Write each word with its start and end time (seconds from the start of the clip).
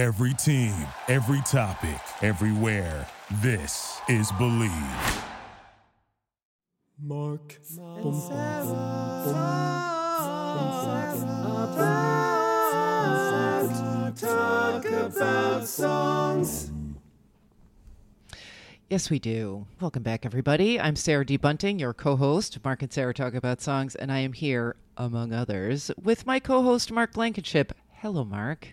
Every 0.00 0.32
team, 0.32 0.74
every 1.08 1.42
topic, 1.42 2.00
everywhere. 2.22 3.06
This 3.42 4.00
is 4.08 4.32
Believe. 4.38 4.72
Mark. 6.98 7.60
And 7.76 8.16
Sarah 8.16 8.72
talk 14.16 14.86
about 14.86 15.68
songs. 15.68 16.72
Yes, 18.88 19.10
we 19.10 19.18
do. 19.18 19.66
Welcome 19.82 20.02
back, 20.02 20.24
everybody. 20.24 20.80
I'm 20.80 20.96
Sarah 20.96 21.26
D. 21.26 21.36
Bunting, 21.36 21.78
your 21.78 21.92
co 21.92 22.16
host. 22.16 22.58
Mark 22.64 22.80
and 22.80 22.90
Sarah 22.90 23.12
talk 23.12 23.34
about 23.34 23.60
songs, 23.60 23.96
and 23.96 24.10
I 24.10 24.20
am 24.20 24.32
here, 24.32 24.76
among 24.96 25.34
others, 25.34 25.90
with 26.02 26.24
my 26.24 26.40
co 26.40 26.62
host, 26.62 26.90
Mark 26.90 27.12
Blankenship. 27.12 27.74
Hello, 27.90 28.24
Mark. 28.24 28.72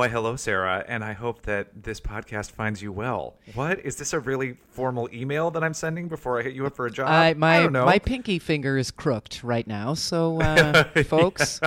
Why, 0.00 0.08
hello, 0.08 0.34
Sarah, 0.34 0.82
and 0.88 1.04
I 1.04 1.12
hope 1.12 1.42
that 1.42 1.82
this 1.82 2.00
podcast 2.00 2.52
finds 2.52 2.80
you 2.80 2.90
well. 2.90 3.36
What 3.52 3.80
is 3.80 3.96
this 3.96 4.14
a 4.14 4.18
really 4.18 4.56
formal 4.70 5.10
email 5.12 5.50
that 5.50 5.62
I'm 5.62 5.74
sending 5.74 6.08
before 6.08 6.40
I 6.40 6.42
hit 6.42 6.54
you 6.54 6.64
up 6.64 6.74
for 6.74 6.86
a 6.86 6.90
job? 6.90 7.10
I, 7.10 7.34
my 7.34 7.58
I 7.58 7.62
don't 7.64 7.74
know. 7.74 7.84
my 7.84 7.98
pinky 7.98 8.38
finger 8.38 8.78
is 8.78 8.90
crooked 8.90 9.44
right 9.44 9.66
now, 9.66 9.92
so 9.92 10.40
uh, 10.40 10.84
folks, 11.04 11.60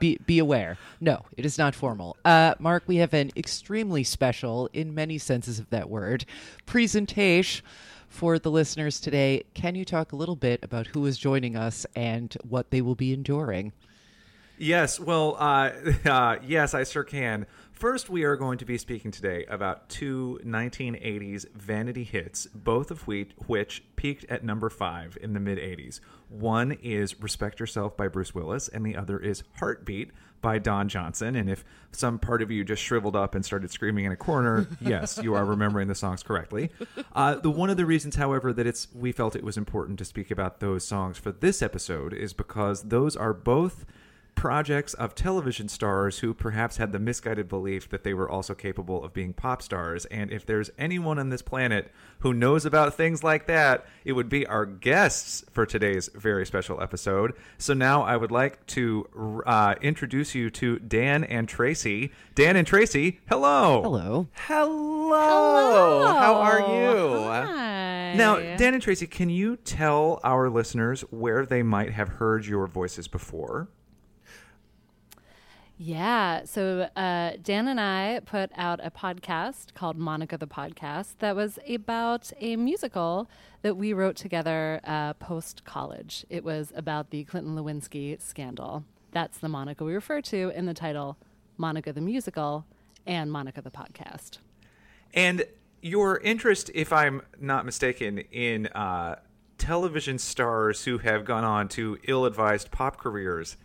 be 0.00 0.16
be 0.24 0.38
aware. 0.38 0.78
No, 0.98 1.26
it 1.36 1.44
is 1.44 1.58
not 1.58 1.74
formal. 1.74 2.16
Uh, 2.24 2.54
Mark, 2.58 2.84
we 2.86 2.96
have 2.96 3.12
an 3.12 3.32
extremely 3.36 4.02
special, 4.02 4.70
in 4.72 4.94
many 4.94 5.18
senses 5.18 5.58
of 5.58 5.68
that 5.68 5.90
word, 5.90 6.24
presentation 6.64 7.66
for 8.08 8.38
the 8.38 8.50
listeners 8.50 8.98
today. 8.98 9.42
Can 9.52 9.74
you 9.74 9.84
talk 9.84 10.12
a 10.12 10.16
little 10.16 10.36
bit 10.36 10.60
about 10.62 10.86
who 10.86 11.04
is 11.04 11.18
joining 11.18 11.54
us 11.54 11.84
and 11.94 12.34
what 12.48 12.70
they 12.70 12.80
will 12.80 12.94
be 12.94 13.12
enduring? 13.12 13.74
Yes, 14.58 15.00
well, 15.00 15.36
uh, 15.38 15.70
uh, 16.08 16.36
yes, 16.46 16.74
I 16.74 16.84
sure 16.84 17.04
can. 17.04 17.46
First, 17.74 18.08
we 18.08 18.22
are 18.22 18.36
going 18.36 18.58
to 18.58 18.64
be 18.64 18.78
speaking 18.78 19.10
today 19.10 19.44
about 19.46 19.88
two 19.88 20.38
1980s 20.44 21.50
vanity 21.54 22.04
hits, 22.04 22.46
both 22.46 22.92
of 22.92 23.08
which, 23.08 23.32
which 23.48 23.82
peaked 23.96 24.24
at 24.30 24.44
number 24.44 24.70
five 24.70 25.18
in 25.20 25.32
the 25.32 25.40
mid 25.40 25.58
80s. 25.58 25.98
One 26.28 26.72
is 26.72 27.20
Respect 27.20 27.58
Yourself 27.58 27.96
by 27.96 28.06
Bruce 28.06 28.32
Willis, 28.32 28.68
and 28.68 28.86
the 28.86 28.96
other 28.96 29.18
is 29.18 29.42
Heartbeat 29.58 30.12
by 30.40 30.60
Don 30.60 30.88
Johnson. 30.88 31.34
And 31.34 31.50
if 31.50 31.64
some 31.90 32.20
part 32.20 32.42
of 32.42 32.50
you 32.50 32.62
just 32.62 32.80
shriveled 32.80 33.16
up 33.16 33.34
and 33.34 33.44
started 33.44 33.72
screaming 33.72 34.04
in 34.04 34.12
a 34.12 34.16
corner, 34.16 34.68
yes, 34.80 35.18
you 35.20 35.34
are 35.34 35.44
remembering 35.44 35.88
the 35.88 35.96
songs 35.96 36.22
correctly. 36.22 36.70
Uh, 37.12 37.34
the 37.34 37.50
one 37.50 37.70
of 37.70 37.76
the 37.76 37.86
reasons, 37.86 38.14
however, 38.14 38.52
that 38.52 38.68
it's 38.68 38.86
we 38.94 39.10
felt 39.10 39.34
it 39.34 39.42
was 39.42 39.56
important 39.56 39.98
to 39.98 40.04
speak 40.04 40.30
about 40.30 40.60
those 40.60 40.86
songs 40.86 41.18
for 41.18 41.32
this 41.32 41.60
episode 41.60 42.14
is 42.14 42.32
because 42.34 42.84
those 42.84 43.16
are 43.16 43.34
both 43.34 43.84
projects 44.34 44.94
of 44.94 45.14
television 45.14 45.68
stars 45.68 46.18
who 46.18 46.34
perhaps 46.34 46.76
had 46.76 46.92
the 46.92 46.98
misguided 46.98 47.48
belief 47.48 47.88
that 47.88 48.04
they 48.04 48.14
were 48.14 48.28
also 48.28 48.54
capable 48.54 49.02
of 49.04 49.12
being 49.12 49.32
pop 49.32 49.62
stars. 49.62 50.04
And 50.06 50.30
if 50.30 50.44
there's 50.44 50.70
anyone 50.78 51.18
on 51.18 51.30
this 51.30 51.42
planet 51.42 51.90
who 52.20 52.32
knows 52.32 52.64
about 52.66 52.94
things 52.94 53.22
like 53.22 53.46
that, 53.46 53.86
it 54.04 54.12
would 54.12 54.28
be 54.28 54.46
our 54.46 54.66
guests 54.66 55.44
for 55.50 55.66
today's 55.66 56.10
very 56.14 56.44
special 56.46 56.80
episode. 56.82 57.32
So 57.58 57.74
now 57.74 58.02
I 58.02 58.16
would 58.16 58.30
like 58.30 58.64
to 58.68 59.42
uh, 59.46 59.74
introduce 59.80 60.34
you 60.34 60.50
to 60.50 60.78
Dan 60.78 61.24
and 61.24 61.48
Tracy. 61.48 62.12
Dan 62.34 62.56
and 62.56 62.66
Tracy, 62.66 63.20
hello. 63.28 63.82
Hello. 63.82 64.28
Hello. 64.32 66.06
How 66.18 66.34
are 66.34 66.60
you? 66.60 67.18
Hi. 67.24 68.14
Now, 68.14 68.36
Dan 68.36 68.74
and 68.74 68.82
Tracy, 68.82 69.06
can 69.06 69.28
you 69.28 69.56
tell 69.56 70.20
our 70.22 70.48
listeners 70.48 71.00
where 71.10 71.44
they 71.44 71.62
might 71.62 71.92
have 71.92 72.08
heard 72.08 72.46
your 72.46 72.66
voices 72.66 73.08
before? 73.08 73.68
Yeah. 75.76 76.44
So 76.44 76.88
uh, 76.94 77.32
Dan 77.42 77.66
and 77.66 77.80
I 77.80 78.20
put 78.24 78.50
out 78.56 78.80
a 78.82 78.90
podcast 78.90 79.74
called 79.74 79.96
Monica 79.96 80.38
the 80.38 80.46
Podcast 80.46 81.16
that 81.18 81.34
was 81.34 81.58
about 81.68 82.30
a 82.40 82.56
musical 82.56 83.28
that 83.62 83.76
we 83.76 83.92
wrote 83.92 84.14
together 84.14 84.80
uh, 84.84 85.14
post 85.14 85.64
college. 85.64 86.24
It 86.30 86.44
was 86.44 86.72
about 86.76 87.10
the 87.10 87.24
Clinton 87.24 87.56
Lewinsky 87.56 88.20
scandal. 88.22 88.84
That's 89.10 89.38
the 89.38 89.48
Monica 89.48 89.84
we 89.84 89.94
refer 89.94 90.20
to 90.22 90.52
in 90.54 90.66
the 90.66 90.74
title 90.74 91.16
Monica 91.56 91.92
the 91.92 92.00
Musical 92.00 92.64
and 93.06 93.30
Monica 93.30 93.60
the 93.60 93.70
Podcast. 93.70 94.38
And 95.12 95.44
your 95.82 96.18
interest, 96.20 96.70
if 96.74 96.92
I'm 96.92 97.22
not 97.40 97.64
mistaken, 97.64 98.18
in 98.18 98.66
uh, 98.68 99.16
television 99.58 100.18
stars 100.18 100.84
who 100.84 100.98
have 100.98 101.24
gone 101.24 101.44
on 101.44 101.68
to 101.70 101.98
ill-advised 102.04 102.70
pop 102.70 102.96
careers 102.96 103.56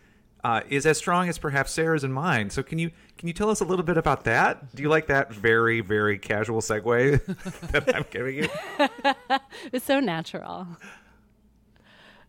uh, 0.44 0.62
is 0.68 0.86
as 0.86 0.98
strong 0.98 1.28
as 1.28 1.38
perhaps 1.38 1.72
Sarah's 1.72 2.04
and 2.04 2.12
mine. 2.14 2.50
So 2.50 2.62
can 2.62 2.78
you 2.78 2.90
can 3.18 3.28
you 3.28 3.34
tell 3.34 3.50
us 3.50 3.60
a 3.60 3.64
little 3.64 3.84
bit 3.84 3.96
about 3.96 4.24
that? 4.24 4.74
Do 4.74 4.82
you 4.82 4.88
like 4.88 5.06
that 5.08 5.32
very 5.32 5.80
very 5.80 6.18
casual 6.18 6.60
segue 6.60 7.24
that 7.72 7.94
I'm 7.94 8.04
giving 8.10 8.36
you? 8.36 8.48
It's 9.72 9.84
so 9.84 10.00
natural. 10.00 10.66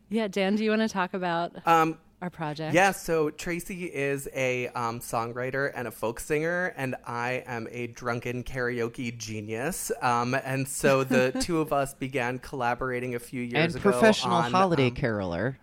Yeah, 0.10 0.28
Dan, 0.28 0.56
do 0.56 0.64
you 0.64 0.70
want 0.72 0.82
to 0.82 0.90
talk 0.90 1.14
about 1.14 1.56
Um, 1.66 1.98
our 2.22 2.30
project? 2.30 2.74
yeah, 2.76 2.92
so 2.92 3.30
Tracy 3.30 3.86
is 3.86 4.28
a 4.36 4.68
um, 4.70 5.00
songwriter 5.00 5.72
and 5.74 5.88
a 5.88 5.92
folk 5.92 6.20
singer, 6.20 6.74
and 6.76 6.96
I 7.08 7.44
am 7.48 7.68
a 7.72 7.88
drunken 7.88 8.44
karaoke 8.44 9.18
genius. 9.18 9.90
Um, 10.02 10.34
and 10.34 10.68
so 10.68 11.04
the 11.06 11.32
two 11.42 11.62
of 11.62 11.72
us 11.72 11.94
began 11.94 12.40
collaborating 12.40 13.16
a 13.16 13.20
few 13.20 13.42
years 13.42 13.74
and 13.74 13.76
ago. 13.76 13.90
And 13.90 14.00
professional 14.00 14.36
on, 14.36 14.52
holiday 14.52 14.88
um, 14.90 14.96
caroler. 14.96 15.58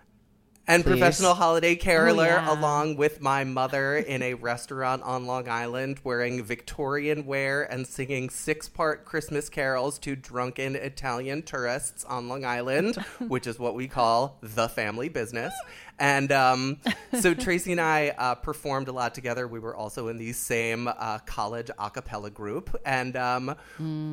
And 0.69 0.85
please. 0.85 0.91
professional 0.91 1.35
holiday 1.35 1.73
oh, 1.73 1.83
caroler 1.83 2.27
yeah. 2.27 2.53
along 2.53 2.97
with 2.97 3.21
my 3.23 3.43
mother 3.43 3.97
in 3.97 4.23
a 4.23 4.35
restaurant 4.35 5.03
on 5.03 5.27
Long 5.27 5.49
Island 5.49 5.99
wearing 6.05 6.45
Victorian 6.45 7.25
wear 7.25 7.65
and 7.65 7.87
singing 7.87 8.29
six-part 8.29 9.07
Christmas 9.07 9.49
carols 9.49 9.99
to 10.01 10.15
drunken 10.15 10.77
Italian 10.77 11.43
tourists 11.43 12.05
on 12.05 12.29
Long 12.29 12.45
Island, 12.45 12.97
which 13.19 13.47
is 13.47 13.59
what 13.59 13.75
we 13.75 13.89
call 13.89 14.37
the 14.43 14.69
family 14.69 15.09
business. 15.09 15.55
And 15.99 16.31
um, 16.33 16.79
so 17.21 17.35
Tracy 17.35 17.73
and 17.73 17.81
I 17.81 18.15
uh, 18.17 18.35
performed 18.37 18.89
a 18.89 18.93
lot 18.93 19.15
together. 19.15 19.49
We 19.49 19.59
were 19.59 19.75
also 19.75 20.09
in 20.09 20.17
the 20.17 20.33
same 20.33 20.89
uh, 20.89 21.19
college 21.27 21.71
a 21.79 21.91
cappella 21.91 22.31
group, 22.31 22.75
and 22.85 23.17
um, 23.17 23.55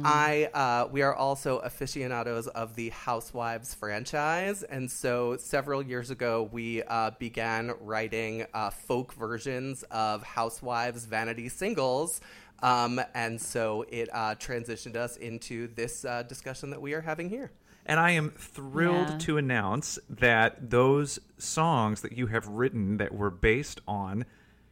I 0.04 0.50
uh, 0.54 0.88
we 0.92 1.02
are 1.02 1.14
also 1.14 1.60
aficionados 1.60 2.48
of 2.48 2.76
the 2.76 2.90
Housewives 2.90 3.74
franchise. 3.74 4.64
And 4.64 4.90
so 4.90 5.38
several 5.38 5.82
years 5.82 6.12
ago, 6.12 6.50
we 6.52 6.84
uh, 6.84 7.12
began 7.20 7.74
writing 7.80 8.46
uh, 8.54 8.70
folk 8.70 9.14
versions 9.14 9.84
of 9.92 10.24
Housewives 10.24 11.06
vanity 11.06 11.50
singles. 11.50 12.22
Um, 12.64 13.02
and 13.14 13.40
so 13.40 13.86
it 13.90 14.10
uh, 14.14 14.36
transitioned 14.36 14.96
us 14.96 15.18
into 15.18 15.68
this 15.76 16.06
uh, 16.06 16.24
discussion 16.24 16.70
that 16.72 16.82
we 16.82 16.94
are 16.94 17.02
having 17.02 17.30
here. 17.30 17.52
And 17.86 18.00
I 18.00 18.12
am 18.12 18.32
thrilled 18.32 19.10
Yeah. 19.10 19.18
to 19.20 19.38
announce 19.38 20.00
that 20.10 20.70
those 20.72 21.20
songs 21.38 22.02
that 22.02 22.14
you 22.14 22.28
have 22.28 22.48
written 22.48 22.98
that 22.98 23.14
were 23.14 23.30
based 23.30 23.80
on 23.88 24.26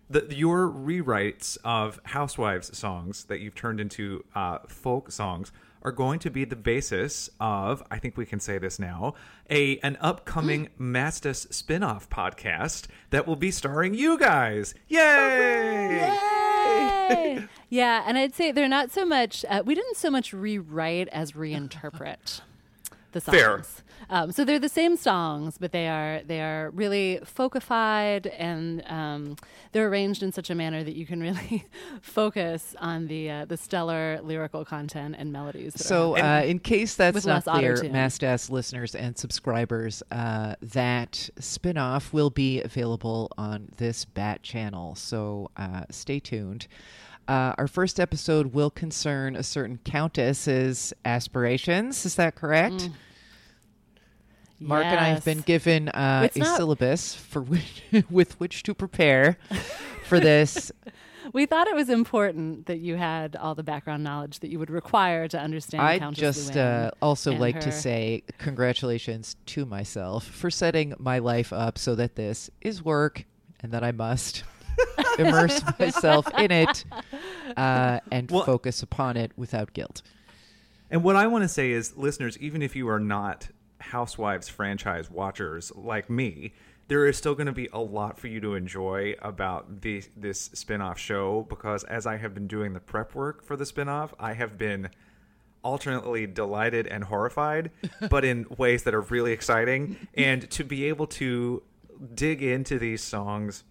the, 0.09 0.25
your 0.35 0.67
rewrites 0.69 1.57
of 1.63 1.99
Housewives 2.05 2.75
songs 2.77 3.25
that 3.25 3.39
you've 3.39 3.55
turned 3.55 3.79
into 3.79 4.23
uh, 4.35 4.59
folk 4.67 5.11
songs 5.11 5.51
are 5.81 5.91
going 5.91 6.17
to 6.19 6.29
be 6.29 6.45
the 6.45 6.55
basis 6.55 7.29
of, 7.39 7.83
I 7.91 7.99
think 7.99 8.15
we 8.15 8.25
can 8.25 8.39
say 8.39 8.57
this 8.57 8.79
now, 8.79 9.15
a 9.49 9.77
an 9.79 9.97
upcoming 9.99 10.69
Mastas 10.79 11.51
spin-off 11.53 12.09
podcast 12.09 12.87
that 13.09 13.27
will 13.27 13.35
be 13.35 13.51
starring 13.51 13.93
you 13.93 14.17
guys. 14.17 14.73
Yay! 14.87 16.17
Yay! 17.09 17.47
yeah, 17.69 18.03
and 18.07 18.17
I'd 18.17 18.33
say 18.33 18.51
they're 18.51 18.67
not 18.67 18.91
so 18.91 19.05
much. 19.05 19.43
Uh, 19.49 19.61
we 19.65 19.75
didn't 19.75 19.97
so 19.97 20.09
much 20.09 20.31
rewrite 20.33 21.09
as 21.09 21.33
reinterpret 21.33 22.41
the 23.13 23.21
songs. 23.21 23.35
Fair. 23.37 23.63
Um, 24.09 24.31
so 24.31 24.43
they're 24.43 24.59
the 24.59 24.69
same 24.69 24.97
songs, 24.97 25.57
but 25.57 25.71
they 25.71 25.87
are 25.87 26.21
they 26.25 26.41
are 26.41 26.71
really 26.71 27.19
folkified 27.23 28.31
and 28.37 28.83
um, 28.87 29.35
they're 29.71 29.87
arranged 29.87 30.23
in 30.23 30.31
such 30.31 30.49
a 30.49 30.55
manner 30.55 30.83
that 30.83 30.95
you 30.95 31.05
can 31.05 31.21
really 31.21 31.65
focus 32.01 32.75
on 32.79 33.07
the 33.07 33.29
uh, 33.29 33.45
the 33.45 33.57
stellar 33.57 34.19
lyrical 34.21 34.65
content 34.65 35.15
and 35.17 35.31
melodies. 35.31 35.73
So, 35.81 36.17
uh, 36.17 36.43
in 36.45 36.59
case 36.59 36.95
that's 36.95 37.25
not 37.25 37.45
less 37.45 37.57
clear, 37.57 37.73
auto-tune. 37.73 37.93
Mastas 37.93 38.49
listeners 38.49 38.95
and 38.95 39.17
subscribers, 39.17 40.03
uh, 40.11 40.55
that 40.61 41.29
spin-off 41.39 42.13
will 42.13 42.29
be 42.29 42.61
available 42.61 43.31
on 43.37 43.69
this 43.77 44.05
Bat 44.05 44.43
channel. 44.43 44.95
So, 44.95 45.49
uh, 45.57 45.83
stay 45.89 46.19
tuned. 46.19 46.67
Uh, 47.27 47.53
our 47.57 47.67
first 47.67 47.99
episode 47.99 48.53
will 48.53 48.69
concern 48.69 49.35
a 49.35 49.43
certain 49.43 49.79
countess's 49.85 50.93
aspirations. 51.05 52.05
Is 52.05 52.15
that 52.15 52.35
correct? 52.35 52.89
Mark 54.59 54.85
and 54.85 54.99
I 54.99 55.09
have 55.09 55.25
been 55.25 55.41
given 55.41 55.89
uh, 55.89 56.29
a 56.33 56.39
not- 56.39 56.57
syllabus 56.57 57.15
for 57.15 57.41
which, 57.41 57.83
with 58.09 58.39
which 58.39 58.63
to 58.63 58.73
prepare 58.73 59.37
for 60.05 60.19
this. 60.19 60.71
We 61.31 61.45
thought 61.45 61.67
it 61.67 61.75
was 61.75 61.89
important 61.89 62.65
that 62.65 62.79
you 62.79 62.97
had 62.97 63.37
all 63.37 63.55
the 63.55 63.63
background 63.63 64.03
knowledge 64.03 64.39
that 64.39 64.51
you 64.51 64.59
would 64.59 64.69
require 64.69 65.27
to 65.29 65.39
understand. 65.39 65.99
Countess 66.01 66.19
just 66.19 66.57
uh, 66.57 66.91
also 67.01 67.31
like 67.33 67.61
to 67.61 67.71
say 67.71 68.23
congratulations 68.39 69.37
to 69.47 69.65
myself 69.65 70.25
for 70.25 70.51
setting 70.51 70.93
my 70.99 71.19
life 71.19 71.53
up 71.53 71.77
so 71.77 71.95
that 71.95 72.15
this 72.15 72.49
is 72.59 72.83
work 72.83 73.23
and 73.61 73.71
that 73.71 73.85
I 73.85 73.93
must 73.93 74.43
immerse 75.19 75.61
myself 75.79 76.27
in 76.37 76.51
it 76.51 76.85
uh, 77.57 77.99
and 78.11 78.29
Well- 78.31 78.43
focus 78.43 78.83
upon 78.83 79.17
it 79.17 79.31
without 79.35 79.73
guilt. 79.73 80.01
And 80.89 81.03
what 81.03 81.15
I 81.15 81.25
want 81.27 81.43
to 81.43 81.47
say 81.47 81.71
is, 81.71 81.97
listeners, 81.97 82.37
even 82.37 82.61
if 82.61 82.75
you 82.75 82.87
are 82.87 82.99
not 82.99 83.49
Housewives 83.79 84.47
franchise 84.47 85.09
watchers 85.09 85.71
like 85.75 86.09
me, 86.09 86.53
there 86.87 87.07
is 87.07 87.17
still 87.17 87.33
going 87.33 87.47
to 87.47 87.51
be 87.53 87.67
a 87.73 87.79
lot 87.79 88.19
for 88.19 88.27
you 88.27 88.39
to 88.41 88.53
enjoy 88.55 89.15
about 89.21 89.81
the, 89.81 90.03
this 90.15 90.51
spin-off 90.53 90.99
show 90.99 91.45
because 91.49 91.83
as 91.85 92.05
I 92.05 92.17
have 92.17 92.33
been 92.33 92.47
doing 92.47 92.73
the 92.73 92.79
prep 92.79 93.15
work 93.15 93.43
for 93.43 93.55
the 93.55 93.65
spin-off, 93.65 94.13
I 94.19 94.33
have 94.33 94.57
been 94.57 94.89
alternately 95.63 96.27
delighted 96.27 96.85
and 96.87 97.05
horrified, 97.05 97.71
but 98.09 98.23
in 98.23 98.45
ways 98.57 98.83
that 98.83 98.93
are 98.93 99.01
really 99.01 99.31
exciting. 99.31 100.07
And 100.13 100.49
to 100.51 100.63
be 100.63 100.85
able 100.85 101.07
to 101.07 101.63
dig 102.13 102.43
into 102.43 102.77
these 102.77 103.01
songs 103.01 103.63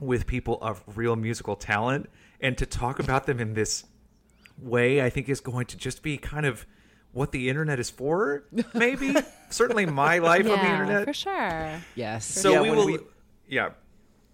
with 0.00 0.26
people 0.26 0.58
of 0.60 0.82
real 0.94 1.16
musical 1.16 1.56
talent 1.56 2.08
and 2.40 2.56
to 2.58 2.66
talk 2.66 2.98
about 2.98 3.26
them 3.26 3.40
in 3.40 3.54
this 3.54 3.84
way, 4.60 5.02
I 5.02 5.10
think 5.10 5.28
is 5.28 5.40
going 5.40 5.66
to 5.66 5.76
just 5.76 6.02
be 6.02 6.16
kind 6.18 6.46
of 6.46 6.66
what 7.12 7.30
the 7.32 7.48
internet 7.48 7.78
is 7.78 7.90
for, 7.90 8.44
maybe. 8.74 9.14
Certainly 9.50 9.86
my 9.86 10.18
life 10.18 10.44
on 10.50 10.58
the 10.58 10.64
internet. 10.70 11.04
for 11.04 11.12
sure. 11.12 11.80
Yes. 11.94 12.24
So 12.26 12.52
Yeah, 12.52 12.60
we 12.62 12.70
will. 12.70 12.86
we- 12.86 12.98
yeah. 13.48 13.70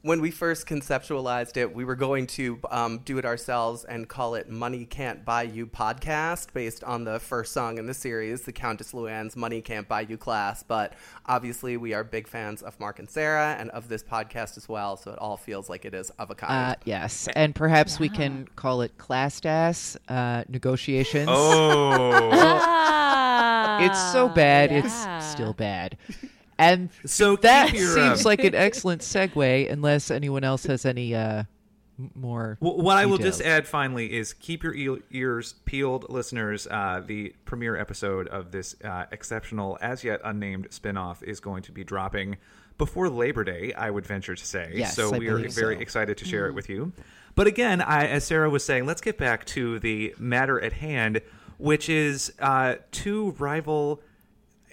When 0.02 0.20
we 0.22 0.30
first 0.30 0.66
conceptualized 0.66 1.56
it, 1.56 1.74
we 1.74 1.84
were 1.84 1.94
going 1.94 2.26
to 2.26 2.58
um, 2.70 2.98
do 3.04 3.18
it 3.18 3.24
ourselves 3.26 3.84
and 3.84 4.08
call 4.08 4.34
it 4.34 4.48
Money 4.48 4.86
Can't 4.86 5.24
Buy 5.24 5.42
You 5.42 5.66
Podcast 5.66 6.52
based 6.54 6.82
on 6.84 7.04
the 7.04 7.20
first 7.20 7.52
song 7.52 7.76
in 7.76 7.86
the 7.86 7.92
series, 7.92 8.42
the 8.42 8.52
Countess 8.52 8.92
Luann's 8.92 9.36
Money 9.36 9.60
Can't 9.60 9.86
Buy 9.86 10.00
You 10.02 10.16
class. 10.16 10.62
But 10.62 10.94
obviously, 11.26 11.76
we 11.76 11.92
are 11.92 12.02
big 12.02 12.28
fans 12.28 12.62
of 12.62 12.80
Mark 12.80 12.98
and 12.98 13.10
Sarah 13.10 13.56
and 13.58 13.68
of 13.70 13.88
this 13.88 14.02
podcast 14.02 14.56
as 14.56 14.68
well, 14.68 14.96
so 14.96 15.12
it 15.12 15.18
all 15.18 15.36
feels 15.36 15.68
like 15.68 15.84
it 15.84 15.92
is 15.92 16.08
of 16.10 16.30
a 16.30 16.34
kind. 16.34 16.72
Uh, 16.72 16.76
yes, 16.84 17.28
and 17.36 17.54
perhaps 17.54 17.98
we 17.98 18.08
can 18.08 18.48
call 18.56 18.80
it 18.80 18.96
class 18.96 19.44
ass 19.44 19.98
uh, 20.08 20.44
negotiations. 20.48 21.28
Oh. 21.30 22.76
It's 23.80 24.12
so 24.12 24.28
bad, 24.28 24.70
yeah. 24.70 24.78
it's 24.78 25.26
still 25.26 25.54
bad. 25.54 25.96
And 26.60 26.90
so 27.06 27.36
that 27.36 27.72
your, 27.72 27.94
seems 27.94 28.24
uh, 28.24 28.28
like 28.28 28.44
an 28.44 28.54
excellent 28.54 29.02
segue, 29.02 29.70
unless 29.70 30.10
anyone 30.10 30.44
else 30.44 30.64
has 30.66 30.84
any 30.84 31.14
uh, 31.14 31.44
more. 32.14 32.56
Wh- 32.60 32.76
What 32.76 32.96
I 32.96 33.06
will 33.06 33.18
just 33.18 33.40
add 33.40 33.66
finally 33.66 34.12
is 34.12 34.32
keep 34.32 34.62
your 34.62 34.98
ears 35.10 35.54
peeled, 35.64 36.10
listeners. 36.10 36.66
Uh, 36.70 37.02
the 37.04 37.34
premiere 37.44 37.76
episode 37.76 38.28
of 38.28 38.52
this 38.52 38.76
uh, 38.84 39.06
exceptional, 39.10 39.78
as 39.80 40.04
yet 40.04 40.20
unnamed 40.24 40.68
spin-off 40.70 41.22
is 41.22 41.40
going 41.40 41.62
to 41.62 41.72
be 41.72 41.82
dropping 41.82 42.36
before 42.78 43.10
Labor 43.10 43.44
Day, 43.44 43.72
I 43.74 43.90
would 43.90 44.06
venture 44.06 44.34
to 44.34 44.46
say. 44.46 44.72
Yes, 44.74 44.96
so 44.96 45.14
I 45.14 45.18
we 45.18 45.28
are 45.28 45.36
very 45.48 45.76
so. 45.76 45.80
excited 45.80 46.16
to 46.18 46.24
share 46.24 46.46
it 46.46 46.54
with 46.54 46.68
you. 46.68 46.92
But 47.34 47.46
again, 47.46 47.80
I, 47.82 48.06
as 48.06 48.24
Sarah 48.24 48.50
was 48.50 48.64
saying, 48.64 48.86
let's 48.86 49.02
get 49.02 49.18
back 49.18 49.44
to 49.46 49.78
the 49.78 50.14
matter 50.18 50.60
at 50.60 50.72
hand, 50.72 51.20
which 51.58 51.88
is 51.88 52.32
uh, 52.38 52.76
two 52.90 53.32
rival 53.38 54.02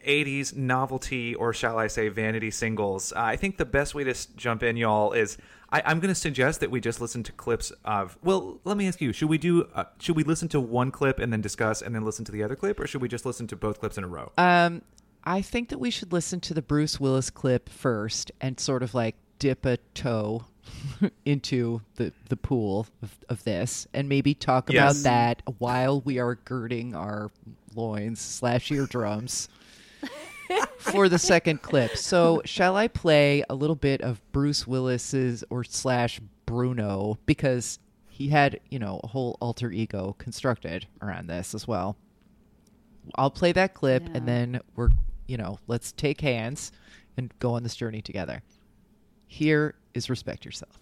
80s 0.07 0.55
novelty, 0.55 1.35
or 1.35 1.53
shall 1.53 1.77
I 1.77 1.87
say, 1.87 2.07
vanity 2.09 2.49
singles. 2.51 3.11
Uh, 3.13 3.19
I 3.21 3.35
think 3.35 3.57
the 3.57 3.65
best 3.65 3.93
way 3.93 4.03
to 4.03 4.11
s- 4.11 4.25
jump 4.35 4.63
in, 4.63 4.77
y'all, 4.77 5.11
is 5.11 5.37
I, 5.71 5.81
I'm 5.85 5.99
going 5.99 6.13
to 6.13 6.19
suggest 6.19 6.61
that 6.61 6.71
we 6.71 6.79
just 6.79 7.01
listen 7.01 7.23
to 7.23 7.31
clips 7.33 7.71
of. 7.85 8.17
Well, 8.23 8.59
let 8.63 8.77
me 8.77 8.87
ask 8.87 9.01
you: 9.01 9.11
Should 9.13 9.29
we 9.29 9.37
do? 9.37 9.67
Uh, 9.75 9.83
should 9.99 10.15
we 10.15 10.23
listen 10.23 10.47
to 10.49 10.59
one 10.59 10.91
clip 10.91 11.19
and 11.19 11.31
then 11.31 11.41
discuss, 11.41 11.81
and 11.81 11.93
then 11.93 12.03
listen 12.05 12.25
to 12.25 12.31
the 12.31 12.41
other 12.43 12.55
clip, 12.55 12.79
or 12.79 12.87
should 12.87 13.01
we 13.01 13.07
just 13.07 13.25
listen 13.25 13.47
to 13.47 13.55
both 13.55 13.79
clips 13.79 13.97
in 13.97 14.03
a 14.03 14.07
row? 14.07 14.31
Um, 14.37 14.81
I 15.23 15.41
think 15.41 15.69
that 15.69 15.79
we 15.79 15.91
should 15.91 16.13
listen 16.13 16.39
to 16.41 16.53
the 16.53 16.61
Bruce 16.61 16.99
Willis 16.99 17.29
clip 17.29 17.67
first 17.67 18.31
and 18.39 18.59
sort 18.59 18.81
of 18.81 18.93
like 18.93 19.15
dip 19.39 19.65
a 19.65 19.77
toe 19.93 20.45
into 21.25 21.81
the 21.95 22.13
the 22.29 22.37
pool 22.37 22.87
of, 23.03 23.17
of 23.27 23.43
this, 23.43 23.87
and 23.93 24.07
maybe 24.07 24.33
talk 24.33 24.69
about 24.69 24.95
that 25.03 25.41
while 25.57 25.99
we 26.01 26.17
are 26.17 26.35
girding 26.35 26.95
our 26.95 27.29
loins 27.75 28.21
slash 28.21 28.71
eardrums. 28.71 29.49
For 30.77 31.09
the 31.09 31.19
second 31.19 31.61
clip. 31.61 31.95
So, 31.97 32.41
shall 32.45 32.75
I 32.75 32.87
play 32.87 33.43
a 33.49 33.55
little 33.55 33.75
bit 33.75 34.01
of 34.01 34.21
Bruce 34.31 34.65
Willis's 34.67 35.43
or 35.49 35.63
slash 35.63 36.19
Bruno 36.45 37.17
because 37.25 37.79
he 38.09 38.29
had, 38.29 38.59
you 38.69 38.79
know, 38.79 38.99
a 39.03 39.07
whole 39.07 39.37
alter 39.41 39.71
ego 39.71 40.15
constructed 40.17 40.87
around 41.01 41.27
this 41.27 41.53
as 41.53 41.67
well. 41.67 41.97
I'll 43.15 43.29
play 43.31 43.51
that 43.51 43.73
clip 43.73 44.03
Yeah. 44.03 44.11
and 44.15 44.27
then 44.27 44.61
we're, 44.75 44.89
you 45.27 45.37
know, 45.37 45.59
let's 45.67 45.91
take 45.91 46.21
hands 46.21 46.71
and 47.15 47.31
go 47.39 47.53
on 47.53 47.63
this 47.63 47.75
journey 47.75 48.01
together. 48.01 48.41
Here 49.27 49.75
is 49.93 50.09
Respect 50.09 50.45
Yourself. 50.45 50.79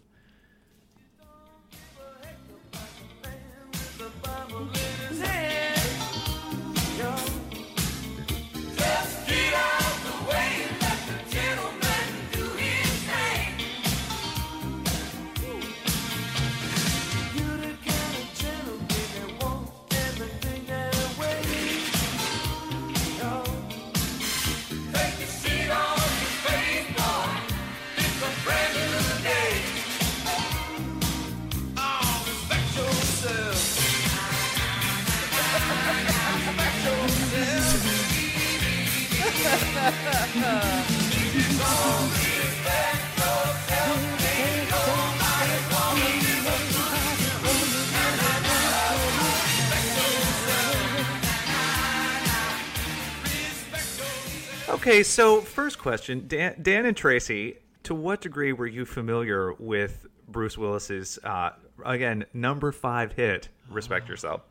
Okay, 54.88 55.02
so 55.02 55.42
first 55.42 55.80
question, 55.80 56.28
Dan, 56.28 56.60
Dan 56.62 56.86
and 56.86 56.96
Tracy, 56.96 57.58
to 57.82 57.96
what 57.96 58.22
degree 58.22 58.54
were 58.54 58.68
you 58.68 58.86
familiar 58.86 59.52
with 59.54 60.06
Bruce 60.28 60.60
Willis's 60.60 61.18
uh, 61.24 61.54
again 61.84 62.24
number 62.36 62.72
five 62.72 63.14
hit, 63.14 63.50
"Respect 63.72 64.08
Yourself"? 64.10 64.42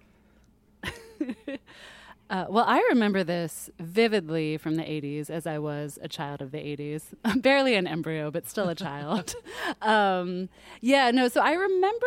Uh, 2.30 2.46
well, 2.48 2.64
I 2.66 2.78
remember 2.88 3.22
this 3.22 3.68
vividly 3.78 4.56
from 4.56 4.76
the 4.76 4.82
80s 4.82 5.28
as 5.28 5.46
I 5.46 5.58
was 5.58 5.98
a 6.00 6.08
child 6.08 6.40
of 6.40 6.52
the 6.52 6.58
80s. 6.58 7.02
Barely 7.42 7.74
an 7.74 7.86
embryo, 7.86 8.30
but 8.30 8.48
still 8.48 8.68
a 8.68 8.74
child. 8.74 9.34
um, 9.82 10.48
yeah, 10.80 11.10
no, 11.10 11.28
so 11.28 11.42
I 11.42 11.52
remember 11.52 12.06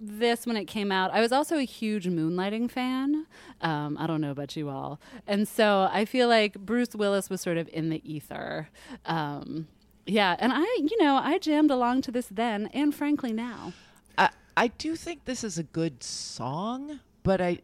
this 0.00 0.46
when 0.46 0.56
it 0.56 0.64
came 0.64 0.90
out. 0.90 1.12
I 1.12 1.20
was 1.20 1.30
also 1.30 1.58
a 1.58 1.62
huge 1.62 2.06
Moonlighting 2.06 2.70
fan. 2.70 3.26
Um, 3.60 3.98
I 3.98 4.06
don't 4.06 4.22
know 4.22 4.30
about 4.30 4.56
you 4.56 4.70
all. 4.70 4.98
And 5.26 5.46
so 5.46 5.88
I 5.92 6.06
feel 6.06 6.28
like 6.28 6.58
Bruce 6.58 6.94
Willis 6.94 7.28
was 7.28 7.42
sort 7.42 7.58
of 7.58 7.68
in 7.72 7.90
the 7.90 8.00
ether. 8.10 8.70
Um, 9.04 9.68
yeah, 10.06 10.36
and 10.38 10.52
I, 10.54 10.64
you 10.78 10.96
know, 11.02 11.16
I 11.16 11.38
jammed 11.38 11.70
along 11.70 12.02
to 12.02 12.10
this 12.10 12.28
then 12.30 12.68
and 12.72 12.94
frankly 12.94 13.32
now. 13.32 13.74
I, 14.16 14.30
I 14.56 14.68
do 14.68 14.96
think 14.96 15.26
this 15.26 15.44
is 15.44 15.58
a 15.58 15.62
good 15.62 16.02
song, 16.02 17.00
but 17.22 17.42
I 17.42 17.48
I 17.50 17.58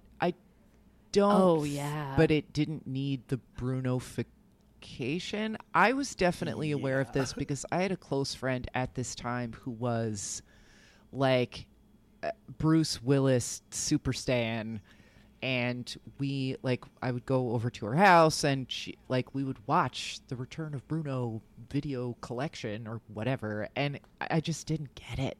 don't. 1.17 1.41
Oh, 1.41 1.65
yeah. 1.65 2.15
But 2.17 2.31
it 2.31 2.53
didn't 2.53 2.87
need 2.87 3.27
the 3.29 3.41
Brunofication. 3.59 5.57
I 5.75 5.95
was 5.95 6.15
definitely 6.15 6.73
aware 6.73 7.01
of 7.01 7.11
this 7.13 7.33
because 7.39 7.65
I 7.73 7.83
had 7.83 7.93
a 7.93 7.97
close 7.97 8.35
friend 8.35 8.69
at 8.75 8.95
this 8.95 9.15
time 9.15 9.55
who 9.63 9.71
was 9.71 10.43
like 11.13 11.67
uh, 12.23 12.31
Bruce 12.59 13.03
Willis 13.03 13.63
super 13.71 14.13
stan 14.13 14.81
and 15.43 15.97
we 16.19 16.57
like 16.63 16.85
I 17.03 17.13
would 17.13 17.27
go 17.27 17.53
over 17.53 17.71
to 17.71 17.87
her 17.87 17.95
house 17.95 18.43
and 18.43 18.71
she 18.71 18.97
like 19.09 19.35
we 19.35 19.45
would 19.45 19.59
watch 19.67 20.19
the 20.29 20.37
Return 20.37 20.75
of 20.75 20.87
Bruno 20.89 21.43
video 21.71 22.17
collection 22.21 22.89
or 22.89 23.01
whatever 23.13 23.69
and 23.77 24.01
I 24.21 24.41
just 24.41 24.67
didn't 24.67 24.95
get 24.95 25.19
it. 25.19 25.39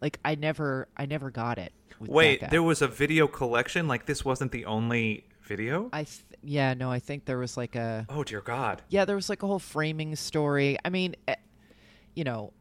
Like 0.00 0.18
I 0.24 0.34
never 0.34 0.88
I 0.96 1.06
never 1.06 1.30
got 1.30 1.58
it. 1.58 1.72
Wait, 2.00 2.40
guy. 2.40 2.48
there 2.48 2.62
was 2.62 2.82
a 2.82 2.88
video 2.88 3.26
collection. 3.26 3.88
Like 3.88 4.06
this 4.06 4.24
wasn't 4.24 4.52
the 4.52 4.64
only 4.66 5.24
video. 5.42 5.88
I 5.92 6.04
th- 6.04 6.24
yeah, 6.42 6.74
no, 6.74 6.90
I 6.90 7.00
think 7.00 7.24
there 7.24 7.38
was 7.38 7.56
like 7.56 7.74
a 7.74 8.06
Oh 8.08 8.22
dear 8.22 8.40
God! 8.40 8.82
yeah, 8.88 9.04
there 9.04 9.16
was 9.16 9.28
like 9.28 9.42
a 9.42 9.46
whole 9.46 9.58
framing 9.58 10.14
story. 10.14 10.78
I 10.84 10.90
mean, 10.90 11.16
eh, 11.26 11.34
you 12.14 12.24
know, 12.24 12.52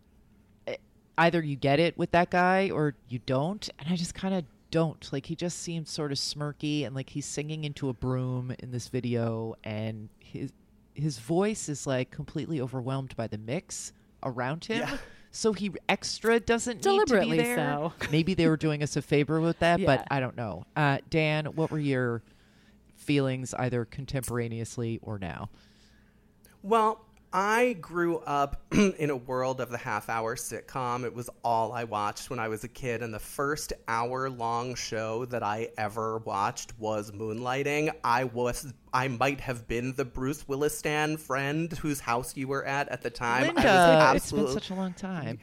eh, 0.66 0.78
either 1.18 1.42
you 1.42 1.56
get 1.56 1.80
it 1.80 1.98
with 1.98 2.12
that 2.12 2.32
guy 2.32 2.72
or 2.72 2.96
you 3.10 3.20
don't, 3.26 3.70
and 3.78 3.92
I 3.92 3.96
just 3.96 4.16
kind 4.16 4.34
of 4.34 4.44
don't. 4.72 5.08
Like 5.14 5.26
he 5.28 5.36
just 5.36 5.60
seemed 5.60 5.88
sort 5.88 6.12
of 6.12 6.18
smirky 6.18 6.86
and 6.86 6.96
like 6.96 7.10
he's 7.10 7.26
singing 7.26 7.64
into 7.64 7.90
a 7.90 7.94
broom 7.94 8.54
in 8.60 8.72
this 8.72 8.88
video 8.88 9.56
and 9.64 10.10
his 10.20 10.52
his 10.96 11.20
voice 11.20 11.70
is 11.70 11.86
like 11.86 12.10
completely 12.10 12.60
overwhelmed 12.60 13.16
by 13.16 13.28
the 13.28 13.38
mix 13.38 13.94
around 14.24 14.66
him. 14.66 14.80
Yeah. 14.80 14.98
So 15.38 15.54
he 15.54 15.72
extra 15.88 16.40
doesn't 16.40 16.82
Deliberately 16.82 17.38
need 17.38 17.44
to 17.44 17.50
be 17.50 17.56
there. 17.56 17.58
so. 17.58 17.94
Maybe 18.12 18.34
they 18.34 18.48
were 18.48 18.58
doing 18.58 18.82
us 18.82 18.96
a 18.96 19.02
favor 19.04 19.40
with 19.40 19.60
that, 19.60 19.80
Yeah. 19.80 19.86
but 19.86 20.08
I 20.10 20.20
don't 20.20 20.36
know. 20.36 20.66
Uh, 20.76 20.98
Dan, 21.10 21.46
what 21.46 21.70
were 21.70 21.80
your 21.80 22.24
feelings 22.96 23.54
either 23.54 23.86
contemporaneously 23.86 25.00
or 25.04 25.20
now? 25.20 25.50
Well, 26.64 27.06
I 27.40 27.74
grew 27.74 28.18
up 28.18 28.64
in 28.72 29.12
a 29.12 29.16
world 29.16 29.62
of 29.62 29.70
the 29.70 29.78
half 29.78 30.10
hour 30.10 30.36
sitcom. 30.36 31.06
It 31.06 31.14
was 31.14 31.30
all 31.44 31.72
I 31.72 31.84
watched 31.84 32.32
when 32.32 32.40
I 32.40 32.48
was 32.48 32.64
a 32.64 32.68
kid. 32.68 33.04
And 33.04 33.14
the 33.14 33.20
first 33.20 33.74
hour 33.88 34.28
long 34.28 34.74
show 34.74 35.24
that 35.26 35.44
I 35.44 35.70
ever 35.78 36.18
watched 36.18 36.74
was 36.80 37.12
Moonlighting. 37.12 37.92
I 38.04 38.24
was, 38.24 38.74
I 38.92 39.08
might 39.10 39.40
have 39.42 39.68
been 39.68 39.94
the 39.94 40.04
Bruce 40.04 40.48
Willis 40.48 40.76
Stan 40.76 41.16
friend 41.16 41.72
whose 41.74 42.00
house 42.00 42.36
you 42.36 42.48
were 42.48 42.66
at 42.66 42.90
at 42.90 43.04
the 43.04 43.12
time. 43.12 43.54
Linda, 43.54 43.70
I 43.70 44.14
was 44.14 44.24
it's 44.24 44.32
been 44.32 44.48
such 44.48 44.72
a 44.72 44.74
long 44.74 44.94
time. 44.94 45.38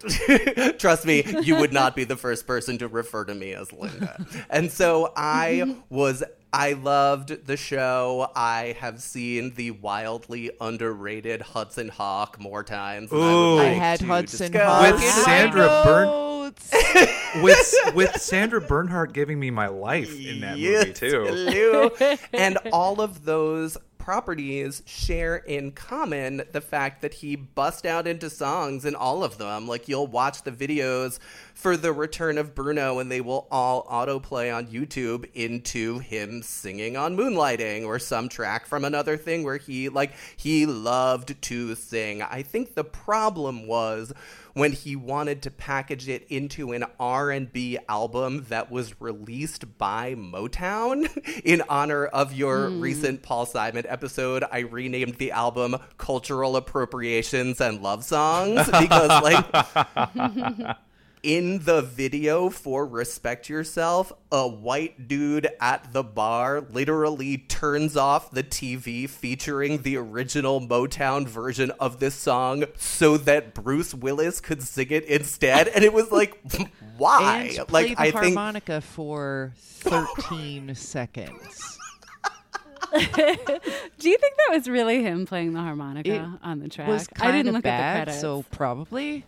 Trust 0.78 1.06
me, 1.06 1.24
you 1.42 1.56
would 1.56 1.72
not 1.72 1.94
be 1.96 2.04
the 2.04 2.16
first 2.16 2.46
person 2.46 2.78
to 2.78 2.88
refer 2.88 3.24
to 3.24 3.34
me 3.34 3.52
as 3.52 3.72
Linda. 3.72 4.24
And 4.50 4.70
so 4.70 5.12
I 5.16 5.76
was. 5.88 6.22
I 6.54 6.74
loved 6.74 7.46
the 7.46 7.56
show. 7.56 8.30
I 8.36 8.76
have 8.78 9.00
seen 9.00 9.54
the 9.54 9.70
wildly 9.70 10.50
underrated 10.60 11.40
Hudson 11.40 11.88
Hawk 11.88 12.38
more 12.38 12.62
times. 12.62 13.08
Than 13.08 13.20
I, 13.20 13.22
would 13.22 13.30
Ooh. 13.32 13.56
like 13.56 13.66
I 13.68 13.70
had 13.70 14.00
to 14.00 14.06
Hudson 14.06 14.52
discuss. 14.52 14.84
Hawk 14.84 14.92
With 14.92 15.02
Sandra 15.02 15.82
Bern- 15.82 16.22
with 17.42 17.74
with 17.94 18.20
Sandra 18.20 18.60
Bernhard 18.60 19.14
giving 19.14 19.40
me 19.40 19.50
my 19.50 19.68
life 19.68 20.14
in 20.20 20.40
that 20.40 20.58
movie 20.58 20.92
too. 20.92 21.90
and 22.34 22.58
all 22.72 23.00
of 23.00 23.24
those 23.24 23.78
properties 24.02 24.82
share 24.84 25.36
in 25.36 25.70
common 25.70 26.42
the 26.50 26.60
fact 26.60 27.02
that 27.02 27.14
he 27.14 27.36
bust 27.36 27.86
out 27.86 28.04
into 28.08 28.28
songs 28.28 28.84
in 28.84 28.96
all 28.96 29.22
of 29.22 29.38
them. 29.38 29.68
Like 29.68 29.86
you'll 29.86 30.08
watch 30.08 30.42
the 30.42 30.50
videos 30.50 31.20
for 31.54 31.76
the 31.76 31.92
return 31.92 32.36
of 32.36 32.52
Bruno 32.52 32.98
and 32.98 33.12
they 33.12 33.20
will 33.20 33.46
all 33.48 33.84
autoplay 33.84 34.52
on 34.52 34.66
YouTube 34.66 35.30
into 35.34 36.00
him 36.00 36.42
singing 36.42 36.96
on 36.96 37.16
Moonlighting 37.16 37.86
or 37.86 38.00
some 38.00 38.28
track 38.28 38.66
from 38.66 38.84
another 38.84 39.16
thing 39.16 39.44
where 39.44 39.56
he 39.56 39.88
like 39.88 40.14
he 40.36 40.66
loved 40.66 41.40
to 41.40 41.76
sing. 41.76 42.22
I 42.22 42.42
think 42.42 42.74
the 42.74 42.82
problem 42.82 43.68
was 43.68 44.12
when 44.54 44.72
he 44.72 44.96
wanted 44.96 45.42
to 45.42 45.50
package 45.50 46.08
it 46.08 46.26
into 46.28 46.72
an 46.72 46.84
R&B 46.98 47.78
album 47.88 48.46
that 48.48 48.70
was 48.70 49.00
released 49.00 49.78
by 49.78 50.14
Motown 50.14 51.08
in 51.44 51.62
honor 51.68 52.06
of 52.06 52.32
your 52.32 52.68
hmm. 52.68 52.80
recent 52.80 53.22
Paul 53.22 53.46
Simon 53.46 53.84
episode 53.88 54.44
I 54.50 54.60
renamed 54.60 55.16
the 55.16 55.32
album 55.32 55.76
Cultural 55.98 56.56
Appropriations 56.56 57.60
and 57.60 57.82
Love 57.82 58.04
Songs 58.04 58.66
because 58.66 59.22
like 59.22 60.76
in 61.22 61.60
the 61.64 61.82
video 61.82 62.50
for 62.50 62.84
Respect 62.84 63.48
Yourself, 63.48 64.12
a 64.32 64.48
white 64.48 65.06
dude 65.06 65.48
at 65.60 65.92
the 65.92 66.02
bar 66.02 66.60
literally 66.60 67.38
turns 67.38 67.96
off 67.96 68.32
the 68.32 68.42
TV 68.42 69.08
featuring 69.08 69.82
the 69.82 69.96
original 69.96 70.60
Motown 70.60 71.28
version 71.28 71.70
of 71.78 72.00
this 72.00 72.14
song 72.16 72.64
so 72.76 73.16
that 73.18 73.54
Bruce 73.54 73.94
Willis 73.94 74.40
could 74.40 74.62
sing 74.64 74.88
it 74.90 75.04
instead. 75.04 75.68
And 75.68 75.84
it 75.84 75.92
was 75.92 76.10
like, 76.10 76.36
why? 76.96 77.54
and 77.58 77.70
like, 77.70 77.86
play 77.86 77.94
the 77.94 78.00
I 78.00 78.10
think. 78.10 78.34
harmonica 78.34 78.80
for 78.80 79.52
13 79.56 80.74
seconds. 80.74 81.78
Do 82.92 82.98
you 83.00 83.06
think 84.18 84.34
that 84.36 84.50
was 84.50 84.68
really 84.68 85.02
him 85.02 85.24
playing 85.24 85.54
the 85.54 85.60
harmonica 85.60 86.14
It 86.14 86.22
on 86.42 86.58
the 86.58 86.68
track? 86.68 86.88
was 86.88 87.08
I 87.18 87.30
didn't 87.30 87.48
of 87.48 87.54
look 87.54 87.62
bad, 87.64 87.80
at 87.80 88.00
the 88.00 88.04
credits. 88.10 88.20
so 88.20 88.44
probably. 88.50 89.24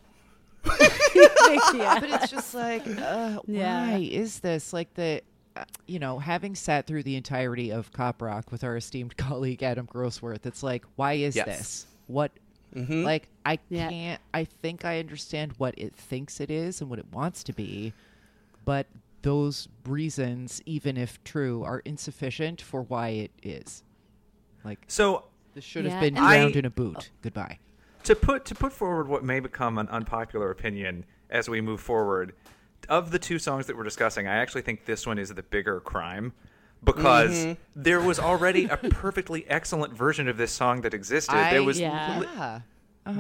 yeah. 1.15 2.01
But 2.01 2.11
it's 2.11 2.31
just 2.31 2.55
like, 2.55 2.87
uh, 2.87 3.41
Yeah. 3.47 3.91
why 3.93 3.99
is 3.99 4.41
this 4.41 4.73
like 4.73 4.93
the? 4.95 5.23
uh, 5.57 5.65
You 5.87 5.99
know, 5.99 6.19
having 6.19 6.55
sat 6.55 6.87
through 6.87 7.03
the 7.05 7.17
entirety 7.17 7.71
of 7.71 7.93
Cop 7.93 8.21
Rock 8.23 8.51
with 8.51 8.65
our 8.65 8.77
esteemed 8.77 9.17
colleague 9.19 9.63
Adam 9.63 9.87
Grossworth, 9.87 10.47
it's 10.47 10.63
like, 10.63 10.85
why 10.97 11.15
is 11.15 11.37
Yes. 11.37 11.47
this? 11.47 11.87
What? 12.07 12.33
Mm-hmm. 12.75 13.05
Like, 13.05 13.29
I 13.47 13.59
Yeah. 13.69 13.89
can't. 13.89 14.21
I 14.33 14.45
think 14.45 14.85
I 14.85 14.99
understand 14.99 15.53
what 15.59 15.75
it 15.79 15.95
thinks 15.95 16.41
it 16.41 16.51
is 16.51 16.81
and 16.81 16.91
what 16.91 16.99
it 16.99 17.07
wants 17.13 17.45
to 17.45 17.53
be, 17.53 17.93
but 18.65 18.87
those 19.23 19.69
reasons, 19.87 20.61
even 20.67 20.97
if 20.97 21.23
true, 21.25 21.63
are 21.63 21.79
insufficient 21.85 22.61
for 22.61 22.83
why 22.83 23.09
it 23.11 23.31
is. 23.43 23.83
Like, 24.65 24.81
So 24.89 25.25
this 25.55 25.63
should 25.65 25.85
Yeah, 25.85 25.93
have 25.93 26.01
been 26.01 26.17
and- 26.17 26.27
drowned 26.27 26.57
I- 26.57 26.59
in 26.59 26.65
a 26.65 26.71
boot. 26.71 27.11
Goodbye. 27.23 27.59
To 28.05 28.15
put 28.15 28.45
to 28.47 28.55
put 28.55 28.73
forward 28.73 29.09
what 29.09 29.25
may 29.25 29.41
become 29.41 29.79
an 29.79 29.89
unpopular 29.89 30.51
opinion 30.51 31.05
as 31.31 31.49
we 31.49 31.61
move 31.61 31.81
forward 31.81 32.35
of 32.89 33.11
the 33.11 33.19
two 33.19 33.39
songs 33.39 33.67
that 33.67 33.77
we're 33.77 33.83
discussing 33.85 34.27
i 34.27 34.35
actually 34.37 34.63
think 34.63 34.85
this 34.85 35.07
one 35.07 35.19
is 35.19 35.31
the 35.35 35.43
bigger 35.43 35.81
crime 35.81 36.33
because 36.83 37.31
Mm-hmm. 37.47 37.83
there 37.83 38.01
was 38.01 38.19
already 38.19 38.67
a 38.67 38.77
perfectly 38.77 39.47
excellent 39.49 39.95
version 39.95 40.29
of 40.29 40.37
this 40.37 40.53
song 40.53 40.83
that 40.83 40.93
existed 40.95 41.35
there 41.35 41.63
was 41.63 41.81
Yeah. 41.81 42.19
li- 42.21 42.27
yeah. 42.37 42.61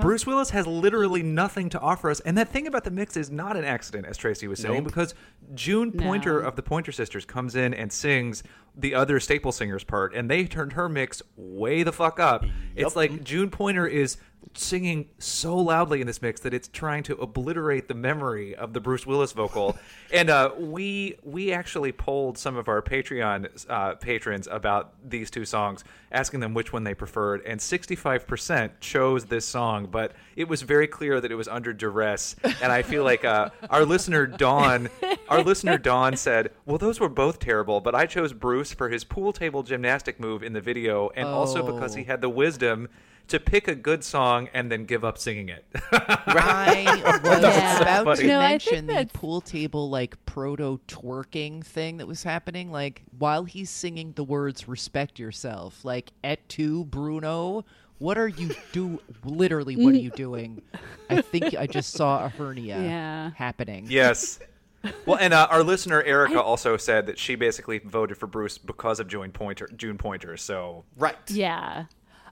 Bruce 0.00 0.26
Willis 0.26 0.48
has 0.50 0.66
literally 0.66 1.22
nothing 1.22 1.68
to 1.68 1.78
offer 1.78 2.08
us, 2.10 2.18
and 2.20 2.38
that 2.38 2.48
thing 2.48 2.66
about 2.66 2.84
the 2.84 2.90
mix 2.90 3.18
is 3.18 3.30
not 3.30 3.54
an 3.54 3.64
accident, 3.64 4.06
as 4.06 4.16
Tracy 4.16 4.48
was 4.48 4.58
saying, 4.58 4.76
Nope. 4.76 4.84
because 4.84 5.14
June 5.54 5.92
Pointer 5.92 6.40
No. 6.40 6.48
of 6.48 6.56
the 6.56 6.62
Pointer 6.62 6.90
Sisters 6.90 7.26
comes 7.26 7.54
in 7.54 7.74
and 7.74 7.92
sings 7.92 8.42
the 8.74 8.94
other 8.94 9.20
Staple 9.20 9.52
Singers 9.52 9.84
part, 9.84 10.14
and 10.14 10.30
they 10.30 10.46
turned 10.46 10.72
her 10.72 10.88
mix 10.88 11.20
way 11.36 11.82
the 11.82 11.92
fuck 11.92 12.18
up. 12.18 12.46
It's 12.74 12.96
like 12.96 13.24
June 13.24 13.50
Pointer 13.50 13.86
is 13.86 14.16
singing 14.54 15.08
so 15.18 15.56
loudly 15.56 16.00
in 16.00 16.06
this 16.06 16.20
mix 16.22 16.40
that 16.42 16.52
it's 16.54 16.68
trying 16.68 17.02
to 17.04 17.14
obliterate 17.16 17.88
the 17.88 17.94
memory 17.94 18.54
of 18.54 18.72
the 18.72 18.80
Bruce 18.80 19.06
Willis 19.06 19.32
vocal. 19.32 19.76
and 20.12 20.30
uh, 20.30 20.50
we 20.58 21.16
we 21.22 21.52
actually 21.52 21.92
polled 21.92 22.36
some 22.38 22.56
of 22.56 22.68
our 22.68 22.82
Patreon 22.82 23.66
uh, 23.70 23.94
patrons 23.96 24.46
about 24.50 24.92
these 25.08 25.30
two 25.30 25.44
songs, 25.44 25.84
asking 26.12 26.40
them 26.40 26.54
which 26.54 26.72
one 26.72 26.84
they 26.84 26.94
preferred, 26.94 27.42
and 27.46 27.58
65% 27.58 28.70
chose 28.80 29.24
this 29.24 29.46
song, 29.46 29.86
but 29.90 30.12
it 30.36 30.48
was 30.48 30.62
very 30.62 30.86
clear 30.86 31.20
that 31.20 31.32
it 31.32 31.36
was 31.36 31.48
under 31.48 31.72
duress. 31.72 32.36
And 32.62 32.70
I 32.72 32.82
feel 32.82 33.04
like 33.04 33.24
uh, 33.24 33.50
our 33.70 33.84
listener 33.84 34.26
Dawn, 34.26 34.88
our 35.28 35.42
listener 35.42 35.78
Dawn 35.78 36.16
said, 36.16 36.50
"Well, 36.66 36.78
those 36.78 37.00
were 37.00 37.08
both 37.08 37.38
terrible, 37.38 37.80
but 37.80 37.94
I 37.94 38.06
chose 38.06 38.32
Bruce 38.32 38.72
for 38.72 38.88
his 38.88 39.04
pool 39.04 39.32
table 39.32 39.62
gymnastic 39.62 40.20
move 40.20 40.42
in 40.42 40.52
the 40.52 40.60
video, 40.60 41.10
and 41.16 41.26
also 41.28 41.64
because 41.64 41.94
he 41.94 42.02
Oh. 42.02 42.06
had 42.06 42.20
the 42.20 42.28
wisdom." 42.28 42.88
To 43.28 43.40
pick 43.40 43.68
a 43.68 43.74
good 43.74 44.04
song 44.04 44.48
and 44.52 44.70
then 44.70 44.84
give 44.84 45.02
up 45.04 45.16
singing 45.18 45.48
it. 45.48 45.64
right. 45.92 46.84
was 47.24 47.42
Yeah. 47.42 47.80
about 47.80 48.04
funny. 48.04 48.20
to 48.22 48.26
No, 48.28 48.38
mention 48.40 48.86
the 48.86 49.08
pool 49.12 49.40
table 49.40 49.88
like 49.90 50.22
proto 50.26 50.78
twerking 50.88 51.64
thing 51.64 51.96
that 51.98 52.06
was 52.06 52.22
happening. 52.22 52.70
Like 52.70 53.02
while 53.18 53.44
he's 53.44 53.70
singing 53.70 54.12
the 54.12 54.24
words 54.24 54.68
"respect 54.68 55.18
yourself," 55.18 55.84
like 55.84 56.12
et 56.22 56.46
tu, 56.48 56.84
Bruno. 56.84 57.64
What 57.98 58.18
are 58.18 58.28
you 58.28 58.50
do? 58.72 59.00
Literally, 59.24 59.76
what 59.76 59.94
are 59.94 59.98
you 59.98 60.10
doing? 60.10 60.60
I 61.08 61.20
think 61.22 61.54
I 61.56 61.66
just 61.66 61.92
saw 61.92 62.24
a 62.24 62.28
hernia 62.28 62.78
Yeah. 62.82 63.30
happening. 63.36 63.86
yes. 63.88 64.38
Well, 65.06 65.16
and 65.18 65.32
uh, 65.32 65.46
our 65.50 65.62
listener 65.62 66.02
Erica 66.02 66.42
also 66.42 66.76
said 66.76 67.06
that 67.06 67.18
she 67.18 67.36
basically 67.36 67.78
voted 67.78 68.18
for 68.18 68.26
Bruce 68.26 68.58
because 68.58 69.00
of 69.00 69.08
June 69.08 69.32
Pointer. 69.32 69.66
June 69.74 69.96
Pointer. 69.96 70.36
So 70.36 70.84
Right. 70.98 71.16
Yeah. 71.28 71.84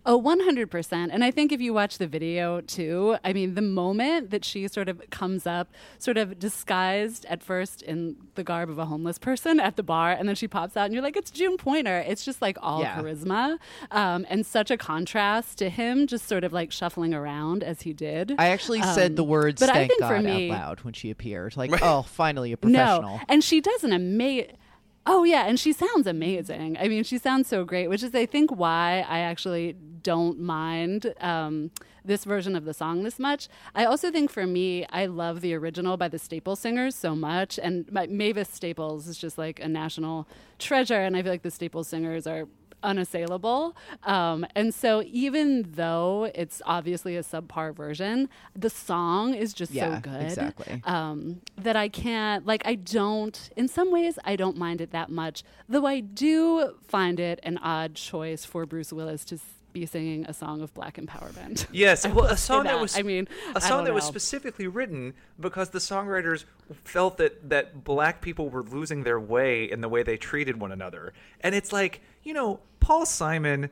Oh, 0.04 0.20
100%. 0.20 1.10
And 1.12 1.22
I 1.22 1.30
think 1.30 1.52
if 1.52 1.60
you 1.60 1.72
watch 1.72 1.98
the 1.98 2.08
video 2.08 2.60
too, 2.60 3.16
I 3.24 3.32
mean, 3.32 3.54
the 3.54 3.62
moment 3.62 4.30
that 4.30 4.44
she 4.44 4.66
sort 4.66 4.88
of 4.88 5.00
comes 5.10 5.46
up, 5.46 5.68
sort 5.98 6.16
of 6.18 6.40
disguised 6.40 7.24
at 7.26 7.40
first 7.42 7.82
in 7.82 8.16
the 8.34 8.42
garb 8.42 8.68
of 8.68 8.78
a 8.78 8.86
homeless 8.86 9.18
person 9.18 9.60
at 9.60 9.76
the 9.76 9.82
bar, 9.84 10.10
and 10.10 10.28
then 10.28 10.34
she 10.34 10.48
pops 10.48 10.76
out 10.76 10.86
and 10.86 10.94
you're 10.94 11.02
like, 11.04 11.16
it's 11.16 11.30
June 11.30 11.56
Pointer. 11.56 11.98
It's 11.98 12.24
just 12.24 12.42
like 12.42 12.58
all 12.60 12.80
Yeah. 12.80 12.98
charisma 13.00 13.58
um, 13.92 14.26
and 14.28 14.44
such 14.44 14.70
a 14.72 14.76
contrast 14.76 15.58
to 15.58 15.68
him 15.70 16.06
just 16.08 16.26
sort 16.26 16.42
of 16.42 16.52
like 16.52 16.72
shuffling 16.72 17.14
around 17.14 17.62
as 17.62 17.82
he 17.82 17.92
did. 17.92 18.34
I 18.38 18.48
actually 18.48 18.82
said 18.82 19.12
Um, 19.12 19.14
the 19.16 19.24
words 19.24 19.60
but 19.60 19.68
I 19.70 19.74
"thank 19.74 19.90
think 19.90 20.00
God" 20.00 20.08
for 20.16 20.20
me- 20.20 20.50
out 20.50 20.58
loud 20.58 20.80
when 20.80 20.94
she 20.94 21.10
appeared. 21.10 21.56
Like, 21.56 21.70
oh, 21.82 22.02
finally 22.02 22.50
a 22.52 22.56
professional. 22.56 23.18
No, 23.18 23.20
and 23.28 23.44
she 23.44 23.60
does 23.60 23.84
an 23.84 23.92
amazing. 23.92 24.56
Oh 25.04 25.24
yeah, 25.24 25.46
and 25.46 25.58
she 25.58 25.72
sounds 25.72 26.06
amazing. 26.06 26.76
I 26.78 26.86
mean, 26.86 27.02
she 27.02 27.18
sounds 27.18 27.48
so 27.48 27.64
great, 27.64 27.88
which 27.88 28.02
is 28.02 28.14
I 28.14 28.26
think 28.26 28.50
why 28.50 29.04
I 29.08 29.18
actually 29.18 29.74
don't 30.02 30.38
mind 30.40 31.12
um, 31.20 31.70
this 32.04 32.24
version 32.24 32.54
of 32.54 32.64
the 32.64 32.74
song 32.74 33.02
this 33.02 33.18
much. 33.18 33.48
I 33.74 33.84
also 33.84 34.12
think 34.12 34.30
for 34.30 34.46
me, 34.46 34.86
I 34.86 35.06
love 35.06 35.40
the 35.40 35.54
original 35.54 35.96
by 35.96 36.08
the 36.08 36.18
Staples 36.18 36.60
Singers 36.60 36.94
so 36.94 37.16
much, 37.16 37.58
and 37.58 37.90
my, 37.90 38.06
Mavis 38.06 38.48
Staples 38.48 39.08
is 39.08 39.18
just 39.18 39.38
like 39.38 39.58
a 39.58 39.68
national 39.68 40.28
treasure, 40.60 41.00
and 41.00 41.16
I 41.16 41.22
feel 41.22 41.32
like 41.32 41.42
the 41.42 41.50
Staples 41.50 41.88
Singers 41.88 42.26
are 42.28 42.46
unassailable. 42.82 43.76
Um, 44.04 44.46
and 44.54 44.74
so 44.74 45.02
even 45.06 45.62
though 45.74 46.30
it's 46.34 46.60
obviously 46.66 47.16
a 47.16 47.22
subpar 47.22 47.74
version, 47.74 48.28
the 48.56 48.70
song 48.70 49.34
is 49.34 49.52
just 49.54 49.72
Yeah, 49.72 49.96
so 49.96 50.00
good 50.00 50.22
exactly. 50.22 50.82
um, 50.84 51.40
that 51.56 51.76
I 51.76 51.88
can't 51.88 52.46
like 52.46 52.62
I 52.66 52.74
don't 52.74 53.50
in 53.56 53.68
some 53.68 53.90
ways 53.90 54.18
I 54.24 54.36
don't 54.36 54.56
mind 54.56 54.80
it 54.80 54.90
that 54.92 55.10
much 55.10 55.42
though 55.68 55.86
I 55.86 56.00
do 56.00 56.74
find 56.86 57.18
it 57.20 57.40
an 57.42 57.58
odd 57.58 57.94
choice 57.94 58.44
for 58.44 58.66
Bruce 58.66 58.92
Willis 58.92 59.24
to 59.26 59.38
be 59.72 59.86
singing 59.86 60.24
a 60.26 60.34
song 60.34 60.60
of 60.60 60.72
black 60.74 60.96
empowerment. 60.96 61.66
Yes, 61.72 62.06
well, 62.06 62.26
a 62.26 62.36
song 62.36 62.64
that 62.64 62.74
that. 62.74 62.80
was 62.80 62.98
I 62.98 63.02
mean, 63.02 63.26
a 63.54 63.60
song 63.60 63.84
that 63.84 63.94
was 63.94 64.04
specifically 64.04 64.66
written 64.66 65.14
because 65.40 65.70
the 65.70 65.78
songwriters 65.78 66.44
felt 66.84 67.16
that 67.16 67.48
that 67.48 67.82
black 67.82 68.20
people 68.20 68.50
were 68.50 68.62
losing 68.62 69.04
their 69.04 69.18
way 69.18 69.70
in 69.70 69.80
the 69.80 69.88
way 69.88 70.02
they 70.02 70.16
treated 70.16 70.60
one 70.60 70.70
another. 70.70 71.12
And 71.40 71.54
it's 71.54 71.72
like, 71.72 72.02
you 72.22 72.34
know, 72.34 72.60
Paul 72.80 73.06
Simon 73.06 73.70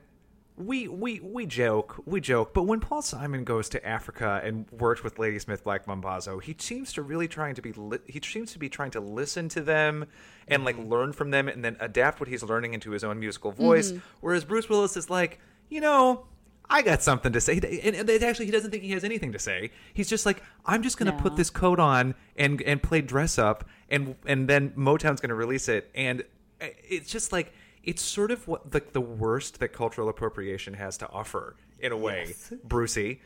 we 0.57 0.87
we 0.87 1.19
we 1.19 1.45
joke, 1.45 2.01
we 2.05 2.21
joke, 2.21 2.53
but 2.53 2.63
when 2.63 2.79
Paul 2.79 3.01
Simon 3.01 3.43
goes 3.43 3.69
to 3.69 3.85
Africa 3.85 4.41
and 4.43 4.69
works 4.71 5.03
with 5.03 5.17
Ladysmith 5.19 5.63
Black 5.63 5.85
Mambazo, 5.85 6.41
he 6.41 6.55
seems 6.57 6.93
to 6.93 7.01
really 7.01 7.27
trying 7.27 7.55
to 7.55 7.61
be 7.61 7.71
li- 7.73 7.99
he 8.05 8.21
seems 8.23 8.51
to 8.53 8.59
be 8.59 8.69
trying 8.69 8.91
to 8.91 8.99
listen 8.99 9.49
to 9.49 9.61
them 9.61 10.05
and 10.47 10.63
like 10.63 10.75
mm-hmm. 10.75 10.89
learn 10.89 11.13
from 11.13 11.31
them 11.31 11.47
and 11.47 11.63
then 11.63 11.77
adapt 11.79 12.19
what 12.19 12.29
he's 12.29 12.43
learning 12.43 12.73
into 12.73 12.91
his 12.91 13.03
own 13.03 13.19
musical 13.19 13.51
voice. 13.51 13.91
Mm-hmm. 13.91 13.99
Whereas 14.21 14.45
Bruce 14.45 14.69
Willis 14.69 14.97
is 14.97 15.09
like, 15.09 15.39
you 15.71 15.81
know, 15.81 16.25
I 16.69 16.83
got 16.83 17.01
something 17.01 17.33
to 17.33 17.41
say. 17.41 17.57
And, 17.83 17.95
and 17.95 18.23
actually, 18.23 18.45
he 18.45 18.51
doesn't 18.51 18.69
think 18.69 18.83
he 18.83 18.91
has 18.91 19.03
anything 19.03 19.31
to 19.31 19.39
say. 19.39 19.71
He's 19.93 20.07
just 20.09 20.25
like, 20.25 20.43
I'm 20.65 20.83
just 20.83 20.97
going 20.99 21.11
to 21.11 21.17
put 21.17 21.35
this 21.35 21.49
coat 21.49 21.79
on 21.79 22.13
and 22.35 22.61
and 22.61 22.81
play 22.83 23.01
dress 23.01 23.39
up, 23.39 23.65
and 23.89 24.15
and 24.27 24.47
then 24.47 24.69
Motown's 24.71 25.19
going 25.19 25.29
to 25.29 25.35
release 25.35 25.67
it. 25.67 25.89
And 25.95 26.23
it's 26.59 27.09
just 27.09 27.31
like 27.31 27.51
it's 27.83 28.01
sort 28.03 28.29
of 28.29 28.47
what 28.47 28.73
like 28.73 28.93
the 28.93 29.01
worst 29.01 29.59
that 29.59 29.69
cultural 29.73 30.07
appropriation 30.07 30.75
has 30.75 30.97
to 30.99 31.09
offer 31.09 31.55
in 31.79 31.91
a 31.91 31.97
way, 31.97 32.35
Brucey. 32.63 33.21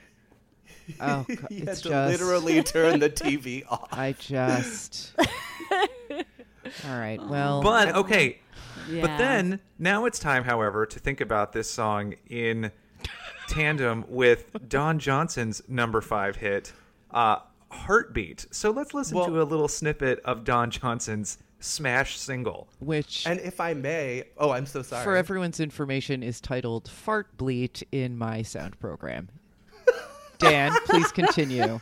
Oh, 1.00 1.26
God, 1.28 1.48
He 1.50 1.60
had 1.60 1.76
to 1.78 1.90
just. 1.90 2.20
literally 2.20 2.64
turn 2.64 3.00
the 3.00 3.10
TV 3.10 3.64
off. 3.70 3.90
I 3.92 4.14
just. 4.14 5.12
All 6.88 6.98
right. 6.98 7.22
Well, 7.24 7.62
But 7.62 7.96
okay, 7.96 8.40
Yeah. 8.90 9.02
but 9.02 9.18
then 9.18 9.60
now 9.80 10.06
it's 10.06 10.20
time, 10.20 10.44
however, 10.44 10.86
to 10.86 11.00
think 11.00 11.22
about 11.22 11.54
this 11.54 11.70
song 11.70 12.16
in 12.30 12.72
tandem 13.48 14.06
with 14.08 14.56
Don 14.68 15.00
Johnson's 15.00 15.62
number 15.68 16.02
five 16.02 16.38
hit, 16.38 16.74
uh, 17.12 17.38
"Heartbeat." 17.72 18.48
So 18.52 18.72
let's 18.72 18.94
listen 18.94 19.18
Well- 19.18 19.28
to 19.28 19.42
a 19.42 19.44
little 19.44 19.68
snippet 19.68 20.20
of 20.26 20.44
Don 20.44 20.72
Johnson's 20.72 21.38
smash 21.60 22.18
single. 22.20 22.68
which, 22.80 23.26
And 23.26 23.40
if 23.40 23.60
I 23.60 23.74
may, 23.74 24.26
oh, 24.38 24.52
I'm 24.52 24.66
so 24.68 24.82
sorry. 24.84 25.04
for 25.04 25.16
everyone's 25.16 25.60
information, 25.60 26.22
is 26.22 26.40
titled 26.40 26.88
"Fart 26.90 27.36
Bleat" 27.38 27.82
in 27.92 28.18
my 28.18 28.42
sound 28.44 28.80
program. 28.80 29.30
Dan, 30.38 30.72
please 30.86 31.12
continue. 31.12 31.80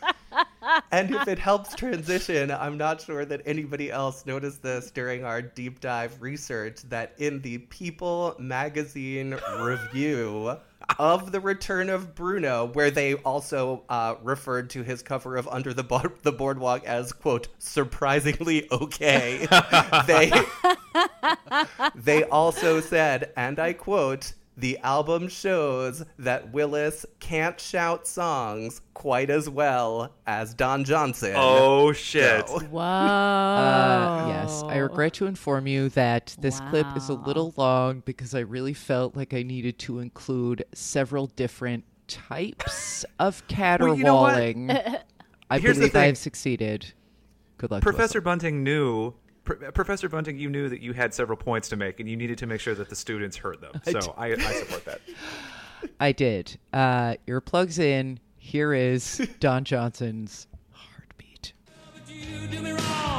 And 0.92 1.14
if 1.14 1.28
it 1.28 1.40
helps 1.40 1.76
transition, 1.76 2.52
I'm 2.52 2.78
not 2.78 3.02
sure 3.02 3.26
that 3.26 3.42
anybody 3.46 3.92
else 3.92 4.26
noticed 4.26 4.62
this 4.62 4.92
during 4.92 5.24
our 5.24 5.42
deep 5.42 5.80
dive 5.80 6.22
research 6.22 6.82
that 6.90 7.14
in 7.18 7.42
the 7.42 7.60
People 7.60 8.36
magazine 8.40 9.38
review 9.60 10.58
of 11.00 11.32
The 11.32 11.40
Return 11.40 11.90
of 11.90 12.16
Bruno, 12.16 12.68
where 12.74 12.92
they 12.92 13.16
also 13.16 13.84
uh, 13.90 14.16
referred 14.22 14.70
to 14.72 14.84
his 14.84 15.02
cover 15.02 15.38
of 15.38 15.48
Under 15.48 15.74
the, 15.74 15.84
Bo- 15.84 16.12
the 16.24 16.32
Boardwalk 16.32 16.86
as, 16.86 17.12
quote, 17.12 17.48
surprisingly 17.60 18.70
okay, 18.72 19.48
they, 20.08 20.32
they 21.96 22.24
also 22.26 22.82
said, 22.82 23.32
and 23.36 23.60
I 23.60 23.74
quote, 23.74 24.34
the 24.58 24.78
album 24.80 25.28
shows 25.28 26.04
that 26.20 26.52
Willis 26.54 27.06
can't 27.20 27.60
shout 27.60 28.08
songs 28.08 28.82
quite 28.94 29.30
as 29.30 29.50
well 29.50 30.14
as 30.28 30.54
Don 30.54 30.84
Johnson. 30.84 31.34
Oh 31.36 31.92
shit! 31.94 32.48
So- 32.48 32.60
Whoa. 32.60 32.82
Uh, 32.82 34.26
yes, 34.28 34.64
I 34.64 34.78
regret 34.78 35.14
to 35.16 35.26
inform 35.26 35.68
you 35.68 35.90
that 35.90 36.36
this 36.40 36.60
clip 36.70 36.88
is 36.96 37.10
a 37.10 37.14
little 37.14 37.54
long 37.58 38.02
because 38.06 38.36
I 38.36 38.40
really 38.40 38.74
felt 38.74 39.16
like 39.16 39.34
I 39.34 39.44
needed 39.44 39.80
to 39.80 40.00
include 40.00 40.64
several 40.74 41.28
different 41.28 41.84
types 42.08 43.06
of 43.20 43.44
Well, 43.80 43.96
you 43.96 44.04
know 44.04 44.22
what? 44.22 44.36
I 45.50 45.60
Here's 45.60 45.78
the 45.78 45.82
believe 45.82 45.96
I 45.96 46.06
have 46.06 46.18
succeeded. 46.18 46.94
Good 47.58 47.72
luck, 47.72 47.82
to 47.84 47.90
us 47.90 47.96
Professor. 47.96 48.22
Bunting 48.22 48.64
knew. 48.64 49.14
Pr- 49.44 49.54
Professor 49.72 50.10
Bunting, 50.10 50.38
you 50.38 50.50
knew 50.50 50.70
that 50.70 50.82
you 50.82 50.94
had 50.94 51.14
several 51.14 51.38
points 51.38 51.70
to 51.70 51.76
make, 51.76 52.00
and 52.00 52.10
you 52.10 52.16
needed 52.16 52.38
to 52.40 52.48
make 52.48 52.62
sure 52.62 52.76
that 52.76 52.90
the 52.90 52.96
students 52.96 53.38
heard 53.38 53.62
them. 53.62 53.80
So 53.84 54.14
I, 54.18 54.34
I 54.34 54.38
support 54.38 54.86
that. 54.86 55.02
I 56.00 56.12
did. 56.14 56.58
Uh, 56.72 57.16
plugs 57.42 57.80
in. 57.80 58.20
Here 58.38 58.74
is 58.74 59.28
Don 59.40 59.64
Johnson's 59.64 60.48
heartbeat. 60.72 61.54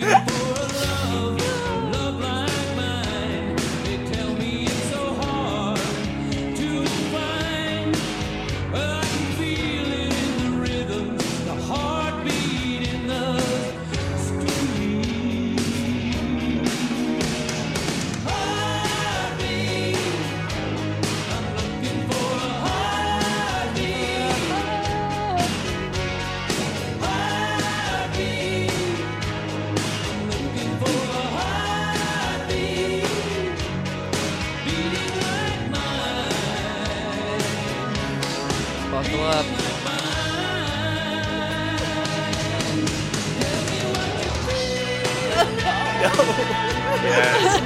You 0.00 0.69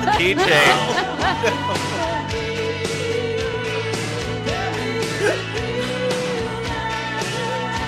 Yes, 0.05 0.19
PJ. 0.21 1.65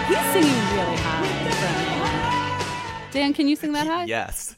He's 0.09 0.33
singing 0.33 0.53
really 0.77 0.97
high. 0.99 1.27
Dan, 3.11 3.33
can 3.35 3.49
you 3.49 3.57
sing 3.57 3.73
that 3.73 3.87
high? 3.87 4.05
Yes. 4.05 4.55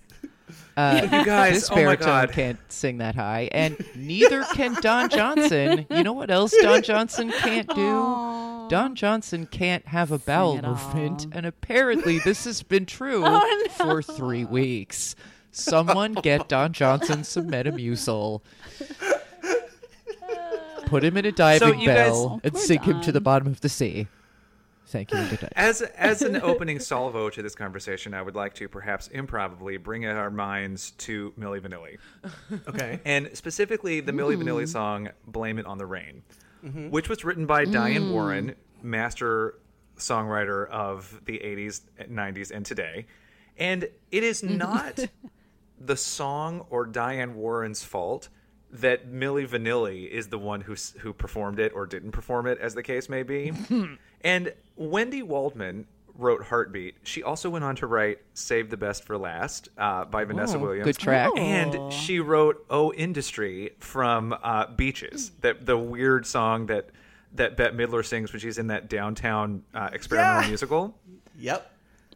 Uh, 0.76 1.00
You 1.12 1.24
guys, 1.24 1.54
this 1.54 1.70
oh 1.70 1.74
my 1.74 1.82
baritone 1.82 2.06
God. 2.26 2.32
can't 2.32 2.58
sing 2.68 2.98
that 2.98 3.14
high, 3.14 3.48
and 3.52 3.76
neither 3.96 4.44
can 4.54 4.74
Don 4.80 5.08
Johnson. 5.08 5.86
You 5.90 6.02
know 6.04 6.12
what 6.12 6.30
else 6.30 6.54
Don 6.60 6.82
Johnson 6.82 7.30
can't 7.32 7.68
do? 7.74 8.66
Don 8.68 8.94
Johnson 8.94 9.46
can't 9.46 9.86
have 9.88 10.12
a 10.12 10.18
bowel 10.18 10.60
movement, 10.60 11.26
all. 11.26 11.32
and 11.38 11.46
apparently 11.46 12.18
this 12.20 12.44
has 12.44 12.62
been 12.62 12.84
true 12.84 13.22
Oh, 13.26 13.64
no. 13.66 13.68
for 13.72 14.02
three 14.02 14.44
weeks. 14.44 15.16
Someone 15.58 16.14
get 16.14 16.48
Don 16.48 16.72
Johnson 16.72 17.24
some 17.24 17.50
Metamucil. 17.50 18.40
Put 20.86 21.04
him 21.04 21.16
in 21.16 21.26
a 21.26 21.32
diving 21.32 21.80
you 21.80 21.86
guys- 21.86 22.10
bell 22.10 22.40
and 22.42 22.52
Poor 22.54 22.62
sink 22.62 22.84
him 22.84 23.00
to 23.02 23.12
the 23.12 23.20
bottom 23.20 23.48
of 23.48 23.60
the 23.60 23.68
sea. 23.68 24.08
Thank 24.86 25.12
you 25.12 25.18
good 25.28 25.42
night. 25.42 25.52
As 25.54 25.82
as 25.82 26.22
an 26.22 26.36
opening 26.42 26.78
salvo 26.78 27.28
to 27.28 27.42
this 27.42 27.54
conversation, 27.54 28.14
I 28.14 28.22
would 28.22 28.34
like 28.34 28.54
to 28.54 28.70
perhaps 28.70 29.08
improbably 29.08 29.76
bring 29.76 30.06
our 30.06 30.30
minds 30.30 30.92
to 30.92 31.34
Milli 31.38 31.60
Vanilli, 31.60 31.98
Okay. 32.66 32.98
and 33.04 33.28
specifically 33.34 34.00
the 34.00 34.12
Milli 34.12 34.42
Vanilli 34.42 34.66
song 34.66 35.10
"Blame 35.26 35.58
It 35.58 35.66
on 35.66 35.76
the 35.76 35.84
Rain," 35.84 36.22
mm-hmm. 36.64 36.88
which 36.88 37.10
was 37.10 37.22
written 37.22 37.44
by 37.44 37.66
Diane 37.66 38.04
mm. 38.04 38.12
Warren, 38.12 38.54
master 38.82 39.58
songwriter 39.98 40.66
of 40.70 41.20
the 41.26 41.38
'80s, 41.38 41.82
'90s, 42.10 42.50
and 42.50 42.64
today. 42.64 43.04
And 43.58 43.90
it 44.10 44.24
is 44.24 44.42
not 44.64 45.00
the 45.80 45.96
song 45.96 46.66
or 46.70 46.86
Diane 46.86 47.34
Warren's 47.34 47.82
fault 47.84 48.28
that 48.70 49.10
Milli 49.10 49.46
Vanilli 49.48 50.08
is 50.10 50.28
the 50.28 50.38
one 50.38 50.60
who 50.60 50.74
who 51.00 51.12
performed 51.12 51.58
it 51.58 51.72
or 51.74 51.86
didn't 51.86 52.12
perform 52.12 52.46
it, 52.46 52.58
as 52.58 52.74
the 52.74 52.82
case 52.82 53.08
may 53.08 53.22
be. 53.22 53.52
and 54.22 54.52
Wendy 54.76 55.22
Waldman 55.22 55.86
wrote 56.14 56.42
"Heartbeat." 56.44 56.96
She 57.02 57.22
also 57.22 57.48
went 57.48 57.64
on 57.64 57.76
to 57.76 57.86
write 57.86 58.18
"Save 58.34 58.68
the 58.70 58.76
Best 58.76 59.04
for 59.04 59.16
Last" 59.16 59.68
uh, 59.78 60.04
by 60.04 60.24
Vanessa 60.24 60.56
Oh, 60.56 60.60
Williams. 60.60 60.84
good 60.84 60.98
track. 60.98 61.30
And 61.36 61.92
she 61.92 62.20
wrote 62.20 62.64
"Oh 62.68 62.92
Industry" 62.92 63.70
from 63.78 64.36
uh, 64.42 64.66
Beaches, 64.66 65.30
that 65.40 65.64
the 65.64 65.78
weird 65.78 66.26
song 66.26 66.66
that 66.66 66.90
that 67.34 67.56
Bette 67.56 67.76
Midler 67.76 68.04
sings 68.04 68.32
when 68.32 68.40
she's 68.40 68.58
in 68.58 68.66
that 68.68 68.88
downtown 68.90 69.62
uh, 69.74 69.90
experimental 69.92 70.42
Yeah. 70.42 70.48
musical. 70.48 70.98
Yep. 71.38 71.72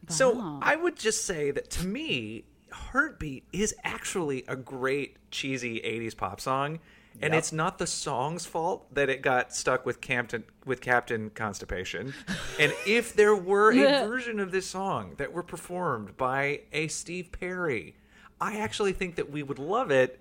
So 0.09 0.59
I 0.61 0.75
would 0.75 0.97
just 0.97 1.25
say 1.27 1.51
that 1.53 1.71
to 1.71 1.87
me, 1.87 2.45
Heartbeat 2.73 3.45
is 3.53 3.75
actually 3.85 4.45
a 4.49 4.57
great 4.57 5.17
cheesy 5.31 5.81
80s 5.81 6.17
pop 6.17 6.41
song. 6.41 6.81
And 7.21 7.35
Yep. 7.35 7.39
it's 7.39 7.53
not 7.53 7.77
the 7.79 7.87
song's 7.87 8.47
fault 8.47 8.95
that 8.95 9.11
it 9.11 9.21
got 9.21 9.55
stuck 9.55 9.85
with 9.85 10.01
Captain 10.01 10.45
with 10.65 10.81
Captain 10.81 11.29
Constipation. 11.31 12.15
and 12.59 12.73
if 12.87 13.13
there 13.15 13.37
were 13.37 13.71
a 13.71 14.07
version 14.09 14.41
of 14.41 14.51
this 14.51 14.67
song 14.67 15.15
that 15.19 15.31
were 15.33 15.43
performed 15.43 16.17
by 16.17 16.63
a 16.73 16.89
Steve 16.89 17.31
Perry, 17.31 17.97
I 18.41 18.57
actually 18.57 18.93
think 18.95 19.17
that 19.17 19.31
we 19.31 19.43
would 19.43 19.59
love 19.59 19.91
it, 19.91 20.21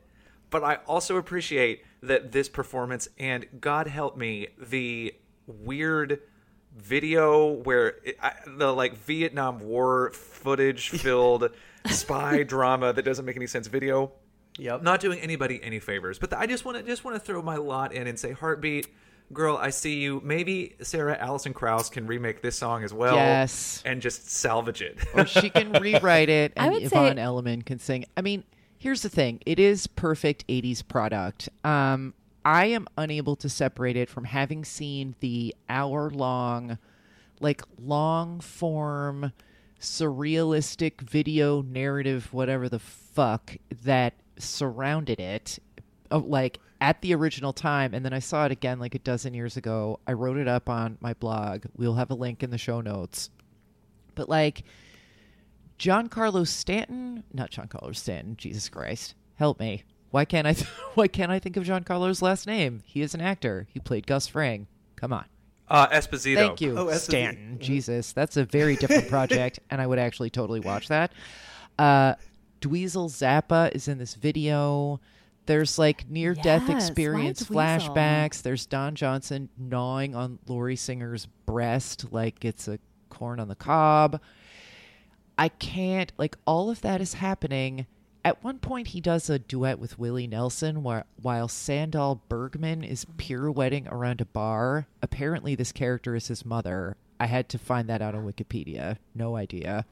but 0.50 0.66
I 0.66 0.80
also 0.86 1.16
appreciate 1.16 1.86
that 2.04 2.34
this 2.34 2.50
performance 2.50 3.08
and 3.18 3.46
God 3.62 3.88
help 3.88 4.18
me, 4.18 4.50
the 4.60 5.16
weird 5.48 6.20
video 6.76 7.48
where 7.48 7.96
it, 8.04 8.18
I, 8.22 8.34
the 8.46 8.74
like 8.74 8.98
Vietnam 8.98 9.60
War 9.60 10.12
footage 10.12 10.90
filled 11.02 11.50
spy 11.90 12.44
drama 12.48 12.94
that 12.94 13.04
doesn't 13.04 13.26
make 13.26 13.36
any 13.36 13.48
sense 13.48 13.68
video 13.68 14.12
Yep. 14.58 14.84
not 14.84 15.00
doing 15.00 15.20
anybody 15.20 15.60
any 15.64 15.80
favors. 15.80 16.20
But 16.20 16.34
I 16.34 16.46
just 16.46 16.66
want 16.66 16.78
to 16.78 16.84
just 16.84 17.04
want 17.06 17.16
to 17.16 17.20
throw 17.22 17.42
my 17.42 17.56
lot 17.56 17.94
in 17.94 18.06
and 18.08 18.20
say, 18.20 18.34
heartbeat, 18.34 18.88
girl, 19.32 19.56
I 19.58 19.70
see 19.70 20.00
you. 20.02 20.22
Maybe 20.26 20.76
Sarah 20.82 21.18
Alison 21.18 21.54
Krauss 21.54 21.90
can 21.90 22.06
remake 22.06 22.42
this 22.42 22.58
song 22.58 22.84
as 22.84 22.94
well, 22.94 23.16
Yes. 23.16 23.82
and 23.86 24.02
just 24.02 24.30
salvage 24.30 24.82
it. 24.82 24.98
or 25.14 25.26
she 25.26 25.50
can 25.50 25.72
rewrite 25.82 26.28
it 26.30 26.52
I 26.58 26.66
and 26.66 26.74
would 26.74 26.84
Yvonne 26.84 27.16
say- 27.16 27.22
Elliman 27.22 27.62
can 27.64 27.80
sing. 27.80 28.06
I 28.18 28.22
mean, 28.22 28.44
here's 28.78 29.02
the 29.04 29.10
thing. 29.10 29.40
It 29.46 29.58
is 29.58 29.88
perfect 29.88 30.46
80s 30.48 30.86
product. 30.88 31.48
Um 31.64 32.14
I 32.44 32.66
am 32.66 32.88
unable 32.98 33.36
to 33.38 33.48
separate 33.48 33.96
it 33.96 34.10
from 34.10 34.26
having 34.26 34.66
seen 34.66 35.16
the 35.22 35.56
hour 35.70 36.10
long 36.10 36.78
like 37.40 37.62
long 37.80 38.40
form 38.42 39.32
surrealistic 39.82 41.02
video 41.02 41.64
narrative 41.64 42.32
whatever 42.32 42.70
the 42.70 42.80
fuck 42.80 43.58
that 43.84 44.14
surrounded 44.38 45.20
it 45.20 45.58
like 46.12 46.60
at 46.80 47.02
the 47.02 47.14
original 47.14 47.52
time 47.52 47.94
and 47.94 48.06
then 48.06 48.14
I 48.14 48.20
saw 48.20 48.46
it 48.46 48.52
again 48.52 48.80
like 48.80 48.96
a 48.96 49.00
dozen 49.00 49.34
years 49.34 49.58
ago. 49.58 50.00
I 50.08 50.14
wrote 50.14 50.38
it 50.38 50.48
up 50.48 50.70
on 50.70 50.98
my 51.00 51.14
blog. 51.14 51.66
We'll 51.76 51.96
have 51.96 52.12
a 52.12 52.16
link 52.16 52.44
in 52.44 52.50
the 52.50 52.58
show 52.58 52.82
notes. 52.82 53.30
But 54.16 54.30
like 54.30 54.64
Giancarlo 55.80 56.48
Stanton, 56.48 57.24
not 57.34 57.52
Giancarlo 57.52 57.96
Stanton, 57.96 58.36
Jesus 58.38 58.70
Christ. 58.70 59.16
Help 59.36 59.60
me. 59.60 59.84
Why 60.12 60.26
can't 60.26 60.46
I 60.46 60.54
th- 60.54 60.70
why 60.96 61.08
can't 61.08 61.32
I 61.32 61.40
think 61.40 61.58
of 61.58 61.64
Giancarlo's 61.64 62.22
last 62.22 62.46
name? 62.46 62.84
He 62.86 63.02
is 63.02 63.16
an 63.16 63.22
actor. 63.22 63.68
He 63.74 63.80
played 63.80 64.06
Gus 64.06 64.28
Fring. 64.28 64.68
Come 64.96 65.14
on. 65.14 65.26
Uh, 65.72 65.88
Esposito. 65.90 66.36
Thank 66.36 66.62
you, 66.62 66.78
Oh, 66.78 66.86
Esposito. 66.88 67.00
Stanton. 67.00 67.58
Jesus, 67.60 68.12
that's 68.14 68.36
a 68.38 68.44
very 68.46 68.76
different 68.76 69.08
project, 69.10 69.60
and 69.70 69.82
I 69.82 69.88
would 69.88 70.00
actually 70.00 70.30
totally 70.30 70.60
watch 70.60 70.90
that. 70.90 71.14
Uh, 71.80 72.16
Dweezil 72.60 73.10
Zappa 73.10 73.72
is 73.74 73.88
in 73.88 73.98
this 73.98 74.14
video. 74.16 75.00
There's 75.48 75.80
like 75.80 76.08
near 76.10 76.36
death 76.36 76.64
Yes, 76.64 76.70
why 76.70 76.76
experience 76.76 77.44
Dweezil? 77.44 77.56
flashbacks. 77.96 78.42
There's 78.44 78.66
Don 78.66 78.96
Johnson 78.96 79.50
gnawing 79.58 80.14
on 80.14 80.40
Lori 80.48 80.76
Singer's 80.76 81.26
breast 81.46 82.12
like 82.12 82.44
it's 82.46 82.68
a 82.68 82.78
corn 83.10 83.40
on 83.40 83.48
the 83.48 83.56
cob. 83.56 84.22
I 85.38 85.50
can't 85.50 86.12
like 86.18 86.38
all 86.46 86.70
of 86.70 86.82
that 86.82 87.02
is 87.02 87.16
happening. 87.16 87.88
At 88.24 88.44
one 88.44 88.60
point, 88.60 88.90
he 88.90 89.02
does 89.02 89.30
a 89.30 89.40
duet 89.40 89.80
with 89.80 89.98
Willie 89.98 90.28
Nelson 90.28 90.84
while, 90.84 91.06
while 91.20 91.48
Sandahl 91.48 92.20
Bergman 92.30 92.84
is 92.84 93.06
pirouetting 93.18 93.88
around 93.88 94.22
a 94.22 94.26
bar. 94.26 94.88
Apparently, 95.02 95.56
this 95.56 95.72
character 95.72 96.16
is 96.16 96.28
his 96.28 96.46
mother. 96.46 96.98
I 97.20 97.26
had 97.26 97.50
to 97.50 97.58
find 97.58 97.90
that 97.90 98.02
out 98.02 98.14
on 98.14 98.26
Wikipedia. 98.26 98.98
No 99.16 99.36
idea. 99.36 99.86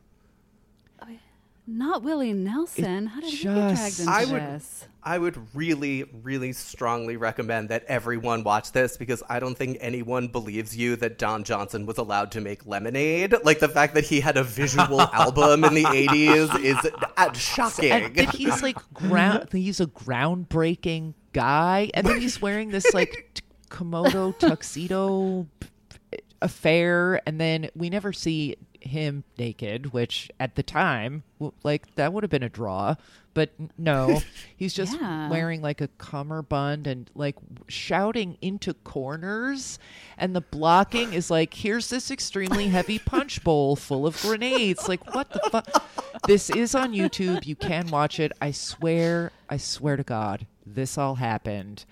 Not 1.71 2.01
Willie 2.03 2.33
Nelson. 2.33 3.05
How 3.07 3.19
did 3.21 3.29
he 3.29 3.43
get 3.43 3.53
dragged 3.53 3.77
just- 3.77 3.99
into 3.99 4.11
I 4.11 4.25
would- 4.25 4.41
this? 4.41 4.85
I 5.01 5.17
would 5.17 5.55
really, 5.55 6.03
really 6.23 6.51
strongly 6.51 7.15
recommend 7.15 7.69
that 7.69 7.85
everyone 7.87 8.43
watch 8.43 8.73
this 8.73 8.97
because 8.97 9.23
I 9.29 9.39
don't 9.39 9.57
think 9.57 9.77
anyone 9.79 10.27
believes 10.27 10.75
you 10.75 10.97
that 10.97 11.17
Don 11.17 11.43
Johnson 11.45 11.85
was 11.85 11.97
allowed 11.97 12.31
to 12.33 12.41
make 12.41 12.65
lemonade. 12.65 13.33
Like 13.43 13.59
the 13.59 13.69
fact 13.69 13.93
that 13.93 14.03
he 14.03 14.19
had 14.19 14.35
a 14.35 14.43
visual 14.43 14.99
album 15.13 15.63
in 15.63 15.73
the 15.73 15.83
80s 15.85 16.59
is 16.61 16.77
uh, 17.15 17.31
shocking. 17.33 17.91
And 17.91 18.15
that 18.15 18.35
he's 18.35 18.61
like 18.61 18.77
ground. 18.93 19.47
He's 19.53 19.79
a 19.79 19.87
groundbreaking 19.87 21.13
guy, 21.31 21.89
and 21.93 22.05
then 22.05 22.19
he's 22.19 22.41
wearing 22.41 22.69
this 22.69 22.93
like 22.93 23.29
t- 23.35 23.41
Komodo 23.69 24.37
tuxedo 24.37 25.47
affair, 26.41 27.21
and 27.27 27.39
then 27.39 27.69
we 27.75 27.89
never 27.89 28.11
see 28.11 28.57
him 28.79 29.23
naked, 29.37 29.91
which 29.93 30.29
at 30.39 30.55
the 30.55 30.63
time, 30.63 31.23
like 31.63 31.95
that 31.95 32.13
would 32.13 32.23
have 32.23 32.29
been 32.31 32.43
a 32.43 32.49
draw. 32.49 32.95
But 33.33 33.51
no, 33.77 34.21
he's 34.57 34.73
just 34.73 34.99
Yeah. 34.99 35.29
wearing 35.29 35.61
like 35.61 35.81
a 35.81 35.87
cummerbund 35.97 36.87
and 36.87 37.09
like 37.15 37.35
shouting 37.67 38.37
into 38.41 38.73
corners, 38.73 39.79
and 40.17 40.35
the 40.35 40.41
blocking 40.41 41.13
is 41.13 41.29
like, 41.29 41.53
"Here's 41.53 41.89
this 41.89 42.09
extremely 42.11 42.67
heavy 42.69 42.99
punch 42.99 43.43
bowl 43.43 43.75
full 43.75 44.05
of 44.07 44.19
grenades." 44.21 44.87
Like, 44.87 45.13
what 45.13 45.29
the 45.31 45.41
fuck? 45.51 46.23
This 46.27 46.49
is 46.49 46.75
on 46.75 46.93
YouTube. 46.93 47.45
You 47.45 47.55
can 47.55 47.87
watch 47.87 48.19
it. 48.19 48.31
I 48.41 48.51
swear, 48.51 49.31
I 49.49 49.57
swear 49.57 49.95
to 49.97 50.03
God, 50.03 50.45
this 50.65 50.97
all 50.97 51.15
happened. 51.15 51.85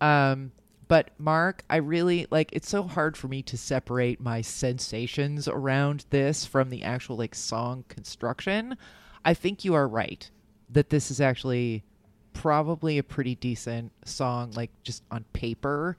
Um, 0.00 0.52
but 0.90 1.10
Mark, 1.18 1.62
I 1.70 1.76
really 1.76 2.26
like 2.32 2.50
it's 2.52 2.68
so 2.68 2.82
hard 2.82 3.16
for 3.16 3.28
me 3.28 3.42
to 3.42 3.56
separate 3.56 4.20
my 4.20 4.40
sensations 4.40 5.46
around 5.46 6.04
this 6.10 6.44
from 6.44 6.68
the 6.68 6.82
actual 6.82 7.16
like 7.16 7.36
song 7.36 7.84
construction. 7.86 8.76
I 9.24 9.34
think 9.34 9.64
you 9.64 9.74
are 9.74 9.86
right 9.86 10.28
that 10.68 10.90
this 10.90 11.12
is 11.12 11.20
actually 11.20 11.84
probably 12.32 12.98
a 12.98 13.04
pretty 13.04 13.36
decent 13.36 13.92
song 14.04 14.50
like 14.56 14.72
just 14.82 15.04
on 15.12 15.24
paper, 15.32 15.96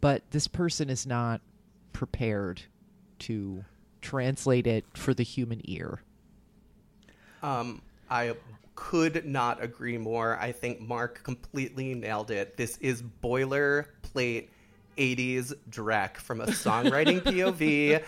but 0.00 0.22
this 0.30 0.48
person 0.48 0.88
is 0.88 1.06
not 1.06 1.42
prepared 1.92 2.62
to 3.18 3.62
translate 4.00 4.66
it 4.66 4.86
for 4.94 5.12
the 5.12 5.22
human 5.22 5.60
ear. 5.64 6.00
Um, 7.42 7.82
I 8.08 8.34
could 8.74 9.26
not 9.26 9.62
agree 9.62 9.98
more. 9.98 10.38
I 10.38 10.52
think 10.52 10.80
Mark 10.80 11.22
completely 11.24 11.94
nailed 11.94 12.30
it. 12.30 12.56
This 12.56 12.78
is 12.78 13.02
boilerplate 14.14 14.48
80s 14.96 15.54
Drek 15.70 16.16
from 16.18 16.40
a 16.40 16.46
songwriting 16.46 17.20
POV. 17.22 18.02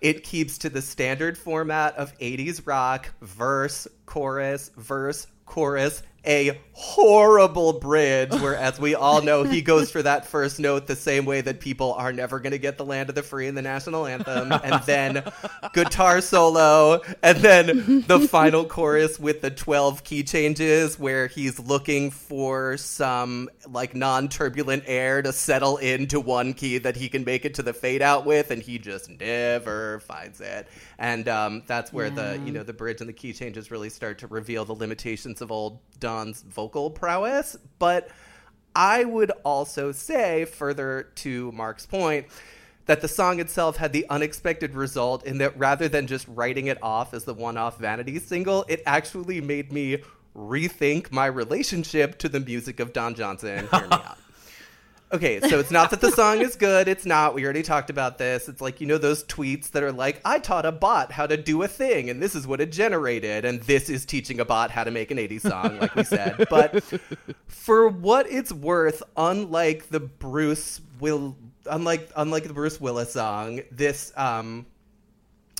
It 0.00 0.24
keeps 0.24 0.58
to 0.58 0.70
the 0.70 0.82
standard 0.82 1.38
format 1.38 1.96
of 1.96 2.16
80s 2.18 2.66
rock 2.66 3.10
verse, 3.20 3.86
chorus, 4.06 4.70
verse, 4.76 5.26
chorus, 5.46 6.02
a 6.26 6.60
horrible 6.74 7.74
bridge 7.74 8.32
where, 8.32 8.56
as 8.56 8.78
we 8.78 8.94
all 8.94 9.22
know, 9.22 9.42
he 9.42 9.60
goes 9.62 9.90
for 9.90 10.02
that 10.02 10.26
first 10.26 10.58
note 10.58 10.86
the 10.86 10.96
same 10.96 11.24
way 11.24 11.40
that 11.40 11.60
people 11.60 11.92
are 11.94 12.12
never 12.12 12.40
going 12.40 12.52
to 12.52 12.58
get 12.58 12.78
the 12.78 12.84
land 12.84 13.08
of 13.08 13.14
the 13.14 13.22
free 13.22 13.46
in 13.46 13.54
the 13.54 13.62
national 13.62 14.06
anthem, 14.06 14.52
and 14.52 14.82
then 14.84 15.22
guitar 15.74 16.20
solo, 16.20 17.00
and 17.22 17.38
then 17.38 18.04
the 18.06 18.20
final 18.20 18.64
chorus 18.64 19.18
with 19.18 19.40
the 19.40 19.50
12 19.50 20.04
key 20.04 20.22
changes 20.22 20.98
where 20.98 21.26
he's 21.26 21.58
looking 21.58 22.10
for 22.10 22.76
some 22.76 23.48
like 23.68 23.94
non-turbulent 23.94 24.84
air 24.86 25.22
to 25.22 25.32
settle 25.32 25.76
into 25.78 26.20
one 26.20 26.54
key 26.54 26.78
that 26.78 26.96
he 26.96 27.08
can 27.08 27.24
make 27.24 27.44
it 27.44 27.54
to 27.54 27.62
the 27.62 27.72
fade 27.72 28.02
out 28.02 28.24
with, 28.24 28.50
and 28.50 28.62
he 28.62 28.78
just 28.78 29.10
never 29.20 30.00
finds 30.00 30.40
it. 30.40 30.68
And 30.98 31.28
um, 31.28 31.62
that's 31.66 31.92
where 31.92 32.10
the 32.10 32.40
you 32.44 32.52
know 32.52 32.62
the 32.62 32.72
bridge 32.72 33.00
and 33.00 33.08
the 33.08 33.14
key 33.14 33.32
changes 33.32 33.70
really 33.70 33.90
start 33.90 34.18
to 34.18 34.26
reveal 34.26 34.64
the 34.64 34.74
limitations 34.74 35.40
of 35.42 35.52
old 35.52 35.78
Don's 36.12 36.42
vocal 36.42 36.90
prowess. 36.90 37.56
But 37.78 38.08
I 38.76 39.04
would 39.04 39.30
also 39.44 39.92
say, 39.92 40.44
further 40.44 41.08
to 41.16 41.50
Mark's 41.52 41.86
point, 41.86 42.26
that 42.86 43.00
the 43.00 43.08
song 43.08 43.40
itself 43.40 43.76
had 43.76 43.92
the 43.92 44.06
unexpected 44.10 44.74
result 44.74 45.24
in 45.24 45.38
that 45.38 45.56
rather 45.58 45.88
than 45.88 46.06
just 46.06 46.26
writing 46.28 46.66
it 46.66 46.78
off 46.82 47.14
as 47.14 47.24
the 47.24 47.34
one 47.34 47.56
off 47.56 47.78
vanity 47.78 48.18
single, 48.18 48.64
it 48.68 48.82
actually 48.86 49.40
made 49.40 49.72
me 49.72 49.98
rethink 50.36 51.10
my 51.10 51.26
relationship 51.26 52.18
to 52.18 52.28
the 52.28 52.40
music 52.40 52.80
of 52.80 52.92
Don 52.92 53.14
Johnson. 53.14 53.68
Hear 53.70 53.80
me 53.82 53.92
out. 53.92 54.18
Okay, 55.12 55.40
so 55.40 55.58
it's 55.60 55.70
not 55.70 55.90
that 55.90 56.00
the 56.00 56.10
song 56.10 56.40
is 56.40 56.56
good. 56.56 56.88
It's 56.88 57.04
not. 57.04 57.34
We 57.34 57.44
already 57.44 57.62
talked 57.62 57.90
about 57.90 58.16
this. 58.16 58.48
It's 58.48 58.62
like, 58.62 58.80
you 58.80 58.86
know, 58.86 58.96
those 58.96 59.22
tweets 59.24 59.70
that 59.72 59.82
are 59.82 59.92
like, 59.92 60.20
I 60.24 60.38
taught 60.38 60.64
a 60.64 60.72
bot 60.72 61.12
how 61.12 61.26
to 61.26 61.36
do 61.36 61.62
a 61.62 61.68
thing, 61.68 62.08
and 62.08 62.22
this 62.22 62.34
is 62.34 62.46
what 62.46 62.62
it 62.62 62.72
generated. 62.72 63.44
And 63.44 63.60
this 63.62 63.90
is 63.90 64.06
teaching 64.06 64.40
a 64.40 64.44
bot 64.46 64.70
how 64.70 64.84
to 64.84 64.90
make 64.90 65.10
an 65.10 65.18
80s 65.18 65.42
song, 65.42 65.78
like 65.78 65.94
we 65.94 66.04
said. 66.04 66.46
But 66.48 66.82
for 67.46 67.88
what 67.88 68.26
it's 68.30 68.52
worth, 68.52 69.02
unlike 69.16 69.90
the 69.90 70.00
Bruce 70.00 70.80
Will, 70.98 71.36
unlike 71.66 72.08
unlike 72.16 72.44
the 72.44 72.54
Bruce 72.54 72.80
Willis 72.80 73.12
song, 73.12 73.60
this 73.70 74.12
um, 74.16 74.64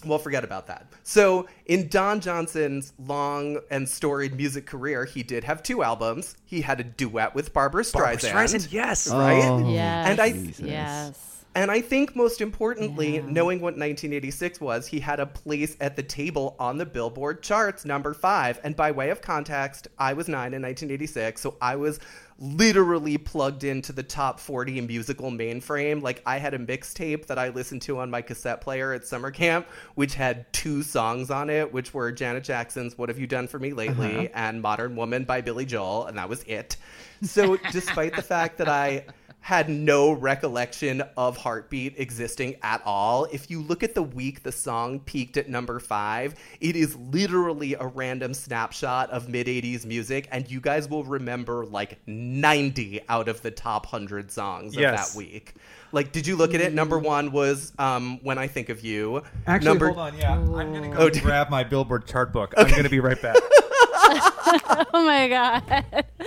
well, 0.04 0.18
forget 0.18 0.44
about 0.44 0.66
that. 0.68 0.86
So, 1.02 1.46
in 1.66 1.88
Don 1.88 2.20
Johnson's 2.20 2.92
long 2.98 3.58
and 3.70 3.88
storied 3.88 4.36
music 4.36 4.66
career, 4.66 5.04
he 5.04 5.22
did 5.22 5.44
have 5.44 5.62
two 5.62 5.82
albums. 5.82 6.36
He 6.44 6.60
had 6.62 6.80
a 6.80 6.84
duet 6.84 7.34
with 7.34 7.52
Barbara 7.52 7.82
Streisand. 7.82 7.92
Barbra 7.94 8.18
Streisand, 8.18 8.72
yes. 8.72 9.08
Oh. 9.10 9.18
Right? 9.18 9.44
Oh, 9.44 9.68
Yes. 9.72 10.08
And 10.08 10.20
I- 10.20 10.32
Jesus. 10.32 10.60
Yes. 10.66 11.31
And 11.54 11.70
I 11.70 11.80
think 11.80 12.16
most 12.16 12.40
importantly, 12.40 13.16
Yeah. 13.16 13.22
knowing 13.26 13.60
what 13.60 13.76
1986 13.76 14.60
was, 14.60 14.86
he 14.86 15.00
had 15.00 15.20
a 15.20 15.26
place 15.26 15.76
at 15.80 15.96
the 15.96 16.02
table 16.02 16.56
on 16.58 16.78
the 16.78 16.86
Billboard 16.86 17.42
charts, 17.42 17.84
number 17.84 18.14
five. 18.14 18.58
And 18.64 18.74
by 18.74 18.90
way 18.90 19.10
of 19.10 19.20
context, 19.20 19.88
I 19.98 20.14
was 20.14 20.28
nine 20.28 20.54
in 20.54 20.62
1986, 20.62 21.40
so 21.40 21.56
I 21.60 21.76
was 21.76 22.00
literally 22.38 23.18
plugged 23.18 23.62
into 23.62 23.92
the 23.92 24.02
top 24.02 24.40
40 24.40 24.80
musical 24.80 25.30
mainframe. 25.30 26.02
Like 26.02 26.22
I 26.26 26.38
had 26.38 26.54
a 26.54 26.58
mixtape 26.58 27.26
that 27.26 27.38
I 27.38 27.50
listened 27.50 27.82
to 27.82 27.98
on 28.00 28.10
my 28.10 28.22
cassette 28.22 28.60
player 28.60 28.92
at 28.92 29.06
summer 29.06 29.30
camp, 29.30 29.66
which 29.94 30.14
had 30.14 30.50
two 30.52 30.82
songs 30.82 31.30
on 31.30 31.50
it, 31.50 31.72
which 31.72 31.94
were 31.94 32.10
Janet 32.10 32.44
Jackson's 32.44 32.98
"What 32.98 33.10
Have 33.10 33.18
You 33.18 33.26
Done 33.26 33.46
for 33.46 33.58
Me 33.58 33.72
Lately" 33.72 34.28
uh-huh. 34.28 34.34
and 34.34 34.62
"Modern 34.62 34.96
Woman" 34.96 35.24
by 35.24 35.40
Billy 35.40 35.66
Joel, 35.66 36.06
and 36.06 36.18
that 36.18 36.28
was 36.28 36.42
it. 36.44 36.76
So, 37.22 37.56
despite 37.70 38.16
the 38.16 38.22
fact 38.22 38.58
that 38.58 38.68
I 38.68 39.04
had 39.42 39.68
no 39.68 40.12
recollection 40.12 41.02
of 41.16 41.36
Heartbeat 41.36 41.94
existing 41.98 42.56
at 42.62 42.80
all. 42.84 43.24
If 43.32 43.50
you 43.50 43.60
look 43.60 43.82
at 43.82 43.94
the 43.94 44.02
week 44.02 44.44
the 44.44 44.52
song 44.52 45.00
peaked 45.00 45.36
at 45.36 45.48
number 45.48 45.78
five, 45.80 46.36
it 46.60 46.76
is 46.76 46.96
literally 46.96 47.74
a 47.74 47.86
random 47.86 48.34
snapshot 48.34 49.10
of 49.10 49.28
mid 49.28 49.48
80s 49.48 49.84
music, 49.84 50.28
and 50.30 50.48
you 50.50 50.60
guys 50.60 50.88
will 50.88 51.02
remember 51.04 51.66
like 51.66 51.98
90 52.06 53.00
out 53.08 53.28
of 53.28 53.42
the 53.42 53.50
top 53.50 53.86
100 53.92 54.30
songs 54.30 54.74
of 54.74 54.80
Yes. 54.80 55.10
that 55.12 55.18
week. 55.18 55.54
Like, 55.90 56.12
did 56.12 56.26
you 56.26 56.36
look 56.36 56.54
at 56.54 56.60
it? 56.60 56.72
Number 56.72 56.98
one 56.98 57.32
was 57.32 57.72
um, 57.78 58.18
When 58.22 58.38
I 58.38 58.46
Think 58.46 58.68
of 58.70 58.82
You. 58.82 59.22
Actually, 59.46 59.68
number, 59.68 59.86
hold 59.88 59.98
on. 59.98 60.16
Yeah, 60.18 60.32
I'm 60.34 60.46
gonna 60.52 60.88
go 60.88 60.98
Oh, 60.98 61.10
grab 61.10 61.50
my 61.50 61.64
Billboard 61.64 62.06
chart 62.06 62.32
book. 62.32 62.54
I'm 62.56 62.70
gonna 62.70 62.88
be 62.88 63.00
right 63.00 63.20
back. 63.20 63.36
Oh 64.94 65.04
my 65.06 65.28
god. 65.28 65.62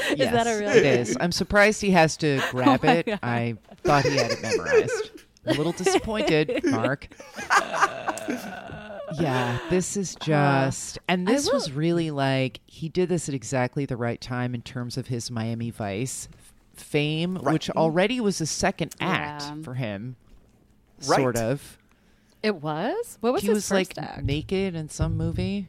is 0.09 0.17
yes, 0.19 0.33
that 0.33 0.47
a 0.47 0.59
real 0.59 0.69
it 0.69 0.85
is. 0.85 1.17
I'm 1.19 1.31
surprised 1.31 1.81
he 1.81 1.91
has 1.91 2.17
to 2.17 2.39
oh 2.43 2.51
grab 2.51 2.83
my 2.83 2.91
it. 2.93 3.05
God. 3.05 3.19
I 3.21 3.55
thought 3.83 4.03
he 4.05 4.15
had 4.17 4.31
it 4.31 4.41
memorized. 4.41 5.11
A 5.45 5.53
little 5.53 5.71
disappointed, 5.83 6.61
Mark. 6.65 7.07
yeah, 9.19 9.59
this 9.69 9.95
is 9.97 10.15
uh, 10.15 10.19
just, 10.25 10.97
and 11.07 11.27
I 11.29 11.33
this 11.33 11.51
was 11.51 11.71
really 11.71 12.11
like 12.11 12.59
he 12.65 12.89
did 12.89 13.09
this 13.09 13.29
at 13.29 13.35
exactly 13.35 13.85
the 13.85 13.97
right 13.97 14.19
time 14.19 14.55
in 14.55 14.61
terms 14.61 14.97
of 14.97 15.07
his 15.07 15.29
Miami 15.29 15.69
Vice 15.69 16.27
f- 16.33 16.53
fame, 16.83 17.35
which 17.35 17.69
already 17.71 18.19
was 18.19 18.41
a 18.41 18.45
second 18.47 18.95
act 18.99 19.43
Yeah. 19.43 19.61
for 19.63 19.73
him, 19.75 20.15
Right. 21.07 21.17
sort 21.19 21.37
of. 21.37 21.77
It 22.41 22.55
was? 22.55 23.17
What 23.21 23.33
was 23.33 23.41
he 23.43 23.47
his 23.49 23.55
was 23.55 23.69
first 23.69 23.97
like 23.97 24.05
act? 24.07 24.23
naked 24.23 24.75
in 24.75 24.89
some 24.89 25.15
movie. 25.17 25.67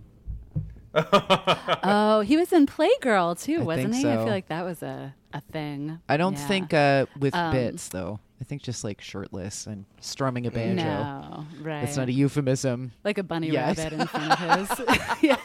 Oh, 1.83 2.21
he 2.21 2.37
was 2.37 2.53
in 2.53 2.67
Playgirl 2.67 3.41
too, 3.43 3.61
I 3.61 3.65
wasn't 3.65 3.95
he? 3.95 4.09
I 4.09 4.17
feel 4.17 4.27
like 4.27 4.49
that 4.49 4.65
was 4.65 4.83
a, 4.83 5.15
a 5.33 5.41
thing. 5.53 6.01
I 6.09 6.17
don't 6.17 6.35
Yeah. 6.35 6.49
think 6.49 6.75
uh, 6.75 7.07
with 7.19 7.35
Um, 7.35 7.53
bits 7.53 7.89
though. 7.89 8.19
I 8.41 8.45
think 8.45 8.63
just 8.63 8.85
like 8.85 9.01
shirtless 9.01 9.67
and 9.67 9.85
strumming 10.01 10.47
a 10.47 10.51
banjo. 10.51 10.85
No, 10.85 11.47
right. 11.63 11.81
That's 11.85 11.97
not 11.97 12.09
a 12.09 12.13
euphemism. 12.13 12.93
like 13.03 13.17
a 13.19 13.23
bunny 13.23 13.51
Yes. 13.51 13.79
rabbit 13.79 14.01
in 14.01 14.07
front 14.07 14.41
of 14.41 14.69
his 14.69 14.87
yeah, 15.23 15.37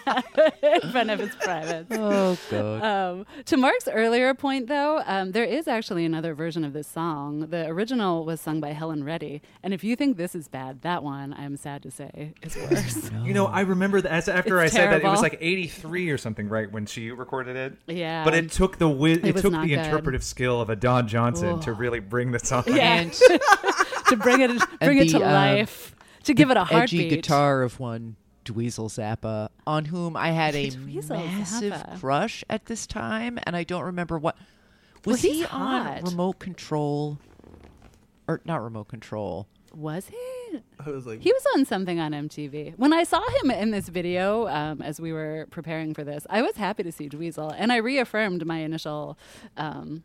in 0.84 0.92
front 0.92 1.10
of 1.10 1.20
his 1.20 1.34
privates. 1.36 1.88
Oh 1.98 2.38
god. 2.50 2.84
Um, 2.84 3.26
to 3.46 3.58
Mark's 3.58 3.88
earlier 3.88 4.34
point, 4.34 4.68
though, 4.68 5.02
um, 5.06 5.32
there 5.32 5.44
is 5.46 5.68
actually 5.68 6.04
another 6.04 6.34
version 6.34 6.64
of 6.66 6.74
this 6.74 6.88
song. 6.88 7.48
The 7.50 7.68
original 7.68 8.26
was 8.26 8.42
sung 8.42 8.60
by 8.60 8.70
Helen 8.74 9.04
Reddy, 9.04 9.42
and 9.64 9.74
if 9.74 9.84
you 9.84 9.96
think 9.96 10.18
this 10.18 10.36
is 10.36 10.48
bad, 10.48 10.82
that 10.82 11.04
one, 11.04 11.34
I'm 11.34 11.56
sad 11.58 11.84
to 11.84 11.92
say, 11.92 12.34
is 12.42 12.58
worse. 12.58 13.10
You 13.24 13.34
know, 13.34 13.46
I 13.46 13.62
remember 13.62 14.02
that 14.02 14.12
as 14.12 14.28
after 14.28 14.62
It's 14.62 14.74
I 14.74 14.78
said 14.78 14.92
that 14.92 15.02
it 15.04 15.08
was 15.08 15.22
like 15.22 15.38
83 15.40 16.10
or 16.10 16.18
something, 16.18 16.50
right, 16.50 16.70
when 16.72 16.86
she 16.86 17.12
recorded 17.12 17.56
it. 17.56 17.74
Yeah. 17.88 18.24
But 18.26 18.34
it 18.34 18.52
took 18.52 18.78
the 18.78 18.90
wi- 18.90 19.20
it, 19.24 19.34
was 19.34 19.42
took 19.44 19.54
the 19.54 19.60
good. 19.60 19.72
interpretive 19.72 20.24
skill 20.24 20.60
of 20.60 20.70
a 20.70 20.76
Don 20.76 21.08
Johnson 21.08 21.60
to 21.62 21.74
really 21.74 22.00
bring 22.00 22.32
the 22.32 22.40
song. 22.40 22.64
Yeah. 22.68 22.81
And 22.82 23.14
to 24.08 24.18
bring 24.18 24.42
it 24.42 24.62
bring 24.80 24.98
it 24.98 25.06
the, 25.12 25.20
to 25.20 25.26
um, 25.26 25.34
life, 25.34 25.96
to 26.24 26.34
give 26.34 26.52
it 26.52 26.58
a 26.58 26.68
edgy 26.72 27.10
guitar 27.10 27.64
of 27.64 27.80
one 27.80 28.16
Dweezil 28.46 28.90
Zappa, 28.90 29.50
on 29.66 29.86
whom 29.86 30.16
I 30.18 30.32
had 30.32 30.56
a 30.56 30.70
Dweezil 30.72 31.10
massive 31.10 31.74
Zappa. 31.74 32.00
crush 32.00 32.44
at 32.50 32.66
this 32.66 32.88
time, 32.88 33.40
and 33.44 33.56
I 33.56 33.64
don't 33.64 33.84
remember 33.84 34.18
what. 34.18 34.38
Was 35.06 35.22
he's 35.22 35.38
he 35.38 35.42
hot. 35.44 35.98
on 35.98 36.04
remote 36.04 36.40
control? 36.40 37.18
Or 38.28 38.40
not 38.46 38.62
remote 38.64 38.88
control. 38.88 39.48
Was 39.74 40.08
he? 40.08 40.60
I 40.86 40.90
was 40.90 41.06
like, 41.06 41.22
He 41.22 41.32
was 41.32 41.44
on 41.56 41.66
something 41.66 42.00
on 42.00 42.12
MTV. 42.12 42.74
When 42.78 42.94
I 42.94 43.04
saw 43.04 43.22
him 43.42 43.52
in 43.52 43.72
this 43.72 43.88
video, 43.88 44.48
um, 44.48 44.82
as 44.82 45.00
we 45.00 45.14
were 45.14 45.48
preparing 45.50 45.94
for 45.94 46.04
this, 46.04 46.28
I 46.30 46.42
was 46.42 46.56
happy 46.56 46.84
to 46.84 46.92
see 46.92 47.08
Dweezil, 47.10 47.56
and 47.58 47.72
I 47.72 47.78
reaffirmed 47.78 48.46
my 48.46 48.58
initial, 48.60 49.18
um, 49.58 50.04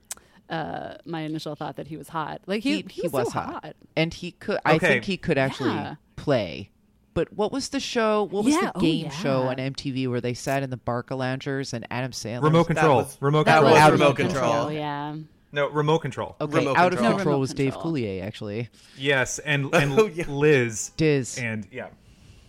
uh, 0.50 0.94
my 1.04 1.20
initial 1.22 1.54
thought 1.54 1.76
that 1.76 1.88
he 1.88 1.96
was 1.96 2.08
hot. 2.08 2.40
Like 2.46 2.62
he, 2.62 2.84
he, 2.90 3.08
was, 3.08 3.32
so 3.32 3.40
hot. 3.40 3.74
and 3.96 4.12
he 4.14 4.32
could. 4.32 4.58
I 4.64 4.76
Okay. 4.76 4.86
think 4.88 5.04
he 5.04 5.16
could 5.16 5.38
actually 5.38 5.70
Yeah. 5.70 5.94
play. 6.16 6.70
But 7.14 7.32
what 7.32 7.50
was 7.50 7.70
the 7.70 7.80
show? 7.80 8.24
What 8.24 8.44
was 8.44 8.54
Yeah, 8.54 8.60
the 8.72 8.72
oh, 8.76 8.80
game 8.80 9.10
show 9.10 9.42
yeah. 9.44 9.48
on 9.48 9.56
MTV 9.56 10.06
where 10.08 10.20
they 10.20 10.34
sat 10.34 10.62
in 10.62 10.68
the 10.70 10.76
Barca 10.76 11.14
loungers 11.14 11.72
and 11.72 11.86
Adam 11.90 12.10
Sandler? 12.12 12.42
Remote 12.44 12.64
control. 12.66 12.96
was- 12.98 13.16
remote 13.20 13.46
that 13.46 13.54
control. 13.54 13.72
was 13.72 13.80
Out 13.80 13.92
of 13.94 14.00
remote 14.00 14.18
Remote 14.18 14.32
control. 14.34 14.72
Yeah. 14.72 15.16
No, 15.52 15.68
remote 15.70 16.00
control. 16.00 16.36
Okay, 16.40 16.58
Remote 16.58 16.76
out 16.76 16.92
of 16.92 16.98
Control. 16.98 17.10
No, 17.12 17.16
control 17.16 17.32
Remote 17.34 17.40
was 17.40 17.54
Dave 17.54 17.72
Control. 17.72 17.94
Coulier 17.94 18.22
actually. 18.22 18.68
Yes, 18.98 19.38
and 19.38 19.66
and 19.74 19.98
Oh, 19.98 20.06
yeah. 20.06 20.28
Liz 20.28 20.90
Diz. 20.98 21.38
and 21.38 21.66
yeah, 21.72 21.86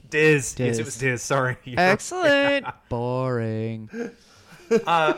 Diz. 0.09 0.53
Yes, 0.59 0.77
Diz. 0.77 0.79
it 0.79 0.85
was 0.85 0.97
Diz. 0.97 1.21
Sorry. 1.23 1.55
You're- 1.63 1.77
Excellent. 1.81 2.65
Boring. 2.89 3.89
Uh, 4.85 5.13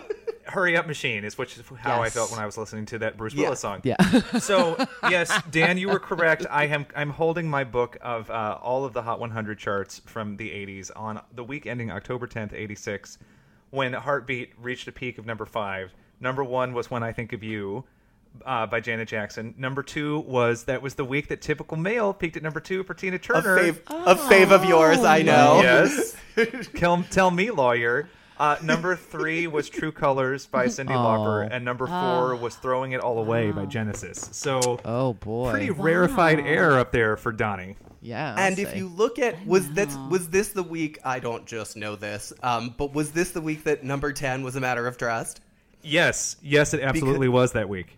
Hurry 0.51 0.75
Up 0.77 0.87
Machine 0.87 1.23
is 1.23 1.37
which 1.37 1.57
is 1.57 1.63
how 1.79 2.01
I 2.01 2.09
felt 2.09 2.31
when 2.31 2.39
I 2.39 2.45
was 2.45 2.57
listening 2.57 2.85
to 2.87 2.99
that 2.99 3.17
Bruce 3.17 3.33
Yeah. 3.33 3.43
Willis 3.43 3.59
song. 3.59 3.81
Yeah. 3.83 3.95
So 4.39 4.77
yes, 5.09 5.31
Dan, 5.51 5.77
you 5.77 5.89
were 5.89 5.99
correct. 5.99 6.45
I 6.49 6.65
am 6.67 6.85
I'm 6.95 7.09
holding 7.11 7.49
my 7.49 7.63
book 7.63 7.97
of 8.01 8.29
uh, 8.29 8.57
all 8.61 8.85
of 8.85 8.93
the 8.93 9.01
Hot 9.01 9.19
100 9.19 9.57
charts 9.59 9.99
from 10.05 10.37
the 10.37 10.49
80s 10.49 10.91
on 10.95 11.21
the 11.33 11.43
week 11.43 11.65
ending 11.67 11.91
October 11.91 12.27
10th, 12.27 12.53
86, 12.53 13.17
when 13.71 13.93
Heartbeat 13.93 14.53
reached 14.59 14.87
a 14.87 14.91
peak 14.91 15.17
of 15.17 15.25
number 15.25 15.45
five. 15.45 15.93
Number 16.19 16.43
one 16.43 16.73
was 16.73 16.89
When 16.91 17.03
I 17.03 17.11
Think 17.13 17.33
of 17.33 17.43
You. 17.43 17.85
Uh, 18.45 18.67
by 18.67 18.79
Janet 18.79 19.07
Jackson. 19.07 19.55
Number 19.57 19.81
two 19.81 20.19
was 20.19 20.65
that 20.65 20.83
was 20.83 20.93
the 20.93 21.03
week 21.03 21.29
that 21.29 21.41
Typical 21.41 21.75
Male 21.75 22.13
peaked 22.13 22.37
at 22.37 22.43
number 22.43 22.59
two 22.59 22.83
for 22.83 22.93
Tina 22.93 23.15
a 23.15 23.19
Turner. 23.19 23.57
fave, 23.57 23.79
a 23.89 24.13
fave 24.15 24.51
of 24.51 24.63
yours, 24.65 24.99
I 24.99 25.23
know. 25.23 25.59
Yes. 25.63 26.15
tell, 26.75 27.01
tell 27.09 27.31
me, 27.31 27.49
lawyer. 27.49 28.07
Uh, 28.39 28.55
number 28.63 28.95
three 28.95 29.47
was 29.47 29.69
True 29.69 29.91
Colors 29.91 30.45
by 30.45 30.67
Cyndi 30.67 30.87
Lauper, 30.95 31.45
Oh. 31.45 31.49
and 31.51 31.65
number 31.65 31.85
four 31.85 32.35
was 32.37 32.55
Throwing 32.55 32.93
It 32.93 33.01
All 33.01 33.19
Away 33.19 33.51
by 33.51 33.65
Genesis. 33.65 34.29
So, 34.31 34.79
Oh 34.85 35.13
boy. 35.13 35.51
pretty 35.51 35.71
rarefied 35.71 36.39
air 36.39 36.79
up 36.79 36.93
there 36.93 37.17
for 37.17 37.33
Donnie. 37.33 37.75
yeah. 38.01 38.33
I'll 38.37 38.39
And 38.39 38.57
if 38.57 38.77
you 38.77 38.87
look 38.87 39.19
at 39.19 39.45
was 39.45 39.69
that 39.71 39.89
was 40.09 40.29
this 40.29 40.49
the 40.53 40.63
week? 40.63 40.99
I 41.03 41.19
don't 41.19 41.45
just 41.45 41.75
know 41.75 41.97
this, 41.97 42.31
um, 42.41 42.73
but 42.77 42.93
was 42.93 43.11
this 43.11 43.31
the 43.31 43.41
week 43.41 43.65
that 43.65 43.83
number 43.83 44.13
ten 44.13 44.41
was 44.43 44.55
a 44.55 44.61
matter 44.61 44.87
of 44.87 44.97
trust? 44.97 45.41
Yes, 45.81 46.37
yes, 46.41 46.73
it 46.73 46.79
absolutely 46.81 47.27
was 47.27 47.51
that 47.53 47.67
week. 47.67 47.97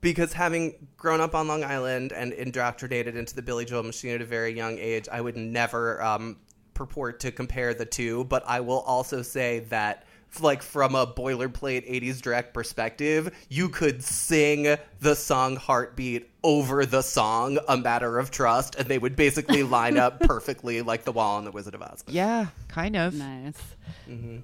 Because 0.00 0.32
having 0.32 0.88
grown 0.96 1.20
up 1.20 1.34
on 1.34 1.46
Long 1.48 1.62
Island 1.64 2.12
and 2.12 2.32
indoctrinated 2.32 3.14
into 3.14 3.34
the 3.36 3.42
Billy 3.42 3.64
Joel 3.66 3.82
machine 3.84 4.14
at 4.14 4.20
a 4.22 4.24
very 4.24 4.52
young 4.52 4.78
age, 4.78 5.06
I 5.12 5.20
would 5.20 5.36
never 5.36 6.02
um, 6.02 6.38
purport 6.86 7.20
to 7.20 7.30
compare 7.30 7.74
the 7.74 7.86
two. 7.86 8.24
But 8.24 8.42
I 8.46 8.60
will 8.60 8.80
also 8.80 9.22
say 9.22 9.60
that, 9.70 10.04
like 10.40 10.62
from 10.62 10.94
a 10.94 11.06
boilerplate 11.06 11.88
'80s 11.90 12.20
direct 12.20 12.54
perspective, 12.54 13.32
you 13.48 13.68
could 13.68 14.02
sing 14.02 14.76
the 15.00 15.14
song 15.14 15.56
"Heartbeat" 15.56 16.28
over 16.42 16.84
the 16.86 17.02
song 17.02 17.58
"A 17.68 17.76
Matter 17.76 18.18
of 18.18 18.30
Trust," 18.30 18.74
and 18.76 18.88
they 18.88 18.98
would 18.98 19.14
basically 19.14 19.62
line 19.78 19.96
up 19.98 20.20
perfectly 20.20 20.82
like 20.82 21.04
the 21.04 21.12
wall 21.12 21.38
in 21.38 21.44
The 21.44 21.50
Wizard 21.52 21.74
of 21.74 21.82
Oz. 21.82 22.02
yeah, 22.08 22.46
kind 22.68 22.96
of. 22.96 23.14
Nice. 23.14 23.54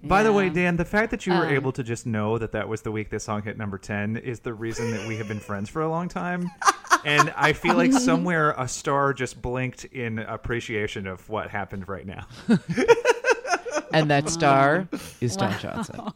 By 0.03 0.23
the 0.23 0.33
way, 0.33 0.49
Dan, 0.49 0.77
the 0.77 0.85
fact 0.85 1.11
that 1.11 1.27
you 1.27 1.33
were 1.33 1.47
Um, 1.47 1.53
able 1.55 1.73
to 1.73 1.83
just 1.83 2.07
know 2.07 2.39
that 2.39 2.53
that 2.53 2.69
was 2.69 2.83
the 2.83 2.93
week 2.93 3.11
this 3.11 3.25
song 3.25 3.43
hit 3.43 3.57
number 3.59 3.79
10 3.79 4.17
is 4.17 4.41
the 4.41 4.53
reason 4.55 4.91
that 4.93 5.07
we 5.09 5.17
have 5.17 5.29
been 5.29 5.41
friends 5.41 5.69
for 5.69 5.83
a 5.83 5.89
long 5.89 6.09
time. 6.09 6.49
And 7.05 7.33
I 7.37 7.53
feel 7.53 7.75
like 7.75 7.93
somewhere 8.11 8.53
a 8.57 8.69
star 8.69 9.13
just 9.13 9.41
blinked 9.41 9.85
in 9.87 10.19
appreciation 10.19 11.07
of 11.07 11.29
what 11.29 11.51
happened 11.51 11.89
right 11.89 12.07
now. 12.07 12.27
And 13.93 14.11
that 14.11 14.29
star 14.31 14.89
is 15.21 15.37
Don 15.37 15.59
Johnson. 15.59 16.01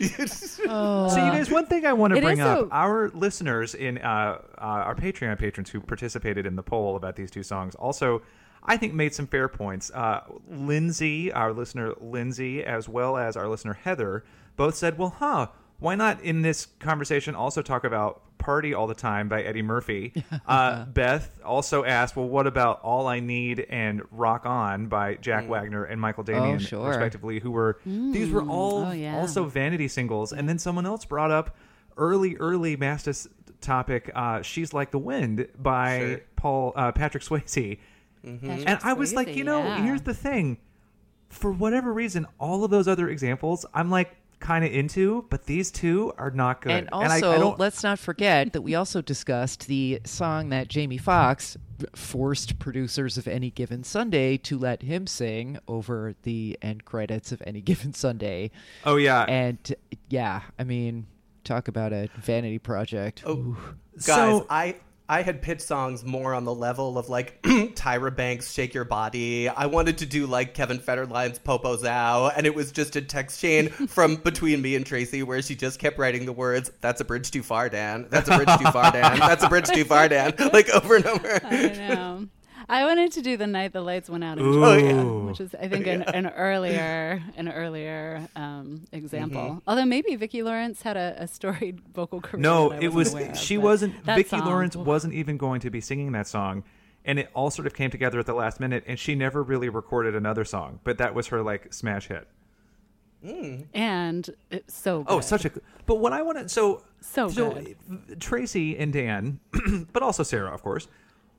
So, 0.00 1.16
you 1.16 1.32
guys, 1.32 1.50
one 1.50 1.66
thing 1.66 1.84
I 1.84 1.92
want 1.92 2.12
to 2.12 2.18
It 2.18 2.22
bring 2.22 2.40
up: 2.40 2.70
a- 2.70 2.72
our 2.72 3.08
listeners 3.10 3.74
in 3.74 3.98
uh, 3.98 4.38
uh, 4.56 4.60
our 4.60 4.94
Patreon 4.94 5.36
patrons 5.40 5.70
who 5.70 5.80
participated 5.80 6.46
in 6.46 6.54
the 6.54 6.62
poll 6.62 6.94
about 6.94 7.16
these 7.16 7.32
two 7.32 7.42
songs 7.42 7.74
also, 7.74 8.22
I 8.62 8.76
think, 8.76 8.94
made 8.94 9.12
some 9.12 9.26
fair 9.26 9.48
points. 9.48 9.90
Uh, 9.92 10.20
Lindsay, 10.48 11.32
our 11.32 11.52
listener 11.52 11.94
Lindsay, 12.00 12.62
as 12.64 12.88
well 12.88 13.16
as 13.16 13.36
our 13.36 13.48
listener 13.48 13.72
Heather, 13.74 14.22
both 14.56 14.76
said, 14.76 14.98
"Well, 14.98 15.16
huh? 15.18 15.48
Why 15.80 15.94
not 15.94 16.20
in 16.22 16.42
this 16.42 16.66
conversation 16.80 17.34
also 17.34 17.62
talk 17.62 17.84
about 17.84 18.22
Party 18.38 18.74
All 18.74 18.86
the 18.86 18.94
Time 18.94 19.28
by 19.28 19.42
Eddie 19.42 19.62
Murphy?" 19.62 20.12
uh, 20.46 20.84
Beth 20.86 21.38
also 21.44 21.84
asked, 21.84 22.16
"Well, 22.16 22.28
what 22.28 22.46
about 22.46 22.80
All 22.82 23.06
I 23.06 23.20
Need 23.20 23.60
and 23.70 24.02
Rock 24.10 24.44
On 24.46 24.86
by 24.88 25.14
Jack 25.16 25.48
Wagner 25.48 25.84
and 25.84 26.00
Michael 26.00 26.24
Damian, 26.24 26.58
sure. 26.58 26.88
respectively, 26.88 27.38
who 27.40 27.50
were 27.52 27.78
these 27.84 28.30
were 28.30 28.42
all 28.42 28.86
Oh, 28.86 28.92
yeah. 28.92 29.16
also 29.18 29.44
vanity 29.44 29.88
singles. 29.88 30.32
And 30.32 30.48
then 30.48 30.58
someone 30.58 30.86
else 30.86 31.04
brought 31.04 31.30
up 31.30 31.56
early, 31.96 32.36
early 32.36 32.76
Mastas 32.76 33.28
topic, 33.60 34.10
uh, 34.14 34.42
"She's 34.42 34.72
Like 34.72 34.90
the 34.90 34.98
Wind" 34.98 35.48
by 35.58 35.98
Sure. 35.98 36.20
Paul 36.36 36.72
uh, 36.76 36.92
Patrick 36.92 37.22
Swayze. 37.22 37.78
Patrick 38.24 38.68
And 38.68 38.78
I 38.82 38.92
was 38.94 39.14
like, 39.14 39.34
you 39.36 39.44
know, 39.44 39.60
yeah. 39.62 39.82
here's 39.84 40.02
the 40.02 40.12
thing. 40.14 40.58
For 41.28 41.52
whatever 41.52 41.92
reason, 41.92 42.26
all 42.38 42.64
of 42.64 42.70
those 42.70 42.88
other 42.88 43.08
examples, 43.08 43.64
I'm 43.74 43.90
like, 43.90 44.16
kind 44.40 44.64
of 44.64 44.72
into, 44.72 45.24
but 45.30 45.44
these 45.46 45.70
two 45.70 46.12
are 46.18 46.30
not 46.30 46.60
good. 46.60 46.72
And 46.72 46.88
I- 46.92 46.96
also, 47.12 47.30
I, 47.32 47.38
don't, 47.38 47.58
let's 47.58 47.82
not 47.82 47.98
forget 47.98 48.52
that 48.52 48.62
we 48.62 48.74
also 48.74 49.02
discussed 49.02 49.66
the 49.66 50.00
song 50.04 50.48
that 50.50 50.68
Jamie 50.68 50.98
Foxx 50.98 51.56
forced 51.94 52.58
producers 52.58 53.16
of 53.18 53.28
Any 53.28 53.50
Given 53.50 53.84
Sunday 53.84 54.36
to 54.38 54.58
let 54.58 54.82
him 54.82 55.06
sing 55.06 55.58
over 55.68 56.14
the 56.22 56.58
end 56.62 56.84
credits 56.84 57.32
of 57.32 57.42
Any 57.46 57.60
Given 57.62 57.92
Sunday. 57.92 58.50
oh 58.84 58.96
yeah, 58.96 59.24
And 59.24 59.74
yeah, 60.08 60.42
I 60.58 60.64
mean, 60.64 61.06
talk 61.44 61.68
about 61.68 61.92
a 61.92 62.08
vanity 62.20 62.58
project. 62.58 63.22
Oh, 63.26 63.32
Ooh. 63.32 63.56
Guys, 63.94 64.04
So- 64.04 64.46
I 64.50 64.76
I 65.10 65.22
had 65.22 65.40
pitched 65.40 65.62
songs 65.62 66.04
more 66.04 66.34
on 66.34 66.44
the 66.44 66.54
level 66.54 66.98
of 66.98 67.08
like 67.08 67.40
Tyra 67.42 68.14
Banks' 68.14 68.52
"Shake 68.52 68.74
Your 68.74 68.84
Body." 68.84 69.48
I 69.48 69.64
wanted 69.66 69.98
to 69.98 70.06
do 70.06 70.26
like 70.26 70.52
Kevin 70.52 70.78
Federline's 70.78 71.38
"PopoZão," 71.38 72.30
and 72.36 72.46
it 72.46 72.54
was 72.54 72.72
just 72.72 72.94
a 72.96 73.00
text 73.00 73.40
chain 73.40 73.68
from 73.88 74.16
between 74.16 74.60
me 74.60 74.76
and 74.76 74.84
Tracy 74.84 75.22
where 75.22 75.40
she 75.40 75.54
just 75.54 75.78
kept 75.78 75.98
writing 75.98 76.26
the 76.26 76.32
words, 76.32 76.70
"That's 76.82 77.00
a 77.00 77.04
bridge 77.06 77.30
too 77.30 77.42
far, 77.42 77.70
Dan. 77.70 78.06
That's 78.10 78.28
a 78.28 78.36
bridge 78.36 78.58
too 78.58 78.70
far, 78.70 78.92
Dan. 78.92 79.18
That's 79.18 79.44
a 79.44 79.48
bridge 79.48 79.68
too 79.68 79.84
far, 79.84 80.08
Dan." 80.08 80.34
Like 80.52 80.70
over 80.70 80.96
and 80.96 81.06
over. 81.06 81.40
I 81.44 81.68
know. 81.68 82.28
I 82.70 82.84
wanted 82.84 83.12
to 83.12 83.22
do 83.22 83.36
the 83.38 83.46
night 83.46 83.72
the 83.72 83.80
lights 83.80 84.10
went 84.10 84.24
out 84.24 84.38
in 84.38 84.44
Ooh. 84.44 84.52
Georgia, 84.54 85.04
which 85.26 85.40
is 85.40 85.54
I 85.54 85.68
think 85.68 85.86
an, 85.86 86.02
an 86.02 86.26
earlier 86.26 87.22
an 87.36 87.48
earlier 87.48 88.28
um, 88.36 88.84
example. 88.92 89.40
Mm-hmm. 89.40 89.58
Although 89.66 89.86
maybe 89.86 90.14
Vicki 90.16 90.42
Lawrence 90.42 90.82
had 90.82 90.96
a, 90.96 91.14
a 91.18 91.26
storied 91.28 91.80
vocal 91.94 92.20
career. 92.20 92.42
no, 92.42 92.68
that 92.68 92.80
I 92.82 92.84
it 92.84 92.92
wasn't 92.92 93.28
was 93.30 93.38
of, 93.38 93.44
she 93.44 93.56
wasn't. 93.58 94.04
that 94.04 94.16
Vicki 94.16 94.30
song, 94.30 94.44
Lawrence 94.46 94.76
oof. 94.76 94.84
wasn't 94.86 95.14
even 95.14 95.36
going 95.38 95.60
to 95.62 95.70
be 95.70 95.80
singing 95.80 96.12
that 96.12 96.26
song, 96.26 96.62
and 97.06 97.18
it 97.18 97.30
all 97.34 97.50
sort 97.50 97.66
of 97.66 97.74
came 97.74 97.90
together 97.90 98.18
at 98.18 98.26
the 98.26 98.34
last 98.34 98.60
minute. 98.60 98.84
And 98.86 98.98
she 98.98 99.14
never 99.14 99.42
really 99.42 99.70
recorded 99.70 100.14
another 100.14 100.44
song, 100.44 100.80
but 100.84 100.98
that 100.98 101.14
was 101.14 101.28
her 101.28 101.42
like 101.42 101.72
smash 101.72 102.08
hit. 102.08 102.28
and 103.74 104.30
it's 104.50 104.74
so 104.74 105.04
Oh, 105.08 105.20
such 105.20 105.44
a. 105.44 105.50
But 105.86 105.96
what 105.96 106.12
I 106.12 106.22
want 106.22 106.38
to 106.38 106.48
so 106.48 106.82
So 107.00 107.28
so 107.28 107.50
good. 107.52 108.20
Tracy 108.20 108.76
and 108.78 108.92
Dan, 108.92 109.40
but 109.92 110.02
also 110.02 110.22
Sarah, 110.22 110.52
of 110.52 110.62
course. 110.62 110.86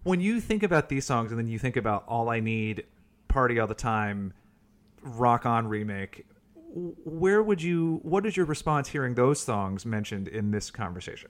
When 0.03 0.21
you 0.21 0.39
think 0.39 0.63
about 0.63 0.89
these 0.89 1.05
songs, 1.05 1.31
and 1.31 1.39
then 1.39 1.47
you 1.47 1.59
think 1.59 1.75
about 1.75 2.05
"All 2.07 2.29
I 2.29 2.39
Need," 2.39 2.85
"Party 3.27 3.59
All 3.59 3.67
the 3.67 3.73
Time," 3.73 4.33
"Rock 5.01 5.45
On" 5.45 5.67
remake, 5.67 6.25
where 6.73 7.41
would 7.43 7.61
you? 7.61 7.99
What 8.03 8.25
is 8.25 8.37
your 8.37 8.45
response 8.45 8.89
hearing 8.89 9.15
those 9.15 9.39
songs 9.41 9.85
mentioned 9.85 10.27
in 10.27 10.51
this 10.51 10.71
conversation? 10.71 11.29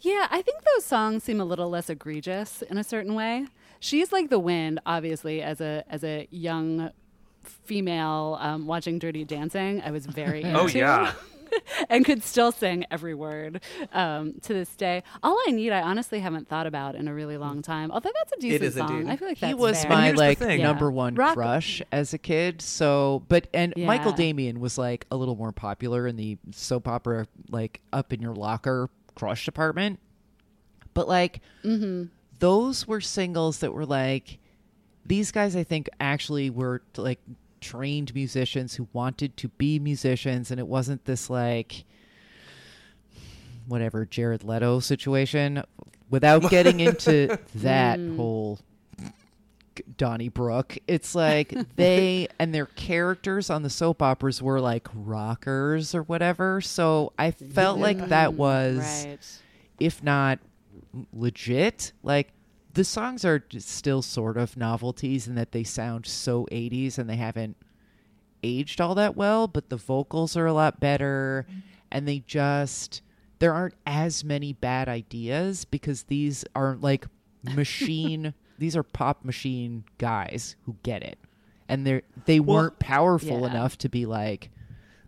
Yeah, 0.00 0.28
I 0.30 0.42
think 0.42 0.62
those 0.62 0.84
songs 0.84 1.24
seem 1.24 1.40
a 1.40 1.44
little 1.44 1.68
less 1.68 1.90
egregious 1.90 2.62
in 2.62 2.78
a 2.78 2.84
certain 2.84 3.14
way. 3.14 3.46
She's 3.80 4.12
like 4.12 4.30
the 4.30 4.38
wind, 4.38 4.80
obviously, 4.86 5.42
as 5.42 5.60
a 5.60 5.84
as 5.88 6.04
a 6.04 6.28
young 6.30 6.90
female 7.42 8.38
um, 8.40 8.66
watching 8.66 8.98
Dirty 8.98 9.24
Dancing. 9.24 9.80
I 9.82 9.90
was 9.90 10.06
very 10.06 10.42
into. 10.42 10.58
Oh 10.58 10.66
yeah, 10.66 11.12
and 11.88 12.04
could 12.04 12.22
still 12.22 12.52
sing 12.52 12.84
every 12.90 13.14
word 13.14 13.60
um, 13.92 14.34
to 14.42 14.54
this 14.54 14.74
day. 14.76 15.02
All 15.22 15.38
I 15.46 15.50
need, 15.52 15.70
I 15.72 15.82
honestly 15.82 16.20
haven't 16.20 16.48
thought 16.48 16.66
about 16.66 16.94
in 16.94 17.08
a 17.08 17.14
really 17.14 17.36
long 17.36 17.62
time. 17.62 17.90
Although 17.90 18.10
that's 18.14 18.32
a 18.32 18.40
decent 18.40 18.62
is 18.62 18.74
song. 18.74 18.98
indeed. 18.98 19.10
I 19.10 19.16
feel 19.16 19.28
like 19.28 19.38
he 19.38 19.54
was 19.54 19.82
fair. 19.82 19.90
my 19.90 20.10
like 20.12 20.38
thing. 20.38 20.62
number 20.62 20.90
one 20.90 21.14
Rock- 21.14 21.34
crush 21.34 21.82
as 21.92 22.14
a 22.14 22.18
kid. 22.18 22.60
So, 22.62 23.22
but 23.28 23.48
and 23.54 23.74
Michael 23.76 24.12
Damian 24.12 24.60
was 24.60 24.78
like 24.78 25.06
a 25.10 25.16
little 25.16 25.36
more 25.36 25.52
popular 25.52 26.06
in 26.06 26.16
the 26.16 26.38
soap 26.52 26.88
opera, 26.88 27.26
like 27.50 27.80
up 27.92 28.12
in 28.12 28.20
your 28.20 28.34
locker 28.34 28.88
crush 29.14 29.44
department. 29.44 30.00
But 30.94 31.08
like, 31.08 31.40
those 32.38 32.86
were 32.88 33.00
singles 33.00 33.58
that 33.58 33.72
were 33.72 33.86
like, 33.86 34.38
these 35.06 35.30
guys. 35.30 35.56
I 35.56 35.64
think 35.64 35.88
actually 36.00 36.50
were 36.50 36.82
like 36.96 37.20
trained 37.60 38.14
musicians 38.14 38.74
who 38.74 38.88
wanted 38.92 39.36
to 39.38 39.48
be 39.48 39.78
musicians, 39.78 40.50
and 40.50 40.58
it 40.60 40.66
wasn't 40.66 41.04
this 41.04 41.28
like 41.28 41.84
whatever 43.66 44.04
Jared 44.04 44.44
Leto 44.44 44.80
situation. 44.80 45.62
Without 46.10 46.42
getting 46.50 46.80
into 46.80 47.38
that 47.56 47.98
hmm. 47.98 48.16
whole 48.16 48.58
Donnybrook. 49.96 50.78
It's 50.86 51.14
like 51.14 51.54
they 51.76 52.28
and 52.38 52.54
their 52.54 52.66
characters 52.66 53.50
on 53.50 53.62
the 53.62 53.70
soap 53.70 54.02
operas 54.02 54.42
were 54.42 54.60
like 54.60 54.88
rockers 54.94 55.94
or 55.94 56.02
whatever. 56.02 56.60
So 56.60 57.12
I 57.18 57.30
felt 57.30 57.78
like 57.78 58.08
that 58.08 58.30
mm-hmm. 58.30 58.38
was, 58.38 59.06
right. 59.06 59.18
if 59.78 60.02
not 60.02 60.38
legit, 61.12 61.92
like 62.02 62.32
the 62.78 62.84
songs 62.84 63.24
are 63.24 63.42
still 63.58 64.02
sort 64.02 64.36
of 64.36 64.56
novelties 64.56 65.26
in 65.26 65.34
that 65.34 65.50
they 65.50 65.64
sound 65.64 66.06
so 66.06 66.46
80s 66.52 66.96
and 66.96 67.10
they 67.10 67.16
haven't 67.16 67.56
aged 68.44 68.80
all 68.80 68.94
that 68.94 69.16
well, 69.16 69.48
but 69.48 69.68
the 69.68 69.76
vocals 69.76 70.36
are 70.36 70.46
a 70.46 70.52
lot 70.52 70.78
better 70.78 71.44
and 71.90 72.06
they 72.06 72.20
just 72.20 73.02
there 73.40 73.52
aren't 73.52 73.74
as 73.84 74.22
many 74.22 74.52
bad 74.52 74.88
ideas 74.88 75.64
because 75.64 76.04
these 76.04 76.44
are 76.54 76.76
like 76.76 77.08
machine 77.42 78.32
these 78.60 78.76
are 78.76 78.84
pop 78.84 79.24
machine 79.24 79.82
guys 79.98 80.54
who 80.64 80.76
get 80.84 81.02
it. 81.02 81.18
And 81.68 81.84
they're 81.84 82.02
they 82.26 82.38
weren't 82.38 82.78
powerful 82.78 83.40
yeah. 83.40 83.48
enough 83.48 83.76
to 83.78 83.88
be 83.88 84.06
like 84.06 84.50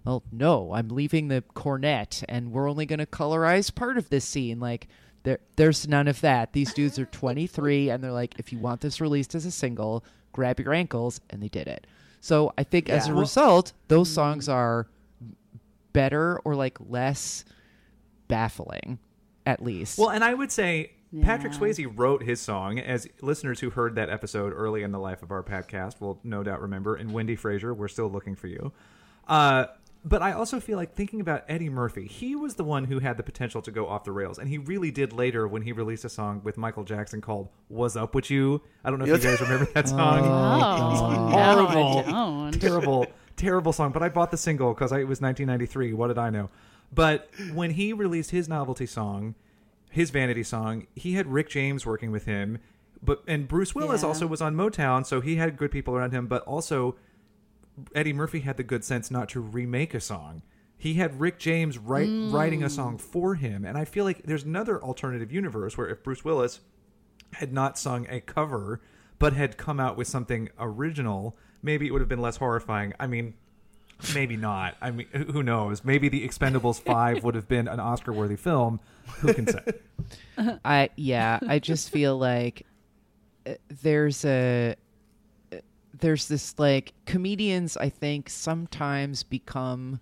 well, 0.05 0.25
no, 0.33 0.73
I'm 0.73 0.89
leaving 0.89 1.29
the 1.29 1.45
cornet 1.55 2.25
and 2.29 2.51
we're 2.51 2.69
only 2.69 2.87
going 2.87 2.99
to 2.99 3.07
colorize 3.07 3.73
part 3.73 3.97
of 3.97 4.09
this 4.09 4.25
scene. 4.25 4.59
Like, 4.59 4.89
there, 5.23 5.39
there's 5.57 5.87
none 5.87 6.09
of 6.09 6.21
that. 6.23 6.53
These 6.53 6.73
dudes 6.75 6.99
are 6.99 7.05
23 7.07 7.91
and 7.91 8.03
they're 8.03 8.13
like, 8.13 8.35
if 8.39 8.53
you 8.53 8.59
want 8.59 8.81
this 8.81 9.01
released 9.01 9.35
as 9.35 9.45
a 9.47 9.51
single, 9.51 10.05
grab 10.33 10.59
your 10.61 10.73
ankles. 10.73 11.21
And 11.31 11.43
they 11.43 11.49
did 11.49 11.69
it. 11.69 11.87
So 12.21 12.53
I 12.59 12.65
think 12.65 12.89
as 12.89 13.07
a 13.09 13.13
Well- 13.13 13.21
result, 13.23 13.73
those 13.89 14.09
songs 14.11 14.49
are 14.49 14.87
better 15.93 16.39
or 16.45 16.55
like 16.55 16.79
less 16.89 17.45
baffling, 18.29 18.99
at 19.47 19.63
least. 19.63 19.99
Well, 19.99 20.11
and 20.11 20.23
I 20.23 20.35
would 20.35 20.53
say 20.53 20.93
Patrick 21.23 21.53
Yeah. 21.55 21.59
Swayze 21.59 21.93
wrote 21.97 22.23
his 22.23 22.41
song, 22.41 22.79
as 22.79 23.09
listeners 23.21 23.61
who 23.61 23.71
heard 23.71 23.97
that 23.97 24.09
episode 24.11 24.53
early 24.55 24.83
in 24.83 24.93
the 24.93 24.99
life 25.01 25.23
of 25.23 25.31
our 25.33 25.43
podcast 25.43 26.01
will 26.01 26.21
no 26.23 26.43
doubt 26.43 26.61
remember. 26.63 26.95
And 26.95 27.13
Wendy 27.13 27.35
Fraser, 27.37 27.75
we're 27.75 27.89
still 27.89 28.09
looking 28.09 28.37
for 28.37 28.47
you. 28.47 28.73
Uh, 29.27 29.67
but 30.05 30.23
I 30.23 30.33
also 30.33 30.61
feel 30.61 30.77
like 30.79 30.95
thinking 30.95 31.21
about 31.21 31.45
Eddie 31.49 31.69
Murphy, 31.69 32.07
he 32.07 32.35
was 32.35 32.55
the 32.55 32.65
one 32.65 32.85
who 32.85 33.01
had 33.01 33.17
the 33.17 33.23
potential 33.23 33.61
to 33.63 33.71
go 33.71 33.87
off 33.87 34.05
the 34.05 34.13
rails, 34.13 34.39
and 34.39 34.49
he 34.49 34.57
really 34.59 34.91
did 34.91 35.13
later 35.13 35.47
when 35.47 35.63
he 35.63 35.73
released 35.73 36.05
a 36.05 36.09
song 36.09 36.41
with 36.43 36.57
Michael 36.57 36.85
Jackson 36.85 37.21
called 37.21 37.49
"Was 37.69 37.97
Up 37.97 38.15
with 38.15 38.31
You." 38.31 38.63
I 38.85 38.91
don't 38.91 38.99
know 38.99 39.05
if 39.05 39.23
you 39.23 39.31
guys 39.31 39.41
remember 39.41 39.67
that 39.75 39.89
song. 39.97 40.21
Oh, 40.25 41.31
horrible. 41.31 42.05
No, 42.07 42.51
terrible, 42.53 43.07
terrible 43.37 43.73
song. 43.73 43.93
But 43.93 44.03
I 44.03 44.09
bought 44.09 44.31
the 44.31 44.37
single 44.37 44.73
because 44.75 44.91
it 44.93 45.07
was 45.09 45.21
1993. 45.21 45.93
What 45.93 46.09
did 46.09 46.19
I 46.19 46.31
know? 46.31 46.51
But 46.93 47.31
when 47.53 47.71
he 47.73 47.93
released 47.93 48.31
his 48.31 48.49
novelty 48.49 48.87
song, 48.87 49.35
his 49.91 50.11
vanity 50.11 50.43
song, 50.43 50.87
he 50.97 51.13
had 51.13 51.27
Rick 51.27 51.51
James 51.51 51.85
working 51.87 52.11
with 52.11 52.25
him. 52.25 52.59
But 53.03 53.23
and 53.27 53.47
Bruce 53.49 53.75
Willis 53.75 54.03
Yeah. 54.03 54.09
also 54.09 54.27
was 54.27 54.41
on 54.43 54.55
Motown, 54.55 55.07
so 55.07 55.21
he 55.21 55.37
had 55.37 55.57
good 55.57 55.71
people 55.71 55.95
around 55.95 56.13
him. 56.13 56.27
But 56.27 56.43
also, 56.45 56.97
Eddie 57.95 58.12
Murphy 58.12 58.40
had 58.40 58.57
the 58.57 58.62
good 58.62 58.85
sense 58.85 59.11
not 59.11 59.29
to 59.31 59.40
remake 59.40 59.95
a 59.95 60.01
song. 60.01 60.43
He 60.77 60.95
had 60.95 61.21
Rick 61.21 61.38
James 61.38 61.77
write, 61.77 62.09
writing 62.33 62.62
a 62.62 62.71
song 62.71 62.97
for 62.97 63.35
him, 63.35 63.66
and 63.66 63.77
I 63.77 63.85
feel 63.85 64.05
like 64.05 64.23
there's 64.23 64.45
another 64.45 64.83
alternative 64.83 65.31
universe 65.31 65.77
where 65.77 65.88
if 65.88 66.03
Bruce 66.03 66.25
Willis 66.25 66.61
had 67.35 67.53
not 67.53 67.79
sung 67.79 68.07
a 68.09 68.21
cover 68.21 68.81
but 69.19 69.35
had 69.35 69.59
come 69.59 69.79
out 69.79 69.99
with 69.99 70.09
something 70.09 70.49
original, 70.59 71.37
maybe 71.62 71.87
it 71.87 71.93
would 71.93 72.01
have 72.01 72.09
been 72.09 72.23
less 72.23 72.38
horrifying. 72.38 72.95
I 72.99 73.07
mean, 73.07 73.35
maybe 74.14 74.37
not. 74.37 74.77
I 74.81 74.90
mean, 74.90 75.07
who 75.12 75.25
who 75.25 75.43
knows? 75.43 75.85
Maybe 75.85 76.09
The 76.09 76.27
Expendables 76.27 76.81
5 76.81 77.23
would 77.25 77.35
have 77.35 77.47
been 77.47 77.69
an 77.69 77.79
Oscar 77.79 78.12
worthy 78.12 78.37
film. 78.37 78.81
Who 79.19 79.35
can 79.35 79.47
say? 79.47 79.64
I 80.64 80.90
yeah, 80.97 81.38
I 81.47 81.59
just 81.59 81.90
feel 81.90 82.16
like 82.16 82.66
uh, 83.47 83.55
there's 83.83 84.25
a 84.25 84.77
there's 86.01 86.29
this 86.29 86.59
like 86.59 86.93
comedians 87.07 87.77
I 87.77 87.89
think 87.89 88.29
sometimes 88.29 89.23
become 89.23 90.01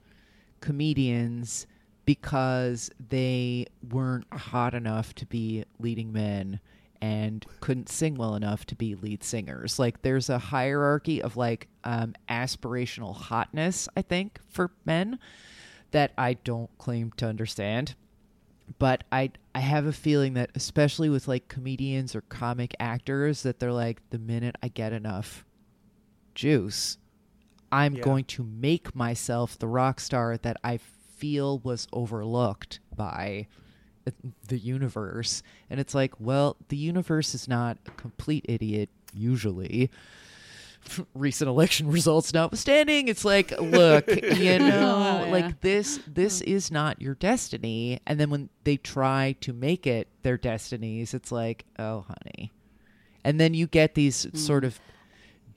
comedians 0.61 1.67
because 2.05 2.91
they 3.11 3.67
weren't 3.91 4.33
hot 4.33 4.75
enough 4.75 5.15
to 5.17 5.27
be 5.27 5.65
leading 5.79 6.13
men 6.13 6.61
and 7.01 7.45
couldn't 7.61 7.89
sing 7.89 8.17
well 8.17 8.35
enough 8.35 8.65
to 8.67 8.75
be 8.75 8.95
lead 8.95 9.23
singers. 9.23 9.79
Like 9.79 10.03
there's 10.03 10.31
a 10.31 10.39
hierarchy 10.39 11.23
of 11.23 11.37
like 11.37 11.69
um, 11.85 12.15
aspirational 12.29 13.15
hotness, 13.15 13.89
I 13.97 14.03
think, 14.03 14.41
for 14.49 14.71
men 14.85 15.19
that 15.93 16.13
I 16.19 16.35
don't 16.35 16.77
claim 16.79 17.13
to 17.19 17.27
understand 17.27 17.95
but 18.79 19.05
I 19.11 19.31
I 19.55 19.61
have 19.61 19.87
a 19.87 19.93
feeling 19.93 20.35
that 20.35 20.51
especially 20.55 21.09
with 21.09 21.29
like 21.29 21.49
comedians 21.49 22.15
or 22.15 22.21
comic 22.23 22.75
actors 22.79 23.43
that 23.43 23.59
they're 23.59 23.73
like 23.73 24.01
the 24.11 24.19
minute 24.19 24.57
I 24.63 24.69
get 24.69 24.93
enough 24.93 25.45
juice 26.39 26.99
I'm 27.71 27.95
Yeah. 27.97 28.03
going 28.03 28.25
to 28.25 28.43
make 28.45 28.95
myself 28.95 29.59
the 29.59 29.69
rock 29.69 30.01
star 30.01 30.39
that 30.39 30.57
I 30.65 30.79
feel 30.79 31.59
was 31.59 31.87
overlooked 31.93 32.81
by 32.97 33.47
uh, 34.07 34.13
the 34.47 34.59
universe 34.59 35.43
and 35.69 35.81
it's 35.81 35.95
like 35.95 36.15
well 36.21 36.57
the 36.69 36.77
universe 36.77 37.35
is 37.35 37.49
not 37.49 37.77
a 37.87 37.91
complete 37.91 38.47
idiot 38.49 38.89
usually 39.13 39.91
recent 41.15 41.49
election 41.49 41.91
results 41.99 42.33
notwithstanding, 42.33 43.09
it's 43.09 43.25
like, 43.25 43.51
look, 43.61 44.07
you 44.39 44.59
know, 44.59 45.19
Oh, 45.21 45.25
yeah. 45.25 45.33
like 45.33 45.61
this 45.61 46.01
this 46.07 46.41
is 46.43 46.71
not 46.71 47.01
your 47.03 47.15
destiny. 47.15 48.01
And 48.07 48.19
then 48.19 48.31
when 48.31 48.49
they 48.65 48.77
try 48.77 49.37
to 49.41 49.53
make 49.53 49.87
it 49.87 50.09
their 50.23 50.37
destinies, 50.39 51.15
it's 51.15 51.33
like, 51.33 51.65
oh 51.79 52.07
honey. 52.07 52.53
And 53.25 53.41
then 53.41 53.55
you 53.55 53.67
get 53.67 53.95
these 53.95 54.25
hmm. 54.25 54.37
sort 54.37 54.65
of 54.65 54.79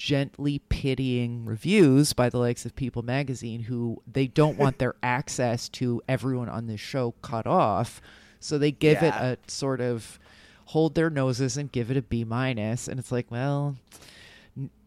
gently 0.04 0.58
pitying 0.70 1.46
reviews 1.46 2.12
by 2.14 2.28
the 2.28 2.38
likes 2.40 2.66
of 2.66 2.76
People 2.76 3.04
magazine 3.04 3.62
who 3.62 4.02
they 4.12 4.26
don't 4.26 4.58
want 4.58 4.80
their 4.80 4.96
access 5.04 5.70
to 5.70 6.02
everyone 6.08 6.50
on 6.50 6.66
this 6.66 6.80
show 6.80 7.12
cut 7.22 7.46
off. 7.46 8.02
So 8.40 8.58
they 8.58 8.72
give 8.72 9.02
Yeah. 9.04 9.32
it 9.34 9.40
a 9.48 9.52
sort 9.52 9.80
of 9.80 10.18
hold 10.66 10.96
their 10.96 11.12
noses 11.12 11.56
and 11.56 11.72
give 11.72 11.92
it 11.92 11.98
a 11.98 12.02
B 12.02 12.24
minus 12.24 12.88
and 12.88 13.00
it's 13.00 13.12
like, 13.12 13.30
well, 13.30 13.76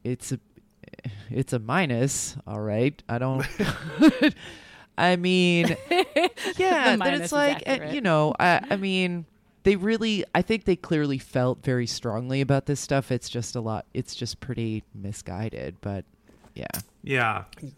it's 0.02 0.32
a 0.32 0.40
it's 1.30 1.52
a 1.52 1.58
minus, 1.60 2.36
all 2.46 2.60
right. 2.60 3.00
I 3.08 3.18
don't 3.18 3.46
I 4.98 5.14
mean, 5.16 5.76
yeah, 6.56 6.92
The 6.92 6.98
but 6.98 7.14
it's 7.14 7.32
like 7.32 7.62
uh, 7.68 7.90
you 7.92 8.00
know, 8.00 8.34
I, 8.40 8.60
I 8.70 8.76
mean, 8.76 9.26
they 9.64 9.76
really, 9.76 10.24
I 10.34 10.42
think 10.42 10.64
they 10.64 10.76
clearly 10.76 11.18
felt 11.18 11.62
very 11.64 11.86
strongly 11.86 12.40
about 12.40 12.66
this 12.66 12.80
stuff. 12.80 13.10
It's 13.10 13.28
just 13.28 13.56
a 13.56 13.60
lot. 13.60 13.86
It's 13.92 14.14
just 14.14 14.40
pretty 14.40 14.84
misguided, 14.94 15.76
but 15.80 16.04
yeah, 16.54 16.66
Yeah. 17.02 17.44
Yeah. 17.60 17.70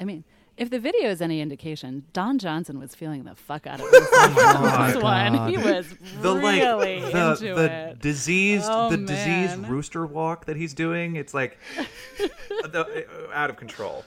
I 0.00 0.04
mean, 0.04 0.24
if 0.56 0.70
the 0.70 0.78
video 0.78 1.10
is 1.10 1.20
any 1.20 1.40
indication, 1.42 2.04
Don 2.14 2.38
Johnson 2.38 2.78
was 2.78 2.94
feeling 2.94 3.24
the 3.24 3.34
fuck 3.34 3.66
out 3.66 3.78
of 3.80 3.90
this, 3.90 4.08
oh 4.12 4.86
this 4.94 5.02
one. 5.02 5.34
God. 5.34 5.50
He 5.50 5.56
was 5.58 5.86
The 6.22 6.32
like 6.34 6.62
really 6.62 7.00
the 7.00 7.32
into 7.32 7.54
the 7.54 7.70
it. 7.90 7.98
diseased 8.00 8.64
Oh, 8.70 8.88
the 8.88 8.96
diseased 8.96 9.58
rooster 9.68 10.06
walk 10.06 10.46
that 10.46 10.56
he's 10.56 10.72
doing. 10.72 11.16
It's 11.16 11.34
like 11.34 11.58
the, 12.18 13.06
uh, 13.28 13.32
out 13.34 13.50
of 13.50 13.56
control. 13.56 14.04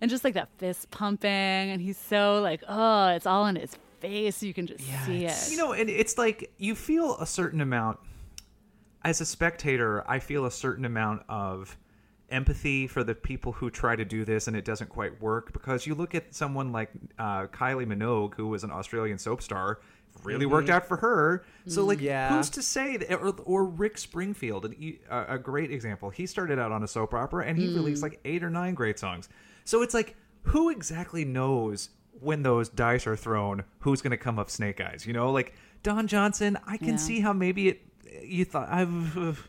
and 0.00 0.08
just 0.10 0.24
like 0.24 0.34
that 0.34 0.48
fist 0.58 0.90
pumping, 0.90 1.28
and 1.30 1.82
he's 1.82 1.98
so 1.98 2.40
like, 2.40 2.62
oh, 2.68 3.08
it's 3.08 3.26
all 3.26 3.46
in 3.46 3.56
his 3.56 3.76
face. 4.04 4.42
You 4.42 4.54
can 4.54 4.66
just 4.66 4.84
see 5.06 5.24
it. 5.24 5.50
You 5.50 5.56
know, 5.56 5.72
and 5.72 5.88
it's 5.90 6.18
like 6.18 6.52
you 6.58 6.74
feel 6.74 7.16
a 7.18 7.26
certain 7.26 7.60
amount 7.60 7.98
as 9.02 9.20
a 9.20 9.26
spectator. 9.26 10.04
I 10.08 10.18
feel 10.18 10.44
a 10.46 10.50
certain 10.50 10.84
amount 10.84 11.22
of 11.28 11.76
empathy 12.30 12.86
for 12.86 13.04
the 13.04 13.14
people 13.14 13.52
who 13.52 13.70
try 13.70 13.94
to 13.94 14.04
do 14.04 14.24
this 14.24 14.48
and 14.48 14.56
it 14.56 14.64
doesn't 14.64 14.88
quite 14.88 15.20
work 15.20 15.52
because 15.52 15.86
you 15.86 15.94
look 15.94 16.14
at 16.14 16.34
someone 16.34 16.72
like 16.72 16.90
uh, 17.18 17.46
Kylie 17.48 17.86
Minogue, 17.86 18.34
who 18.34 18.48
was 18.48 18.64
an 18.64 18.70
Australian 18.70 19.18
soap 19.18 19.42
star. 19.42 19.80
Really 20.22 20.46
worked 20.46 20.70
out 20.70 20.86
for 20.86 20.96
her. 20.98 21.44
So, 21.66 21.84
like, 21.84 22.00
Yeah. 22.00 22.34
who's 22.36 22.48
to 22.50 22.62
say 22.62 22.96
that? 22.98 23.12
Or, 23.12 23.34
or 23.44 23.64
Rick 23.64 23.98
Springfield, 23.98 24.64
an, 24.64 24.96
a 25.10 25.34
a 25.34 25.38
great 25.38 25.72
example. 25.72 26.08
He 26.08 26.26
started 26.26 26.56
out 26.58 26.70
on 26.70 26.84
a 26.84 26.88
soap 26.88 27.14
opera 27.14 27.44
and 27.46 27.58
he 27.58 27.66
released 27.66 28.00
like 28.02 28.20
eight 28.24 28.44
or 28.44 28.48
nine 28.50 28.74
great 28.74 28.98
songs. 28.98 29.28
So 29.64 29.82
it's 29.82 29.92
like, 29.92 30.14
who 30.42 30.70
exactly 30.70 31.24
knows 31.24 31.90
when 32.24 32.42
those 32.42 32.68
dice 32.68 33.06
are 33.06 33.16
thrown 33.16 33.64
who's 33.80 34.02
going 34.02 34.10
to 34.12 34.16
come 34.16 34.38
up 34.38 34.50
snake 34.50 34.80
eyes? 34.80 35.06
You 35.06 35.12
know, 35.12 35.30
like 35.30 35.54
Don 35.82 36.06
Johnson. 36.06 36.58
I 36.66 36.76
can 36.76 36.88
Yeah. 36.90 36.96
see 36.96 37.20
how 37.20 37.32
maybe 37.32 37.68
it. 37.68 37.80
You 38.22 38.44
thought 38.44 38.68
I've. 38.70 39.48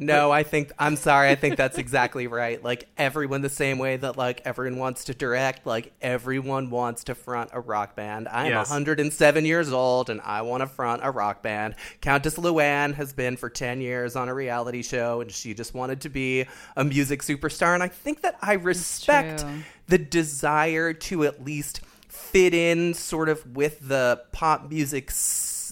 No, 0.00 0.30
I 0.30 0.44
think 0.44 0.70
I'm 0.78 0.94
sorry. 0.94 1.28
I 1.28 1.34
think 1.34 1.56
that's 1.56 1.76
exactly 1.76 2.28
right. 2.28 2.62
Like 2.62 2.88
everyone, 2.96 3.42
the 3.42 3.48
same 3.48 3.78
way 3.78 3.96
that 3.96 4.16
like 4.16 4.40
everyone 4.44 4.78
wants 4.78 5.04
to 5.06 5.14
direct, 5.14 5.66
like 5.66 5.92
everyone 6.00 6.70
wants 6.70 7.02
to 7.04 7.16
front 7.16 7.50
a 7.52 7.58
rock 7.58 7.96
band. 7.96 8.28
I 8.28 8.46
am 8.46 8.52
Yes. 8.52 8.70
107 8.70 9.44
years 9.44 9.72
old 9.72 10.08
and 10.08 10.20
I 10.20 10.42
want 10.42 10.60
to 10.60 10.68
front 10.68 11.00
a 11.04 11.10
rock 11.10 11.42
band. 11.42 11.74
Countess 12.00 12.36
Luann 12.36 12.94
has 12.94 13.12
been 13.12 13.36
for 13.36 13.50
10 13.50 13.80
years 13.80 14.14
on 14.14 14.28
a 14.28 14.34
reality 14.34 14.82
show, 14.82 15.20
and 15.20 15.32
she 15.32 15.52
just 15.52 15.74
wanted 15.74 16.00
to 16.02 16.08
be 16.08 16.46
a 16.76 16.84
music 16.84 17.20
superstar. 17.22 17.74
And 17.74 17.82
I 17.82 17.88
think 17.88 18.20
that 18.20 18.38
I 18.40 18.52
respect 18.52 19.44
the 19.88 19.98
desire 19.98 20.92
to 20.92 21.24
at 21.24 21.44
least 21.44 21.80
fit 22.08 22.54
in 22.54 22.94
sort 22.94 23.28
of 23.28 23.56
with 23.56 23.88
the 23.88 24.20
pop 24.32 24.70
music 24.70 25.10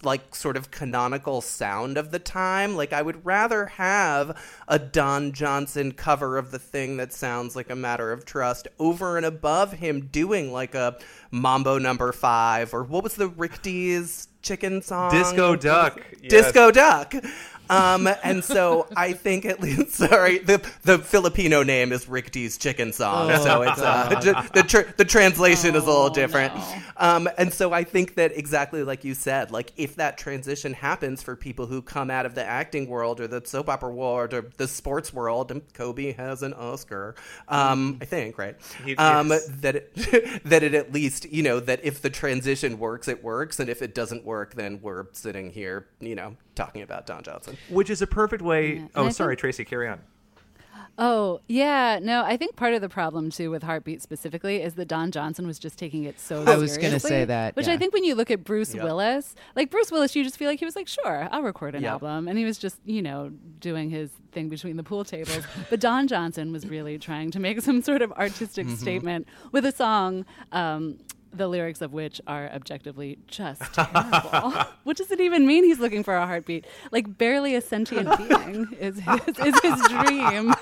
like 0.03 0.35
sort 0.35 0.57
of 0.57 0.71
canonical 0.71 1.41
sound 1.41 1.97
of 1.97 2.11
the 2.11 2.19
time 2.19 2.77
like 2.77 2.93
i 2.93 3.01
would 3.01 3.25
rather 3.25 3.67
have 3.67 4.37
a 4.69 4.79
don 4.79 5.33
johnson 5.33 5.91
cover 5.93 6.37
of 6.37 6.51
the 6.51 6.59
thing 6.59 6.99
that 6.99 7.13
sounds 7.13 7.57
like 7.57 7.71
a 7.71 7.77
matter 7.77 8.13
of 8.13 8.25
trust 8.25 8.69
over 8.79 9.17
and 9.17 9.25
above 9.25 9.73
him 9.73 10.07
doing 10.07 10.53
like 10.53 10.75
a 10.75 10.99
mambo 11.31 11.79
number 11.79 12.13
five 12.13 12.75
or 12.75 12.83
what 12.83 13.03
was 13.03 13.15
the 13.15 13.29
rick 13.29 13.63
dees 13.63 14.29
chicken 14.43 14.81
song 14.81 15.11
Disco 15.11 15.57
Duck. 15.57 16.01
Yes. 16.23 16.31
disco 16.31 16.71
duck 16.71 17.15
um, 17.71 18.09
and 18.23 18.43
so 18.45 18.87
I 18.97 19.13
think 19.13 19.45
at 19.45 19.61
least 19.61 19.91
sorry 19.95 20.39
the 20.39 20.67
the 20.83 20.99
Filipino 20.99 21.63
name 21.63 21.93
is 21.93 22.09
Rick 22.09 22.31
Dees 22.31 22.57
chicken 22.59 22.93
song, 22.93 23.29
so 23.43 23.63
it's 23.63 23.81
uh, 23.81 24.21
ju- 24.21 24.35
the 24.55 24.63
tr- 24.63 24.91
the 24.97 25.05
translation 25.05 25.75
is 25.75 25.83
a 25.85 25.87
little 25.87 26.11
different. 26.11 26.53
Um, 26.97 27.29
and 27.39 27.53
so 27.53 27.73
I 27.73 27.85
think 27.85 28.15
that 28.15 28.37
exactly 28.37 28.83
like 28.83 29.05
you 29.05 29.15
said, 29.15 29.51
like 29.51 29.73
if 29.77 29.97
that 29.97 30.17
transition 30.19 30.73
happens 30.73 31.23
for 31.23 31.37
people 31.37 31.67
who 31.67 31.83
come 31.83 32.11
out 32.11 32.25
of 32.27 32.35
the 32.35 32.45
acting 32.45 32.89
world 32.89 33.21
or 33.21 33.27
the 33.27 33.43
soap 33.45 33.69
opera 33.69 33.91
world 33.91 34.33
or 34.33 34.51
the 34.57 34.69
sports 34.69 35.13
world, 35.13 35.51
and 35.51 35.63
Kobe 35.75 36.13
has 36.13 36.43
an 36.43 36.55
Oscar, 36.55 37.15
um, 37.49 37.99
I 38.01 38.05
think, 38.05 38.39
right? 38.39 38.57
He- 38.85 38.97
Um, 38.97 39.29
that 39.29 39.77
it, 39.77 40.43
that 40.45 40.63
it 40.63 40.75
at 40.75 40.93
least 40.93 41.27
you 41.33 41.43
know 41.43 41.61
that 41.61 41.81
if 41.85 42.01
the 42.03 42.11
transition 42.11 42.79
works, 42.79 43.09
it 43.09 43.23
works, 43.23 43.61
and 43.61 43.69
if 43.69 43.83
it 43.83 43.95
doesn't 43.95 44.25
work, 44.25 44.55
then 44.55 44.81
we're 44.83 45.07
sitting 45.13 45.51
here, 45.51 45.87
you 46.01 46.15
know, 46.15 46.37
talking 46.57 46.83
about 46.83 47.07
Don 47.07 47.23
Johnson. 47.23 47.57
Which 47.71 47.89
is 47.91 48.03
a 48.03 48.07
perfect 48.07 48.43
way. 48.43 48.79
And 48.79 48.91
Oh, 48.97 49.07
I 49.07 49.09
sorry, 49.11 49.33
think- 49.35 49.41
Tracy. 49.41 49.65
Carry 49.65 49.87
on. 49.89 50.01
Oh, 50.99 51.41
yeah. 51.47 51.99
No, 52.03 52.25
I 52.25 52.39
think 52.39 52.57
part 52.57 52.73
of 52.73 52.81
the 52.81 52.89
problem 52.89 53.29
too 53.31 53.51
with 53.51 53.63
Heartbeat 53.63 54.01
specifically 54.01 54.63
is 54.63 54.77
that 54.77 54.89
Don 54.89 55.11
Johnson 55.11 55.47
was 55.47 55.59
just 55.59 55.79
taking 55.79 56.05
it 56.05 56.19
so 56.19 56.43
I 56.45 56.57
was 56.57 56.79
gonna 56.79 56.99
say 56.99 57.27
that, 57.27 57.55
Which 57.55 57.67
yeah. 57.67 57.75
I 57.75 57.77
think 57.77 57.93
when 57.93 58.03
you 58.03 58.15
look 58.15 58.31
at 58.31 58.45
Bruce 58.45 58.75
Yep. 58.75 58.83
Willis, 58.83 59.35
like 59.55 59.71
Bruce 59.71 59.93
Willis, 59.93 60.17
you 60.17 60.25
just 60.25 60.39
feel 60.39 60.49
like 60.49 60.59
he 60.59 60.65
was 60.65 60.75
like, 60.75 60.89
sure, 60.89 61.29
I'll 61.31 61.43
record 61.43 61.75
an 61.75 61.83
Yep. 61.83 61.93
album. 61.93 62.29
And 62.29 62.39
he 62.39 62.47
was 62.47 62.57
just, 62.57 62.79
you 62.87 63.03
know, 63.03 63.31
doing 63.61 63.91
his 63.91 64.09
thing 64.33 64.49
between 64.49 64.79
the 64.79 64.83
pool 64.83 65.05
tables. 65.05 65.43
but 65.71 65.81
Don 65.81 66.07
Johnson 66.09 66.51
was 66.51 66.67
really 66.67 66.97
trying 66.99 67.31
to 67.33 67.41
make 67.41 67.61
some 67.61 67.83
sort 67.83 68.01
of 68.01 68.11
artistic 68.13 68.67
Mm-hmm. 68.67 68.77
statement 68.77 69.29
with 69.53 69.67
a 69.67 69.73
song. 69.73 70.25
Um, 70.53 70.97
the 71.39 71.49
lyrics 71.49 71.81
of 71.83 71.93
which 71.93 72.21
are 72.27 72.49
objectively 72.53 73.19
just 73.27 73.63
terrible. 73.75 74.65
what 74.85 74.97
does 74.97 75.11
it 75.11 75.21
even 75.21 75.47
mean 75.47 75.65
he's 75.65 75.79
looking 75.79 76.03
for 76.03 76.17
a 76.17 76.27
heartbeat? 76.27 76.67
Like 76.93 77.19
barely 77.19 77.55
a 77.55 77.61
sentient 77.61 78.09
being 78.29 78.69
is 78.81 78.99
his, 78.99 79.21
is 79.47 79.61
his 79.63 79.83
dream 79.89 80.55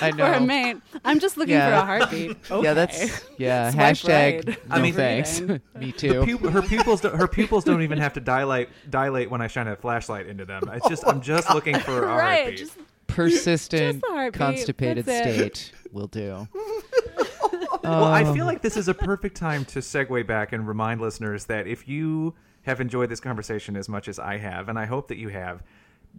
I 0.00 0.12
for 0.12 0.22
a 0.24 0.40
know. 0.40 0.46
mate. 0.46 0.76
I'm 1.04 1.18
just 1.20 1.36
looking 1.36 1.54
Yeah. 1.54 1.70
for 1.70 1.82
a 1.82 1.86
heartbeat. 1.86 2.36
Okay. 2.50 2.62
Yeah, 2.66 2.74
that's 2.74 3.24
yeah. 3.38 3.70
Swipe 3.70 3.96
hashtag. 3.96 4.46
right. 4.48 4.68
No 4.68 4.74
I 4.76 4.80
mean- 4.82 4.94
thanks. 4.94 5.40
Me 5.74 5.92
too. 5.92 6.24
Pu- 6.38 6.48
her 6.48 6.62
pupils, 6.62 7.00
don't, 7.00 7.14
her 7.14 7.28
pupils 7.28 7.64
don't 7.64 7.82
even 7.82 7.98
have 7.98 8.12
to 8.14 8.20
dilate 8.20 8.68
dilate 8.90 9.30
when 9.30 9.40
I 9.40 9.46
shine 9.46 9.68
a 9.68 9.76
flashlight 9.76 10.26
into 10.26 10.44
them. 10.44 10.62
It's 10.72 10.88
just 10.88 11.06
I'm 11.06 11.20
just 11.20 11.50
looking 11.50 11.78
for 11.78 12.04
a 12.04 12.06
right. 12.16 12.36
heartbeat. 12.42 12.58
Just, 12.58 12.78
Persistent, 13.08 14.02
Just 14.02 14.04
a 14.10 14.14
heartbeat, 14.14 14.38
constipated 14.38 15.04
that's 15.06 15.26
it. 15.26 15.56
state 15.56 15.72
will 15.92 16.08
do. 16.08 16.46
Well, 17.90 18.04
I 18.04 18.32
feel 18.34 18.46
like 18.46 18.62
this 18.62 18.76
is 18.76 18.88
a 18.88 18.94
perfect 18.94 19.36
time 19.36 19.64
to 19.66 19.78
segue 19.78 20.26
back 20.26 20.52
and 20.52 20.66
remind 20.66 21.00
listeners 21.00 21.44
that 21.46 21.66
if 21.66 21.88
you 21.88 22.34
have 22.62 22.80
enjoyed 22.80 23.08
this 23.08 23.20
conversation 23.20 23.76
as 23.76 23.88
much 23.88 24.08
as 24.08 24.18
I 24.18 24.38
have, 24.38 24.68
and 24.68 24.78
I 24.78 24.86
hope 24.86 25.08
that 25.08 25.18
you 25.18 25.28
have, 25.28 25.62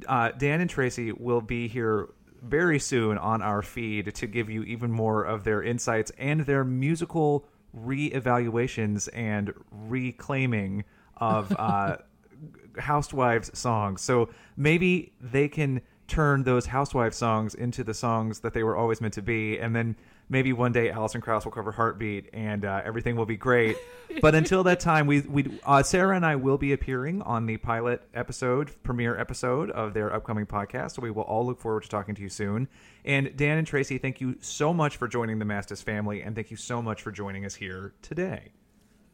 uh, 0.08 0.32
Dan 0.32 0.62
and 0.62 0.70
Tracy 0.70 1.12
will 1.12 1.42
be 1.42 1.68
here 1.68 2.10
very 2.42 2.80
soon 2.80 3.18
on 3.18 3.42
our 3.42 3.62
feed 3.62 4.14
to 4.16 4.28
give 4.28 4.50
you 4.50 4.64
even 4.64 4.92
more 4.92 5.24
of 5.24 5.44
their 5.44 5.64
insights 5.64 6.12
and 6.18 6.42
their 6.42 6.64
musical 6.64 7.46
re-evaluations 7.74 9.08
and 9.10 9.54
reclaiming 9.72 10.84
of 11.18 11.54
uh, 11.58 11.98
housewives 12.80 13.58
songs. 13.58 14.02
So 14.02 14.30
maybe 14.56 15.14
they 15.20 15.48
can 15.48 15.82
turn 16.08 16.44
those 16.44 16.68
housewife 16.68 17.14
songs 17.14 17.54
into 17.54 17.84
the 17.84 17.94
songs 17.94 18.40
that 18.40 18.54
they 18.54 18.64
were 18.64 18.78
always 18.78 19.02
meant 19.02 19.14
to 19.16 19.22
be, 19.22 19.60
and 19.60 19.76
then 19.76 19.96
maybe 20.30 20.54
one 20.54 20.72
day 20.72 20.90
Alison 20.90 21.22
Krauss 21.22 21.46
will 21.46 21.52
cover 21.52 21.72
"Heartbeat" 21.72 22.30
and 22.34 22.66
uh, 22.66 22.82
everything 22.84 23.16
will 23.16 23.26
be 23.26 23.38
great. 23.38 23.78
but 24.22 24.36
until 24.36 24.64
that 24.64 24.80
time, 24.80 25.08
we 25.08 25.22
we 25.22 25.60
uh, 25.66 25.84
Sarah 25.84 26.16
and 26.16 26.26
I 26.26 26.36
will 26.36 26.58
be 26.58 26.74
appearing 26.74 27.22
on 27.22 27.46
the 27.46 27.58
pilot 27.58 28.02
episode, 28.14 28.72
premiere 28.84 29.18
episode 29.20 29.72
of 29.72 29.94
their 29.94 30.14
upcoming 30.14 30.46
podcast. 30.46 30.92
So 30.96 31.02
we 31.02 31.12
will 31.12 31.24
all 31.24 31.46
look 31.46 31.60
forward 31.60 31.84
to 31.84 31.90
talking 31.90 32.16
to 32.16 32.22
you 32.22 32.30
soon. 32.30 32.68
And 33.06 33.36
Dan 33.36 33.58
and 33.58 33.68
Tracy, 33.68 33.98
thank 33.98 34.20
you 34.22 34.36
so 34.42 34.74
much 34.74 34.98
for 34.98 35.08
joining 35.08 35.40
the 35.40 35.46
Mastas 35.46 35.84
family, 35.84 36.22
and 36.22 36.36
thank 36.36 36.52
you 36.52 36.58
so 36.58 36.82
much 36.82 37.02
for 37.02 37.12
joining 37.12 37.46
us 37.46 37.56
here 37.56 37.94
today. 38.02 38.52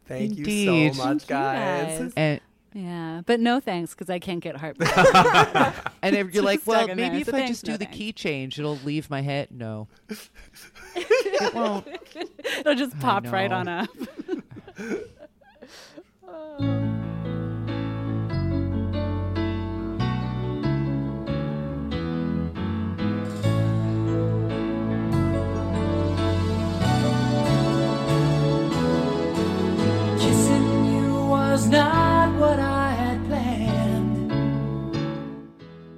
Thank 0.05 0.37
you 0.37 0.45
so 0.65 0.73
much, 0.97 0.97
Thank 0.97 1.21
you, 1.23 1.27
guys. 1.27 1.99
guys. 1.99 2.13
And 2.17 2.41
yeah, 2.73 3.21
but 3.25 3.39
no 3.39 3.59
thanks 3.59 3.93
because 3.93 4.09
I 4.09 4.19
can't 4.19 4.39
get 4.39 4.57
heartburn. 4.57 4.87
and 6.01 6.15
if 6.15 6.33
you're 6.33 6.43
like, 6.43 6.61
stuck 6.61 6.67
well, 6.67 6.89
in 6.89 6.97
maybe 6.97 7.09
there, 7.09 7.21
if 7.21 7.27
so 7.27 7.33
I 7.33 7.39
thanks, 7.39 7.49
just 7.51 7.65
do 7.65 7.71
no 7.73 7.77
the 7.77 7.85
thanks. 7.85 7.97
key 7.97 8.13
change, 8.13 8.59
it'll 8.59 8.77
leave 8.83 9.09
my 9.09 9.21
head. 9.21 9.49
No, 9.51 9.87
it 10.95 11.53
won't. 11.53 11.87
It'll 12.59 12.75
just 12.75 12.99
pop 12.99 13.31
right 13.31 13.49
know. 13.49 13.57
on 13.57 13.67
up. 13.67 13.89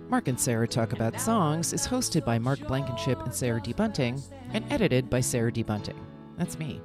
Mark 0.10 0.28
and 0.28 0.40
Sarah 0.40 0.68
Talk 0.68 0.94
About 0.94 1.20
Songs 1.20 1.74
is 1.74 1.88
hosted 1.88 2.26
by 2.26 2.38
Mark 2.38 2.60
Blankenship 2.68 3.20
and 3.24 3.34
Sarah 3.34 3.62
D. 3.62 3.74
Bunting 3.74 4.22
and 4.54 4.64
edited 4.72 5.10
by 5.10 5.20
Sarah 5.20 5.52
D. 5.52 5.64
Bunting. 5.64 6.00
That's 6.38 6.60
me. 6.60 6.80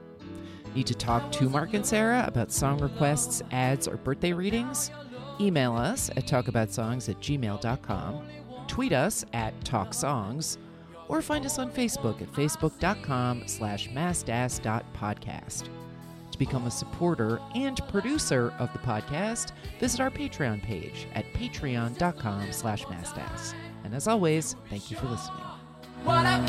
Need 0.75 0.87
to 0.87 0.95
talk 0.95 1.31
to 1.33 1.49
Mark 1.49 1.75
and 1.75 1.85
Sarah 1.85 2.25
about 2.27 2.51
song 2.53 2.79
requests, 2.79 3.43
ads, 3.51 3.87
or 3.87 3.97
birthday 3.97 4.33
readings? 4.33 4.91
Email 5.41 5.75
us 5.77 6.11
at 6.11 6.27
talkaboutsongs 6.27 7.09
at 7.09 7.21
gmail.com, 7.21 8.27
tweet 8.67 8.93
us 8.93 9.25
at 9.33 9.59
talksongs, 9.61 10.59
or 11.09 11.21
find 11.21 11.45
us 11.45 11.59
on 11.59 11.71
Facebook 11.71 12.23
at 12.23 12.33
facebook.com 12.33 13.43
slash 13.47 13.89
mastas.podcast. 13.89 15.69
Become 16.41 16.67
a 16.67 16.71
supporter 16.71 17.39
and 17.55 17.87
producer 17.89 18.55
of 18.59 18.73
the 18.73 18.79
podcast, 18.79 19.53
visit 19.79 20.01
our 20.01 20.11
Patreon 20.11 20.63
page 20.63 21.07
at 21.15 21.31
patreon.com 21.35 22.51
slash 22.51 22.83
mastas. 22.85 23.53
And 23.85 23.95
as 23.95 24.09
always, 24.09 24.57
thank 24.71 24.91
you 24.91 24.97
for 24.97 25.07
listening. 25.09 25.45
What 26.03 26.25
I 26.25 26.41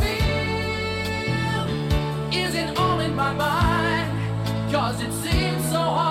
feel 2.31 2.39
isn't 2.39 2.77
all 2.77 3.01
in 3.01 3.13
my 3.13 3.33
mind. 3.33 4.71
Cause 4.71 5.01
it 5.01 5.11
seems 5.11 5.65
so 5.65 5.81
hard 5.81 6.11